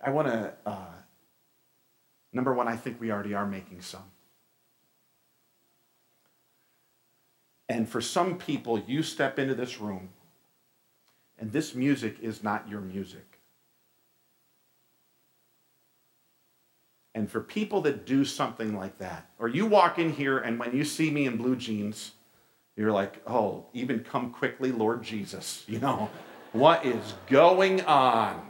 I 0.01 0.11
want 0.11 0.29
to, 0.29 0.55
uh, 0.65 0.95
number 2.33 2.55
one, 2.55 2.69
I 2.69 2.77
think 2.77 3.01
we 3.01 3.11
already 3.11 3.35
are 3.35 3.47
making 3.47 3.81
some. 3.81 4.05
And 7.69 7.89
for 7.89 8.01
some 8.01 8.39
people, 8.39 8.79
you 8.79 9.03
step 9.03 9.39
into 9.39 9.55
this 9.55 9.81
room, 9.81 10.09
and 11.39 11.53
this 11.53 11.75
music 11.75 12.17
is 12.21 12.43
not 12.43 12.69
your 12.69 12.81
music. 12.81 13.41
And 17.15 17.31
for 17.31 17.41
people 17.41 17.81
that 17.83 18.07
do 18.07 18.25
something 18.25 18.77
like 18.77 18.99
that, 18.99 19.29
or 19.39 19.49
you 19.49 19.67
walk 19.67 19.99
in 19.99 20.13
here 20.13 20.39
and 20.39 20.59
when 20.59 20.75
you 20.75 20.85
see 20.85 21.11
me 21.11 21.27
in 21.27 21.37
blue 21.37 21.57
jeans, 21.57 22.13
you're 22.77 22.93
like, 22.93 23.21
oh, 23.27 23.67
even 23.73 24.01
come 24.01 24.31
quickly, 24.31 24.71
Lord 24.71 25.03
Jesus. 25.03 25.65
You 25.69 25.81
know, 25.81 26.11
what 26.53 26.87
is 26.87 27.15
going 27.27 27.83
on? 27.83 28.48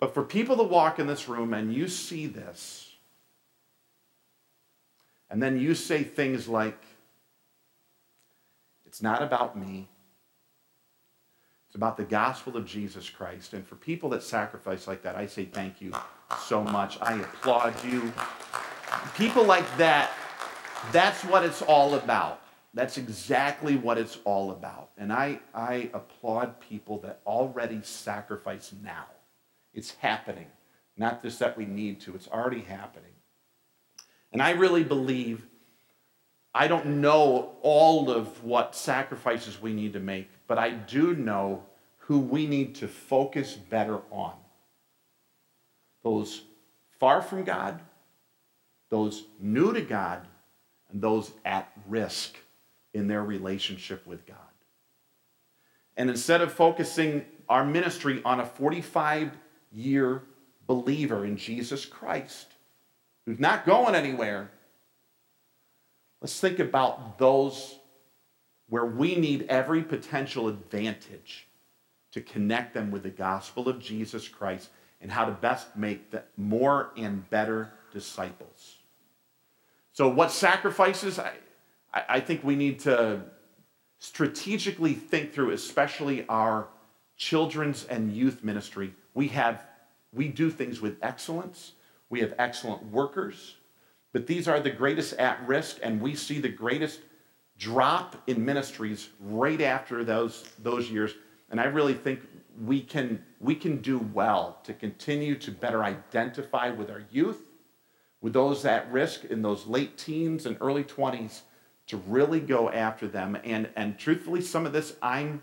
But 0.00 0.14
for 0.14 0.24
people 0.24 0.56
to 0.56 0.62
walk 0.62 0.98
in 0.98 1.06
this 1.06 1.28
room 1.28 1.52
and 1.52 1.72
you 1.72 1.86
see 1.86 2.26
this, 2.26 2.90
and 5.30 5.42
then 5.42 5.60
you 5.60 5.74
say 5.74 6.02
things 6.02 6.48
like, 6.48 6.82
it's 8.86 9.02
not 9.02 9.22
about 9.22 9.56
me. 9.56 9.88
It's 11.68 11.76
about 11.76 11.96
the 11.96 12.04
gospel 12.04 12.56
of 12.56 12.66
Jesus 12.66 13.08
Christ. 13.08 13.52
And 13.52 13.64
for 13.64 13.76
people 13.76 14.08
that 14.10 14.24
sacrifice 14.24 14.88
like 14.88 15.02
that, 15.02 15.14
I 15.14 15.26
say 15.26 15.44
thank 15.44 15.80
you 15.80 15.92
so 16.44 16.64
much. 16.64 16.98
I 17.00 17.20
applaud 17.20 17.74
you. 17.84 18.12
People 19.14 19.44
like 19.44 19.76
that, 19.76 20.10
that's 20.90 21.22
what 21.24 21.44
it's 21.44 21.62
all 21.62 21.94
about. 21.94 22.42
That's 22.74 22.98
exactly 22.98 23.76
what 23.76 23.98
it's 23.98 24.18
all 24.24 24.50
about. 24.50 24.90
And 24.98 25.12
I, 25.12 25.38
I 25.54 25.90
applaud 25.94 26.58
people 26.60 26.98
that 27.02 27.20
already 27.24 27.82
sacrifice 27.82 28.72
now. 28.82 29.06
It's 29.74 29.94
happening. 29.96 30.46
Not 30.96 31.22
just 31.22 31.38
that 31.38 31.56
we 31.56 31.64
need 31.64 32.00
to, 32.02 32.14
it's 32.14 32.28
already 32.28 32.60
happening. 32.60 33.12
And 34.32 34.42
I 34.42 34.50
really 34.50 34.84
believe, 34.84 35.46
I 36.54 36.68
don't 36.68 37.00
know 37.00 37.52
all 37.62 38.10
of 38.10 38.44
what 38.44 38.74
sacrifices 38.74 39.60
we 39.60 39.72
need 39.72 39.92
to 39.94 40.00
make, 40.00 40.28
but 40.46 40.58
I 40.58 40.70
do 40.70 41.14
know 41.14 41.64
who 41.98 42.18
we 42.18 42.46
need 42.46 42.74
to 42.76 42.88
focus 42.88 43.54
better 43.54 44.00
on. 44.10 44.34
Those 46.02 46.42
far 46.98 47.22
from 47.22 47.44
God, 47.44 47.80
those 48.88 49.24
new 49.40 49.72
to 49.72 49.80
God, 49.80 50.26
and 50.90 51.00
those 51.00 51.32
at 51.44 51.70
risk 51.88 52.36
in 52.92 53.06
their 53.06 53.22
relationship 53.22 54.06
with 54.06 54.26
God. 54.26 54.36
And 55.96 56.10
instead 56.10 56.40
of 56.40 56.52
focusing 56.52 57.24
our 57.48 57.64
ministry 57.64 58.20
on 58.24 58.40
a 58.40 58.46
45 58.46 59.32
year 59.72 60.22
believer 60.66 61.24
in 61.24 61.36
Jesus 61.36 61.84
Christ 61.84 62.54
who's 63.30 63.38
not 63.38 63.64
going 63.64 63.94
anywhere, 63.94 64.50
let's 66.20 66.40
think 66.40 66.58
about 66.58 67.18
those 67.18 67.78
where 68.68 68.86
we 68.86 69.14
need 69.16 69.46
every 69.48 69.82
potential 69.82 70.48
advantage 70.48 71.46
to 72.12 72.20
connect 72.20 72.74
them 72.74 72.90
with 72.90 73.04
the 73.04 73.10
gospel 73.10 73.68
of 73.68 73.78
Jesus 73.78 74.28
Christ 74.28 74.70
and 75.00 75.10
how 75.10 75.24
to 75.24 75.32
best 75.32 75.76
make 75.76 76.10
the 76.10 76.24
more 76.36 76.90
and 76.96 77.28
better 77.30 77.70
disciples. 77.92 78.78
So, 79.92 80.08
what 80.08 80.30
sacrifices? 80.30 81.18
I, 81.18 81.32
I 81.92 82.20
think 82.20 82.42
we 82.42 82.56
need 82.56 82.80
to 82.80 83.22
strategically 83.98 84.94
think 84.94 85.32
through, 85.32 85.50
especially 85.50 86.26
our 86.28 86.68
children's 87.16 87.84
and 87.84 88.12
youth 88.12 88.42
ministry 88.42 88.92
we 89.14 89.28
have 89.28 89.64
we 90.12 90.28
do 90.28 90.50
things 90.50 90.80
with 90.80 90.96
excellence. 91.02 91.72
We 92.08 92.20
have 92.20 92.34
excellent 92.38 92.84
workers, 92.90 93.56
but 94.12 94.26
these 94.26 94.48
are 94.48 94.58
the 94.58 94.70
greatest 94.70 95.12
at 95.14 95.46
risk, 95.46 95.78
and 95.82 96.00
we 96.00 96.14
see 96.16 96.40
the 96.40 96.48
greatest 96.48 97.00
drop 97.56 98.16
in 98.26 98.44
ministries 98.44 99.10
right 99.20 99.60
after 99.60 100.02
those, 100.02 100.50
those 100.62 100.90
years. 100.90 101.14
And 101.50 101.60
I 101.60 101.64
really 101.64 101.94
think 101.94 102.20
we 102.64 102.80
can, 102.80 103.22
we 103.38 103.54
can 103.54 103.80
do 103.80 103.98
well 104.12 104.58
to 104.64 104.72
continue 104.74 105.36
to 105.36 105.52
better 105.52 105.84
identify 105.84 106.70
with 106.70 106.90
our 106.90 107.04
youth, 107.10 107.42
with 108.20 108.32
those 108.32 108.64
at 108.64 108.90
risk 108.90 109.24
in 109.26 109.42
those 109.42 109.66
late 109.66 109.96
teens 109.96 110.46
and 110.46 110.56
early 110.60 110.82
20s, 110.82 111.42
to 111.86 111.96
really 111.98 112.40
go 112.40 112.70
after 112.70 113.06
them. 113.06 113.38
And, 113.44 113.68
and 113.76 113.98
truthfully, 113.98 114.40
some 114.40 114.66
of 114.66 114.72
this 114.72 114.96
I'm 115.02 115.42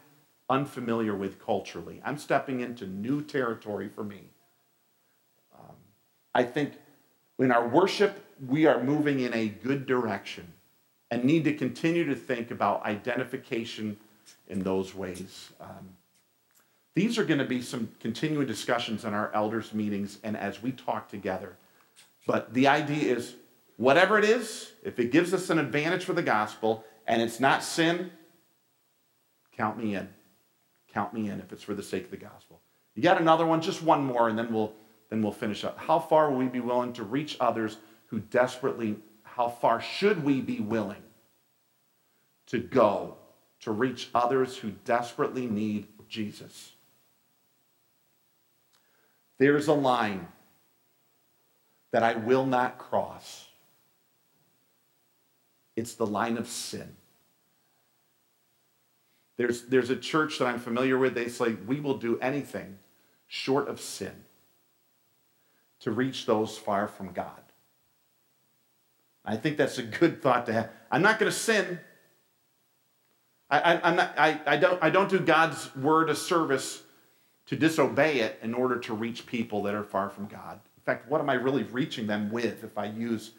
unfamiliar 0.49 1.15
with 1.15 1.43
culturally. 1.43 2.01
I'm 2.05 2.17
stepping 2.17 2.61
into 2.61 2.85
new 2.85 3.21
territory 3.21 3.89
for 3.89 4.03
me. 4.03 4.29
Um, 5.53 5.75
I 6.33 6.43
think 6.43 6.73
in 7.39 7.51
our 7.51 7.67
worship, 7.67 8.23
we 8.47 8.65
are 8.65 8.83
moving 8.83 9.19
in 9.19 9.33
a 9.33 9.47
good 9.47 9.85
direction 9.85 10.53
and 11.11 11.23
need 11.23 11.43
to 11.45 11.53
continue 11.53 12.05
to 12.05 12.15
think 12.15 12.51
about 12.51 12.85
identification 12.85 13.97
in 14.47 14.63
those 14.63 14.93
ways. 14.93 15.51
Um, 15.59 15.95
these 16.95 17.17
are 17.17 17.23
going 17.23 17.39
to 17.39 17.45
be 17.45 17.61
some 17.61 17.89
continuing 17.99 18.47
discussions 18.47 19.05
in 19.05 19.13
our 19.13 19.31
elders' 19.33 19.73
meetings 19.73 20.19
and 20.23 20.35
as 20.35 20.61
we 20.61 20.71
talk 20.71 21.09
together. 21.09 21.55
But 22.25 22.53
the 22.53 22.67
idea 22.67 23.15
is 23.15 23.35
whatever 23.77 24.17
it 24.17 24.25
is, 24.25 24.71
if 24.83 24.99
it 24.99 25.11
gives 25.11 25.33
us 25.33 25.49
an 25.49 25.59
advantage 25.59 26.03
for 26.03 26.13
the 26.13 26.23
gospel 26.23 26.83
and 27.05 27.21
it's 27.21 27.39
not 27.39 27.63
sin, 27.63 28.11
count 29.55 29.77
me 29.77 29.95
in. 29.95 30.09
Count 30.97 31.13
me 31.13 31.29
in 31.29 31.39
if 31.39 31.53
it's 31.53 31.61
for 31.61 31.75
the 31.75 31.83
sake 31.83 32.05
of 32.05 32.09
the 32.09 32.17
gospel. 32.17 32.59
You 32.95 33.03
got 33.03 33.21
another 33.21 33.45
one? 33.45 33.61
Just 33.61 33.83
one 33.83 34.03
more, 34.03 34.29
and 34.29 34.39
then 34.39 34.51
we'll 34.51 34.73
then 35.11 35.21
we'll 35.21 35.31
finish 35.31 35.63
up. 35.63 35.77
How 35.77 35.99
far 35.99 36.31
will 36.31 36.39
we 36.39 36.47
be 36.47 36.59
willing 36.59 36.91
to 36.93 37.03
reach 37.03 37.37
others 37.39 37.77
who 38.07 38.19
desperately, 38.19 38.95
how 39.21 39.47
far 39.47 39.79
should 39.79 40.23
we 40.23 40.41
be 40.41 40.59
willing 40.59 41.03
to 42.47 42.57
go 42.57 43.15
to 43.59 43.71
reach 43.71 44.09
others 44.15 44.57
who 44.57 44.71
desperately 44.85 45.45
need 45.45 45.85
Jesus? 46.09 46.71
There's 49.37 49.67
a 49.67 49.73
line 49.73 50.27
that 51.91 52.01
I 52.01 52.15
will 52.15 52.47
not 52.47 52.79
cross. 52.79 53.45
It's 55.75 55.93
the 55.93 56.07
line 56.07 56.37
of 56.37 56.47
sin. 56.47 56.95
There's, 59.37 59.63
there's 59.63 59.91
a 59.91 59.95
church 59.95 60.39
that 60.39 60.47
I'm 60.47 60.59
familiar 60.59 60.97
with, 60.97 61.13
they 61.13 61.29
say, 61.29 61.53
we 61.53 61.79
will 61.79 61.97
do 61.97 62.19
anything 62.19 62.79
short 63.27 63.67
of 63.67 63.79
sin 63.79 64.23
to 65.79 65.91
reach 65.91 66.25
those 66.25 66.57
far 66.57 66.87
from 66.87 67.13
God. 67.13 67.41
I 69.23 69.35
think 69.35 69.57
that's 69.57 69.77
a 69.77 69.83
good 69.83 70.21
thought 70.21 70.45
to 70.47 70.53
have. 70.53 70.69
I'm 70.89 71.01
not 71.01 71.19
going 71.19 71.31
to 71.31 71.37
sin. 71.37 71.79
I, 73.49 73.79
I, 73.83 73.95
not, 73.95 74.13
I, 74.17 74.39
I, 74.45 74.57
don't, 74.57 74.83
I 74.83 74.89
don't 74.89 75.09
do 75.09 75.19
God's 75.19 75.73
word 75.75 76.09
a 76.09 76.15
service 76.15 76.81
to 77.45 77.55
disobey 77.55 78.19
it 78.19 78.39
in 78.41 78.53
order 78.53 78.79
to 78.79 78.93
reach 78.93 79.25
people 79.25 79.63
that 79.63 79.75
are 79.75 79.83
far 79.83 80.09
from 80.09 80.27
God. 80.27 80.59
In 80.77 80.83
fact, 80.83 81.09
what 81.09 81.21
am 81.21 81.29
I 81.29 81.33
really 81.33 81.63
reaching 81.63 82.07
them 82.07 82.31
with 82.31 82.63
if 82.63 82.77
I 82.77 82.85
use 82.85 83.31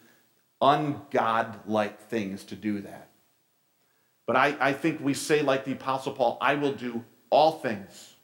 ungodlike 0.63 1.99
things 1.99 2.45
to 2.45 2.55
do 2.55 2.81
that? 2.83 3.09
But 4.29 4.37
I, 4.37 4.55
I 4.61 4.73
think 4.75 5.01
we 5.01 5.15
say, 5.15 5.41
like 5.41 5.65
the 5.65 5.73
Apostle 5.73 6.13
Paul, 6.13 6.37
I 6.43 6.55
will 6.55 6.75
do 6.75 7.03
all 7.31 7.53
things. 7.53 8.15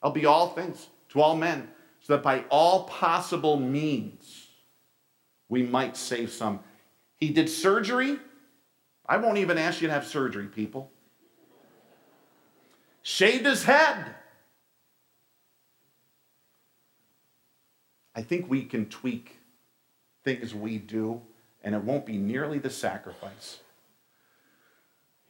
I'll 0.00 0.12
be 0.12 0.24
all 0.24 0.50
things 0.50 0.86
to 1.08 1.20
all 1.20 1.36
men, 1.36 1.68
so 1.98 2.12
that 2.12 2.22
by 2.22 2.44
all 2.48 2.84
possible 2.84 3.58
means 3.58 4.46
we 5.48 5.64
might 5.64 5.96
save 5.96 6.30
some. 6.30 6.60
He 7.16 7.30
did 7.30 7.48
surgery. 7.48 8.20
I 9.04 9.16
won't 9.16 9.38
even 9.38 9.58
ask 9.58 9.82
you 9.82 9.88
to 9.88 9.92
have 9.92 10.06
surgery, 10.06 10.46
people. 10.46 10.92
Shaved 13.02 13.46
his 13.46 13.64
head. 13.64 14.14
I 18.14 18.22
think 18.22 18.48
we 18.48 18.62
can 18.64 18.86
tweak 18.86 19.38
things 20.22 20.54
we 20.54 20.78
do, 20.78 21.20
and 21.64 21.74
it 21.74 21.82
won't 21.82 22.06
be 22.06 22.16
nearly 22.16 22.60
the 22.60 22.70
sacrifice. 22.70 23.58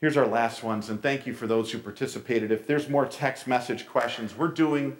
Here's 0.00 0.16
our 0.16 0.26
last 0.26 0.62
ones, 0.62 0.88
and 0.88 1.02
thank 1.02 1.26
you 1.26 1.34
for 1.34 1.46
those 1.46 1.70
who 1.70 1.78
participated. 1.78 2.50
If 2.50 2.66
there's 2.66 2.88
more 2.88 3.04
text 3.04 3.46
message 3.46 3.86
questions, 3.86 4.34
we're 4.34 4.48
doing 4.48 4.96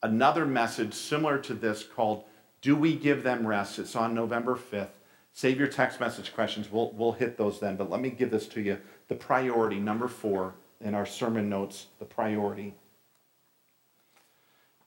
another 0.00 0.46
message 0.46 0.94
similar 0.94 1.38
to 1.38 1.54
this 1.54 1.82
called 1.82 2.24
Do 2.60 2.76
We 2.76 2.94
Give 2.94 3.24
Them 3.24 3.46
Rest? 3.46 3.80
It's 3.80 3.96
on 3.96 4.14
November 4.14 4.54
5th. 4.54 4.90
Save 5.32 5.58
your 5.58 5.66
text 5.66 5.98
message 5.98 6.32
questions. 6.34 6.70
We'll, 6.70 6.92
we'll 6.92 7.12
hit 7.12 7.36
those 7.36 7.58
then, 7.58 7.74
but 7.74 7.90
let 7.90 8.00
me 8.00 8.10
give 8.10 8.30
this 8.30 8.46
to 8.48 8.60
you. 8.60 8.78
The 9.08 9.16
priority, 9.16 9.80
number 9.80 10.06
four, 10.06 10.54
in 10.80 10.94
our 10.94 11.06
sermon 11.06 11.48
notes, 11.48 11.86
the 11.98 12.04
priority. 12.04 12.74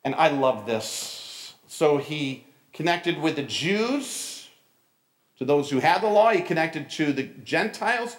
And 0.03 0.15
I 0.15 0.29
love 0.29 0.65
this 0.65 1.25
so 1.67 1.97
he 1.97 2.45
connected 2.71 3.19
with 3.19 3.35
the 3.35 3.43
Jews, 3.43 4.47
to 5.37 5.43
those 5.43 5.69
who 5.69 5.79
had 5.79 6.01
the 6.01 6.07
law. 6.07 6.31
He 6.31 6.41
connected 6.41 6.89
to 6.91 7.11
the 7.11 7.23
Gentiles, 7.23 8.15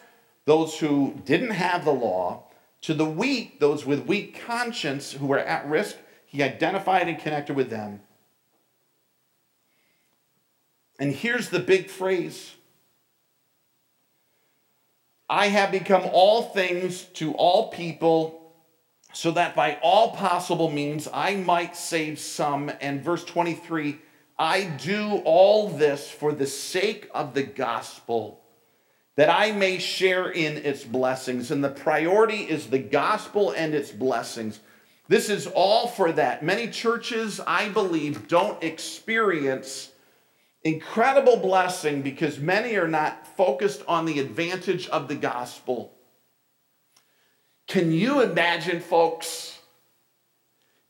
those 0.46 0.78
who 0.78 1.20
didn't 1.24 1.50
have 1.50 1.84
the 1.84 1.92
law. 1.92 2.44
To 2.82 2.94
the 2.94 3.04
weak, 3.04 3.60
those 3.60 3.84
with 3.84 4.06
weak 4.06 4.42
conscience 4.46 5.12
who 5.12 5.26
were 5.26 5.38
at 5.38 5.68
risk, 5.68 5.96
he 6.24 6.42
identified 6.42 7.08
and 7.08 7.18
connected 7.18 7.54
with 7.54 7.68
them. 7.68 8.00
And 10.98 11.12
here's 11.12 11.50
the 11.50 11.58
big 11.58 11.90
phrase 11.90 12.54
I 15.28 15.48
have 15.48 15.70
become 15.70 16.08
all 16.12 16.42
things 16.42 17.02
to 17.14 17.32
all 17.32 17.68
people 17.68 18.54
so 19.12 19.30
that 19.32 19.56
by 19.56 19.78
all 19.82 20.12
possible 20.12 20.70
means 20.70 21.08
I 21.12 21.36
might 21.36 21.76
save 21.76 22.18
some. 22.18 22.70
And 22.80 23.02
verse 23.02 23.24
23 23.24 23.98
I 24.38 24.64
do 24.64 25.22
all 25.24 25.70
this 25.70 26.10
for 26.10 26.32
the 26.32 26.46
sake 26.46 27.08
of 27.14 27.32
the 27.32 27.42
gospel, 27.42 28.42
that 29.16 29.30
I 29.30 29.50
may 29.50 29.78
share 29.78 30.30
in 30.30 30.58
its 30.58 30.84
blessings. 30.84 31.50
And 31.50 31.64
the 31.64 31.70
priority 31.70 32.42
is 32.42 32.68
the 32.68 32.78
gospel 32.78 33.50
and 33.50 33.74
its 33.74 33.90
blessings. 33.90 34.60
This 35.08 35.30
is 35.30 35.46
all 35.46 35.88
for 35.88 36.12
that. 36.12 36.42
Many 36.42 36.68
churches, 36.68 37.40
I 37.46 37.68
believe, 37.68 38.28
don't 38.28 38.62
experience 38.62 39.90
incredible 40.62 41.36
blessing 41.36 42.02
because 42.02 42.38
many 42.38 42.76
are 42.76 42.88
not 42.88 43.26
focused 43.36 43.82
on 43.86 44.04
the 44.04 44.18
advantage 44.18 44.88
of 44.88 45.08
the 45.08 45.14
gospel. 45.14 45.92
Can 47.68 47.92
you 47.92 48.20
imagine, 48.20 48.80
folks? 48.80 49.58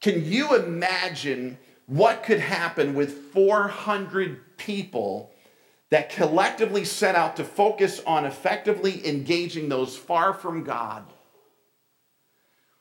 Can 0.01 0.25
you 0.25 0.57
imagine 0.57 1.59
what 1.87 2.23
could 2.23 2.41
happen 2.41 2.95
with 2.95 3.33
400 3.33 4.57
people 4.57 5.33
that 5.91 6.11
collectively 6.11 6.85
set 6.85 7.15
out 7.15 7.37
to 7.37 7.45
focus 7.45 8.03
on 8.07 8.25
effectively 8.25 9.07
engaging 9.07 9.69
those 9.69 9.97
far 9.97 10.33
from 10.33 10.65
God? 10.65 11.05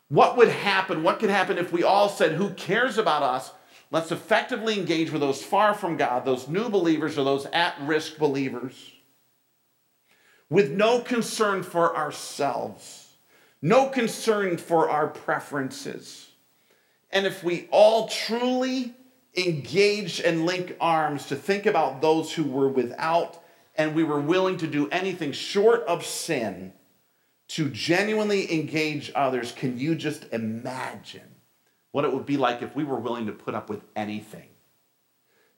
What 0.09 0.37
would 0.37 0.49
happen? 0.49 1.03
What 1.03 1.19
could 1.19 1.29
happen 1.29 1.57
if 1.57 1.71
we 1.71 1.83
all 1.83 2.09
said, 2.09 2.33
Who 2.33 2.51
cares 2.51 2.97
about 2.97 3.23
us? 3.23 3.51
Let's 3.91 4.11
effectively 4.11 4.77
engage 4.79 5.11
with 5.11 5.21
those 5.21 5.43
far 5.43 5.73
from 5.73 5.97
God, 5.97 6.25
those 6.25 6.47
new 6.47 6.69
believers 6.69 7.17
or 7.17 7.23
those 7.23 7.45
at 7.47 7.79
risk 7.81 8.17
believers, 8.17 8.91
with 10.49 10.71
no 10.71 11.01
concern 11.01 11.63
for 11.63 11.95
ourselves 11.95 13.05
no 13.65 13.87
concern 13.87 14.57
for 14.57 14.91
our 14.91 15.07
preferences. 15.07 16.29
And 17.09 17.25
if 17.25 17.43
we 17.43 17.67
all 17.71 18.07
truly 18.07 18.93
engage 19.38 20.19
and 20.19 20.45
link 20.45 20.75
arms 20.79 21.25
to 21.27 21.36
think 21.36 21.65
about 21.65 22.01
those 22.01 22.33
who 22.33 22.43
were 22.43 22.67
without, 22.67 23.43
and 23.75 23.95
we 23.95 24.03
were 24.03 24.19
willing 24.19 24.57
to 24.57 24.67
do 24.67 24.89
anything 24.89 25.31
short 25.31 25.81
of 25.83 26.05
sin 26.05 26.73
to 27.47 27.69
genuinely 27.69 28.51
engage 28.51 29.11
others, 29.13 29.51
can 29.51 29.77
you 29.77 29.95
just 29.95 30.25
imagine 30.31 31.36
what 31.91 32.05
it 32.05 32.13
would 32.13 32.25
be 32.25 32.38
like 32.38 32.61
if 32.61 32.75
we 32.75 32.83
were 32.83 32.99
willing 32.99 33.27
to 33.27 33.31
put 33.31 33.53
up 33.53 33.69
with 33.69 33.83
anything? 33.95 34.49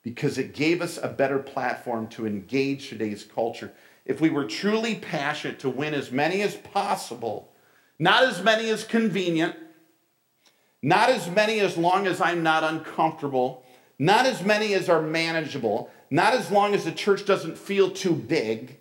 Because 0.02 0.38
it 0.38 0.54
gave 0.54 0.82
us 0.82 0.98
a 0.98 1.08
better 1.08 1.40
platform 1.40 2.08
to 2.10 2.28
engage 2.28 2.90
today's 2.90 3.24
culture. 3.24 3.74
If 4.06 4.20
we 4.22 4.30
were 4.30 4.46
truly 4.46 4.96
passionate 4.96 5.60
to 5.60 5.70
win 5.70 5.94
as 5.94 6.12
many 6.12 6.42
as 6.42 6.56
possible 6.56 7.54
not 8.00 8.24
as 8.24 8.44
many 8.44 8.70
as 8.70 8.84
convenient, 8.84 9.56
not 10.82 11.10
as 11.10 11.30
many 11.30 11.60
as 11.60 11.78
long 11.78 12.06
as 12.06 12.22
I'm 12.22 12.44
not 12.44 12.64
uncomfortable, 12.64 13.64
not 14.00 14.26
as 14.26 14.44
many 14.44 14.74
as 14.74 14.90
are 14.90 15.02
manageable, 15.02 15.90
not 16.10 16.34
as 16.34 16.52
long 16.52 16.74
as 16.74 16.86
the 16.86 16.92
church 16.92 17.26
doesn't 17.26 17.58
feel 17.58 17.90
too 17.90 18.14
big, 18.14 18.80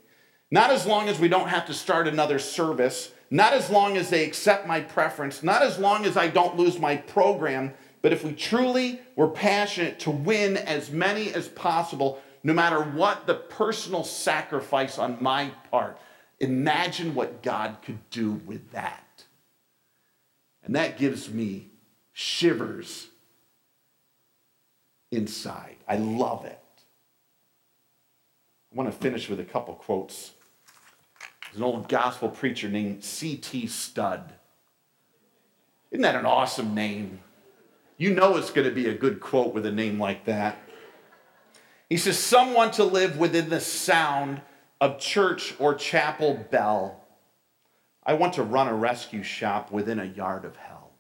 not 0.51 0.71
as 0.71 0.87
long 0.87 1.09
as 1.09 1.19
we 1.19 1.29
don't 1.29 1.49
have 1.49 1.67
to 1.67 1.75
start 1.75 2.07
another 2.07 2.39
service, 2.39 3.13
not 3.31 3.53
as 3.53 3.71
long 3.71 3.97
as 3.97 4.11
they 4.11 4.25
accept 4.25 4.67
my 4.67 4.81
preference, 4.81 5.43
not 5.43 5.63
as 5.63 5.79
long 5.79 6.05
as 6.05 6.17
I 6.17 6.29
don't 6.29 6.57
lose 6.57 6.79
my 6.79 6.97
program, 6.97 7.73
but 8.03 8.13
if 8.13 8.23
we 8.23 8.33
truly 8.33 9.01
were 9.17 9.29
passionate 9.29 9.99
to 10.01 10.11
win 10.11 10.57
as 10.57 10.91
many 10.91 11.33
as 11.33 11.49
possible, 11.49 12.21
no 12.45 12.53
matter 12.53 12.81
what 12.81 13.27
the 13.27 13.35
personal 13.35 14.05
sacrifice 14.05 14.99
on 14.99 15.17
my 15.21 15.51
part, 15.71 15.99
imagine 16.39 17.15
what 17.15 17.43
God 17.43 17.79
could 17.83 18.09
do 18.11 18.33
with 18.47 18.71
that. 18.71 19.25
And 20.63 20.77
that 20.77 20.99
gives 20.99 21.29
me 21.29 21.71
shivers 22.13 23.09
inside. 25.17 25.77
I 25.89 25.97
love 25.97 26.45
it. 26.45 26.61
I 28.73 28.77
want 28.77 28.93
to 28.93 28.97
finish 28.97 29.29
with 29.29 29.41
a 29.41 29.45
couple 29.45 29.75
quotes. 29.75 30.33
There's 31.45 31.59
an 31.59 31.63
old 31.63 31.89
gospel 31.89 32.29
preacher 32.29 32.69
named 32.69 33.03
C.T. 33.03 33.67
Studd. 33.67 34.33
Isn't 35.91 36.03
that 36.03 36.17
an 36.17 36.27
awesome 36.27 36.75
name? 36.75 37.21
You 37.97 38.15
know 38.15 38.37
it's 38.37 38.51
going 38.51 38.69
to 38.69 38.75
be 38.75 38.89
a 38.89 38.95
good 38.95 39.21
quote 39.21 39.55
with 39.55 39.65
a 39.65 39.73
name 39.73 39.99
like 39.99 40.27
that. 40.27 40.59
He 41.89 41.97
says, 41.97 42.19
Someone 42.19 42.71
to 42.73 42.85
live 42.85 43.17
within 43.17 43.49
the 43.49 43.61
sound 43.61 44.43
of 44.81 44.99
church 44.99 45.55
or 45.59 45.75
chapel 45.75 46.47
bell 46.51 47.07
I 48.07 48.15
want 48.15 48.35
to 48.35 48.45
run 48.45 48.69
a 48.69 48.75
rescue 48.75 49.25
shop 49.25 49.73
within 49.73 49.99
a 49.99 50.05
yard 50.05 50.45
of 50.45 50.55
hell. 50.55 50.93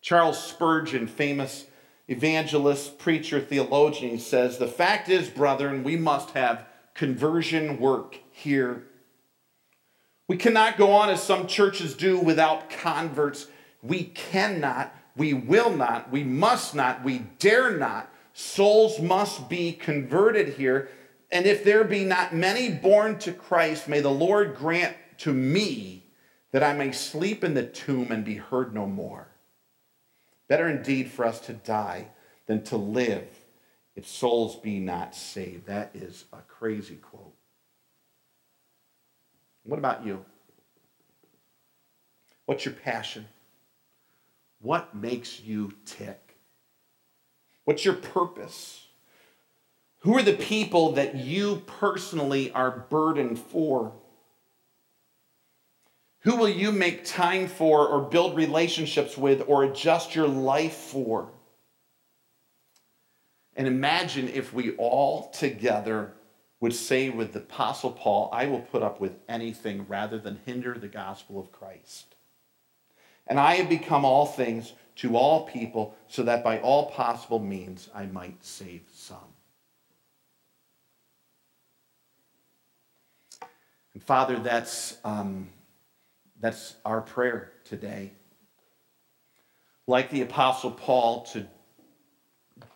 Charles 0.00 0.42
Spurgeon, 0.42 1.06
famous 1.06 1.66
evangelist, 2.08 2.98
preacher, 2.98 3.40
theologian, 3.40 4.18
says 4.18 4.58
The 4.58 4.66
fact 4.66 5.08
is, 5.08 5.28
brethren, 5.28 5.84
we 5.84 5.96
must 5.96 6.30
have 6.30 6.66
conversion 6.94 7.78
work 7.78 8.18
here. 8.30 8.84
We 10.26 10.36
cannot 10.36 10.76
go 10.76 10.92
on 10.92 11.08
as 11.08 11.22
some 11.22 11.46
churches 11.46 11.94
do 11.94 12.18
without 12.18 12.68
converts. 12.68 13.46
We 13.82 14.04
cannot, 14.04 14.94
we 15.16 15.32
will 15.32 15.70
not, 15.70 16.10
we 16.10 16.24
must 16.24 16.74
not, 16.74 17.04
we 17.04 17.20
dare 17.38 17.70
not. 17.70 18.10
Souls 18.32 19.00
must 19.00 19.48
be 19.48 19.72
converted 19.72 20.54
here. 20.54 20.90
And 21.30 21.46
if 21.46 21.64
there 21.64 21.84
be 21.84 22.04
not 22.04 22.34
many 22.34 22.70
born 22.70 23.18
to 23.20 23.32
Christ, 23.32 23.88
may 23.88 24.00
the 24.00 24.10
Lord 24.10 24.54
grant 24.54 24.96
to 25.18 25.32
me 25.32 26.04
that 26.52 26.62
I 26.62 26.72
may 26.72 26.92
sleep 26.92 27.44
in 27.44 27.54
the 27.54 27.66
tomb 27.66 28.10
and 28.10 28.24
be 28.24 28.36
heard 28.36 28.74
no 28.74 28.86
more. 28.86 29.28
Better 30.48 30.68
indeed 30.68 31.10
for 31.10 31.24
us 31.24 31.40
to 31.40 31.52
die 31.52 32.08
than 32.46 32.64
to 32.64 32.76
live 32.76 33.28
if 33.94 34.06
souls 34.06 34.56
be 34.56 34.78
not 34.78 35.14
saved. 35.14 35.66
That 35.66 35.90
is 35.94 36.24
a 36.32 36.38
crazy 36.48 36.96
quote. 36.96 37.34
What 39.64 39.78
about 39.78 40.06
you? 40.06 40.24
What's 42.46 42.64
your 42.64 42.74
passion? 42.74 43.26
What 44.60 44.94
makes 44.94 45.40
you 45.40 45.74
tick? 45.84 46.36
What's 47.64 47.84
your 47.84 47.94
purpose? 47.94 48.86
Who 49.98 50.16
are 50.16 50.22
the 50.22 50.32
people 50.32 50.92
that 50.92 51.16
you 51.16 51.62
personally 51.66 52.50
are 52.52 52.86
burdened 52.88 53.38
for? 53.38 53.92
Who 56.20 56.36
will 56.36 56.48
you 56.48 56.72
make 56.72 57.04
time 57.04 57.46
for, 57.46 57.86
or 57.86 58.02
build 58.02 58.36
relationships 58.36 59.16
with, 59.16 59.44
or 59.46 59.64
adjust 59.64 60.14
your 60.14 60.26
life 60.26 60.74
for? 60.74 61.30
And 63.54 63.66
imagine 63.66 64.28
if 64.28 64.52
we 64.52 64.72
all 64.76 65.30
together 65.30 66.12
would 66.60 66.74
say 66.74 67.08
with 67.08 67.32
the 67.32 67.38
Apostle 67.38 67.92
Paul, 67.92 68.30
I 68.32 68.46
will 68.46 68.60
put 68.60 68.82
up 68.82 69.00
with 69.00 69.16
anything 69.28 69.86
rather 69.88 70.18
than 70.18 70.40
hinder 70.44 70.74
the 70.74 70.88
gospel 70.88 71.38
of 71.38 71.52
Christ. 71.52 72.14
And 73.26 73.38
I 73.38 73.54
have 73.54 73.68
become 73.68 74.04
all 74.04 74.26
things 74.26 74.72
to 74.96 75.16
all 75.16 75.46
people, 75.46 75.94
so 76.08 76.24
that 76.24 76.42
by 76.42 76.58
all 76.58 76.90
possible 76.90 77.38
means 77.38 77.88
I 77.94 78.06
might 78.06 78.44
save 78.44 78.82
some. 78.92 79.18
And 83.94 84.02
Father, 84.02 84.40
that's, 84.40 84.98
um, 85.04 85.50
that's 86.40 86.76
our 86.84 87.00
prayer 87.00 87.52
today. 87.64 88.12
Like 89.86 90.10
the 90.10 90.22
Apostle 90.22 90.70
Paul, 90.70 91.22
to 91.32 91.46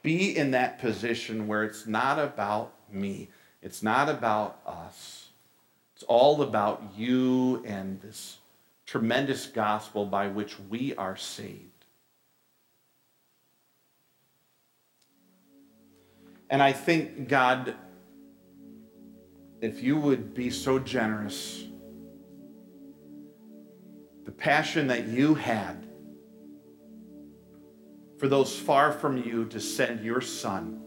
be 0.02 0.36
in 0.36 0.52
that 0.52 0.78
position 0.80 1.46
where 1.46 1.62
it's 1.62 1.86
not 1.86 2.18
about 2.18 2.74
me, 2.90 3.28
it's 3.60 3.82
not 3.82 4.08
about 4.08 4.60
us, 4.66 5.28
it's 5.94 6.04
all 6.04 6.42
about 6.42 6.82
you 6.96 7.62
and 7.64 8.00
this 8.00 8.38
tremendous 8.86 9.46
gospel 9.46 10.04
by 10.04 10.28
which 10.28 10.58
we 10.68 10.94
are 10.96 11.16
saved. 11.16 11.68
And 16.50 16.62
I 16.62 16.72
think, 16.72 17.28
God, 17.28 17.74
if 19.62 19.82
you 19.82 19.96
would 19.96 20.34
be 20.34 20.50
so 20.50 20.78
generous, 20.78 21.64
the 24.32 24.38
passion 24.38 24.86
that 24.86 25.08
you 25.08 25.34
had 25.34 25.86
for 28.16 28.28
those 28.28 28.58
far 28.58 28.90
from 28.90 29.18
you 29.18 29.44
to 29.44 29.60
send 29.60 30.02
your 30.02 30.22
son 30.22 30.80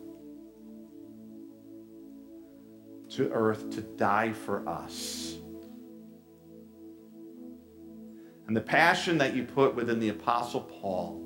to 3.07 3.31
earth 3.31 3.69
to 3.69 3.81
die 3.81 4.33
for 4.33 4.67
us. 4.67 5.35
And 8.47 8.57
the 8.57 8.61
passion 8.61 9.19
that 9.19 9.35
you 9.35 9.43
put 9.43 9.75
within 9.75 9.99
the 9.99 10.09
Apostle 10.09 10.61
Paul 10.61 11.21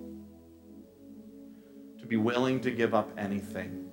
to 2.02 2.06
be 2.06 2.18
willing 2.18 2.60
to 2.62 2.72
give 2.72 2.94
up 2.94 3.12
anything. 3.18 3.86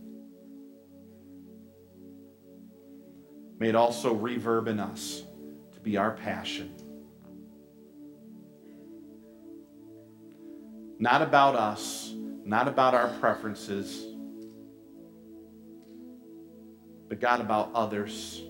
May 3.60 3.68
it 3.68 3.76
also 3.76 4.12
reverb 4.16 4.66
in 4.66 4.80
us 4.80 5.22
to 5.74 5.78
be 5.78 5.96
our 5.96 6.10
passion. 6.10 6.85
Not 10.98 11.20
about 11.20 11.54
us, 11.56 12.14
not 12.44 12.68
about 12.68 12.94
our 12.94 13.08
preferences, 13.20 14.06
but 17.08 17.20
God, 17.20 17.40
about 17.40 17.70
others, 17.74 18.42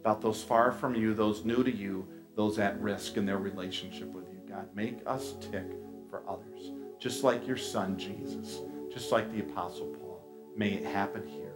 about 0.00 0.20
those 0.20 0.42
far 0.42 0.70
from 0.70 0.94
you, 0.94 1.12
those 1.12 1.44
new 1.44 1.64
to 1.64 1.74
you, 1.74 2.06
those 2.36 2.58
at 2.58 2.80
risk 2.80 3.16
in 3.16 3.26
their 3.26 3.38
relationship 3.38 4.08
with 4.08 4.26
you. 4.28 4.38
God, 4.48 4.68
make 4.74 4.98
us 5.06 5.34
tick 5.40 5.66
for 6.08 6.22
others, 6.28 6.70
just 7.00 7.24
like 7.24 7.46
your 7.46 7.56
son, 7.56 7.98
Jesus, 7.98 8.60
just 8.92 9.10
like 9.10 9.30
the 9.32 9.40
Apostle 9.40 9.86
Paul. 9.86 10.24
May 10.56 10.74
it 10.74 10.84
happen 10.84 11.26
here. 11.26 11.54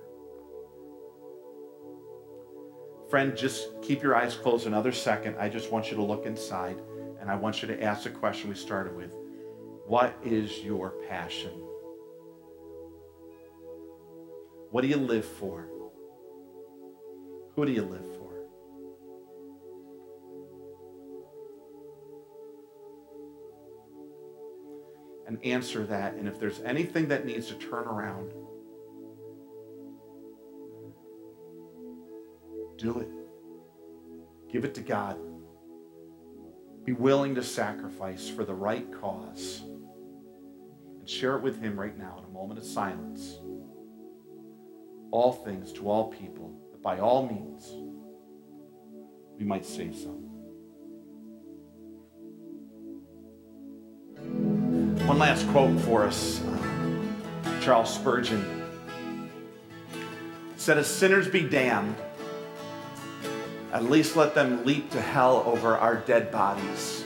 Friend, 3.09 3.37
just 3.37 3.69
keep 3.83 4.03
your 4.03 4.17
eyes 4.17 4.35
closed 4.35 4.67
another 4.67 4.93
second. 4.93 5.37
I 5.39 5.49
just 5.49 5.71
want 5.71 5.91
you 5.91 5.97
to 5.97 6.03
look 6.03 6.27
inside 6.27 6.81
and 7.21 7.31
I 7.31 7.37
want 7.37 7.63
you 7.63 7.69
to 7.69 7.83
ask 7.83 8.05
the 8.05 8.11
question 8.11 8.49
we 8.49 8.55
started 8.57 8.97
with 8.97 9.15
What 9.91 10.16
is 10.24 10.61
your 10.61 10.91
passion? 11.09 11.51
What 14.70 14.82
do 14.82 14.86
you 14.86 14.97
live 14.97 15.24
for? 15.24 15.66
Who 17.57 17.66
do 17.66 17.72
you 17.72 17.82
live 17.82 18.07
for? 18.14 18.45
And 25.26 25.45
answer 25.45 25.84
that. 25.86 26.14
And 26.14 26.28
if 26.28 26.38
there's 26.38 26.61
anything 26.61 27.09
that 27.09 27.26
needs 27.26 27.49
to 27.49 27.55
turn 27.55 27.88
around, 27.88 28.30
do 32.76 33.01
it. 33.01 33.09
Give 34.53 34.64
it 34.64 34.76
to 34.76 34.82
God. 34.82 35.18
Be 36.84 36.93
willing 36.93 37.34
to 37.34 37.43
sacrifice 37.43 38.28
for 38.28 38.45
the 38.45 38.55
right 38.55 38.86
cause. 39.01 39.64
Share 41.11 41.35
it 41.35 41.43
with 41.43 41.61
Him 41.61 41.79
right 41.79 41.99
now 41.99 42.19
in 42.19 42.25
a 42.25 42.33
moment 42.33 42.61
of 42.61 42.65
silence. 42.65 43.41
All 45.11 45.33
things 45.33 45.73
to 45.73 45.91
all 45.91 46.13
people 46.13 46.55
by 46.85 47.01
all 47.01 47.27
means, 47.27 47.69
we 49.37 49.45
might 49.45 49.67
save 49.67 49.97
some. 49.97 50.29
One 55.09 55.19
last 55.19 55.49
quote 55.49 55.79
for 55.81 56.05
us. 56.05 56.41
Charles 57.61 57.93
Spurgeon 57.93 58.63
said, 60.57 60.79
As 60.79 60.87
sinners 60.87 61.27
be 61.27 61.43
damned, 61.43 61.97
at 63.73 63.83
least 63.83 64.15
let 64.15 64.37
them 64.37 64.65
leap 64.65 64.91
to 64.93 65.01
hell 65.01 65.43
over 65.45 65.77
our 65.77 65.97
dead 65.97 66.31
bodies. 66.31 67.05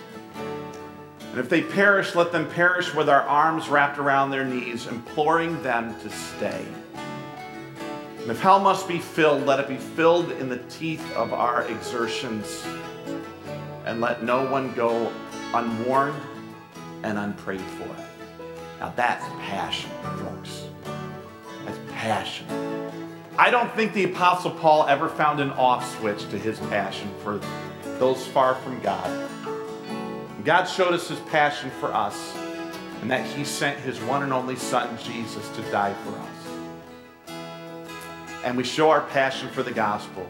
And 1.35 1.41
if 1.41 1.49
they 1.49 1.63
perish, 1.63 2.15
let 2.15 2.31
them 2.31 2.49
perish 2.49 2.95
with 2.95 3.09
our 3.09 3.23
arms 3.23 3.69
wrapped 3.69 3.99
around 3.99 4.31
their 4.31 4.45
knees, 4.45 4.87
imploring 4.87 5.61
them 5.65 5.99
to 6.03 6.09
stay. 6.09 6.65
And 8.21 8.31
if 8.31 8.39
hell 8.39 8.61
must 8.61 8.87
be 8.87 9.01
filled, 9.01 9.45
let 9.45 9.59
it 9.59 9.67
be 9.67 9.77
filled 9.77 10.31
in 10.31 10.49
the 10.49 10.59
teeth 10.71 11.05
of 11.17 11.33
our 11.33 11.63
exertions. 11.65 12.65
And 13.85 14.01
let 14.01 14.23
no 14.23 14.49
one 14.49 14.75
go 14.75 15.13
unwarned 15.53 16.23
and 17.03 17.19
unprayed 17.19 17.61
for. 17.61 17.97
Now 18.79 18.93
that's 18.95 19.25
passion, 19.41 19.91
folks. 20.19 20.69
That's 21.65 21.81
passion. 21.91 22.47
I 23.37 23.51
don't 23.51 23.75
think 23.75 23.93
the 23.93 24.05
Apostle 24.05 24.53
Paul 24.53 24.87
ever 24.87 25.09
found 25.09 25.41
an 25.41 25.51
off 25.51 25.99
switch 25.99 26.29
to 26.29 26.39
his 26.39 26.61
passion 26.61 27.11
for 27.25 27.41
those 27.99 28.25
far 28.25 28.55
from 28.55 28.79
God. 28.83 29.34
God 30.45 30.65
showed 30.65 30.93
us 30.93 31.09
his 31.09 31.21
passion 31.21 31.71
for 31.81 31.93
us, 31.93 32.37
and 33.01 33.11
that 33.11 33.27
he 33.27 33.45
sent 33.45 33.79
his 33.81 33.99
one 34.03 34.23
and 34.23 34.33
only 34.33 34.57
Son, 34.57 34.99
Jesus, 35.03 35.49
to 35.57 35.63
die 35.71 35.95
for 36.05 36.19
us 36.19 36.35
and 38.45 38.57
we 38.59 38.63
show 38.63 38.91
our 38.91 39.01
passion 39.01 39.49
for 39.49 39.63
the 39.63 39.73
gospel 39.73 40.29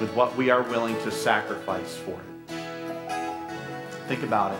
with 0.00 0.12
what 0.14 0.36
we 0.36 0.50
are 0.50 0.62
willing 0.62 0.96
to 1.02 1.10
sacrifice 1.12 1.96
for 1.96 2.18
it. 2.20 2.54
Think 4.08 4.24
about 4.24 4.52
it. 4.52 4.58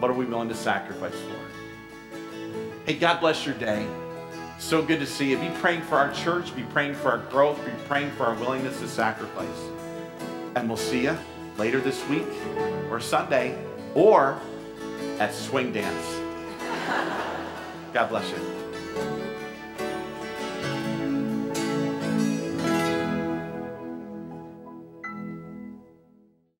What 0.00 0.10
are 0.10 0.14
we 0.14 0.24
willing 0.24 0.48
to 0.48 0.54
sacrifice 0.54 1.14
for? 1.14 2.16
Hey, 2.86 2.94
God 2.94 3.20
bless 3.20 3.44
your 3.44 3.54
day. 3.56 3.86
So 4.58 4.82
good 4.82 5.00
to 5.00 5.06
see 5.06 5.30
you. 5.30 5.38
Be 5.38 5.50
praying 5.60 5.82
for 5.82 5.96
our 5.96 6.12
church, 6.14 6.56
be 6.56 6.62
praying 6.62 6.94
for 6.94 7.10
our 7.10 7.18
growth, 7.18 7.62
be 7.64 7.72
praying 7.86 8.10
for 8.12 8.24
our 8.24 8.34
willingness 8.36 8.80
to 8.80 8.88
sacrifice. 8.88 9.46
And 10.56 10.68
we'll 10.68 10.78
see 10.78 11.02
you 11.02 11.16
later 11.58 11.78
this 11.78 12.08
week 12.08 12.26
or 12.90 13.00
Sunday 13.00 13.58
or 13.94 14.38
at 15.18 15.34
Swing 15.34 15.72
Dance. 15.72 16.20
God 17.92 18.08
bless 18.08 18.30
you. 18.30 18.61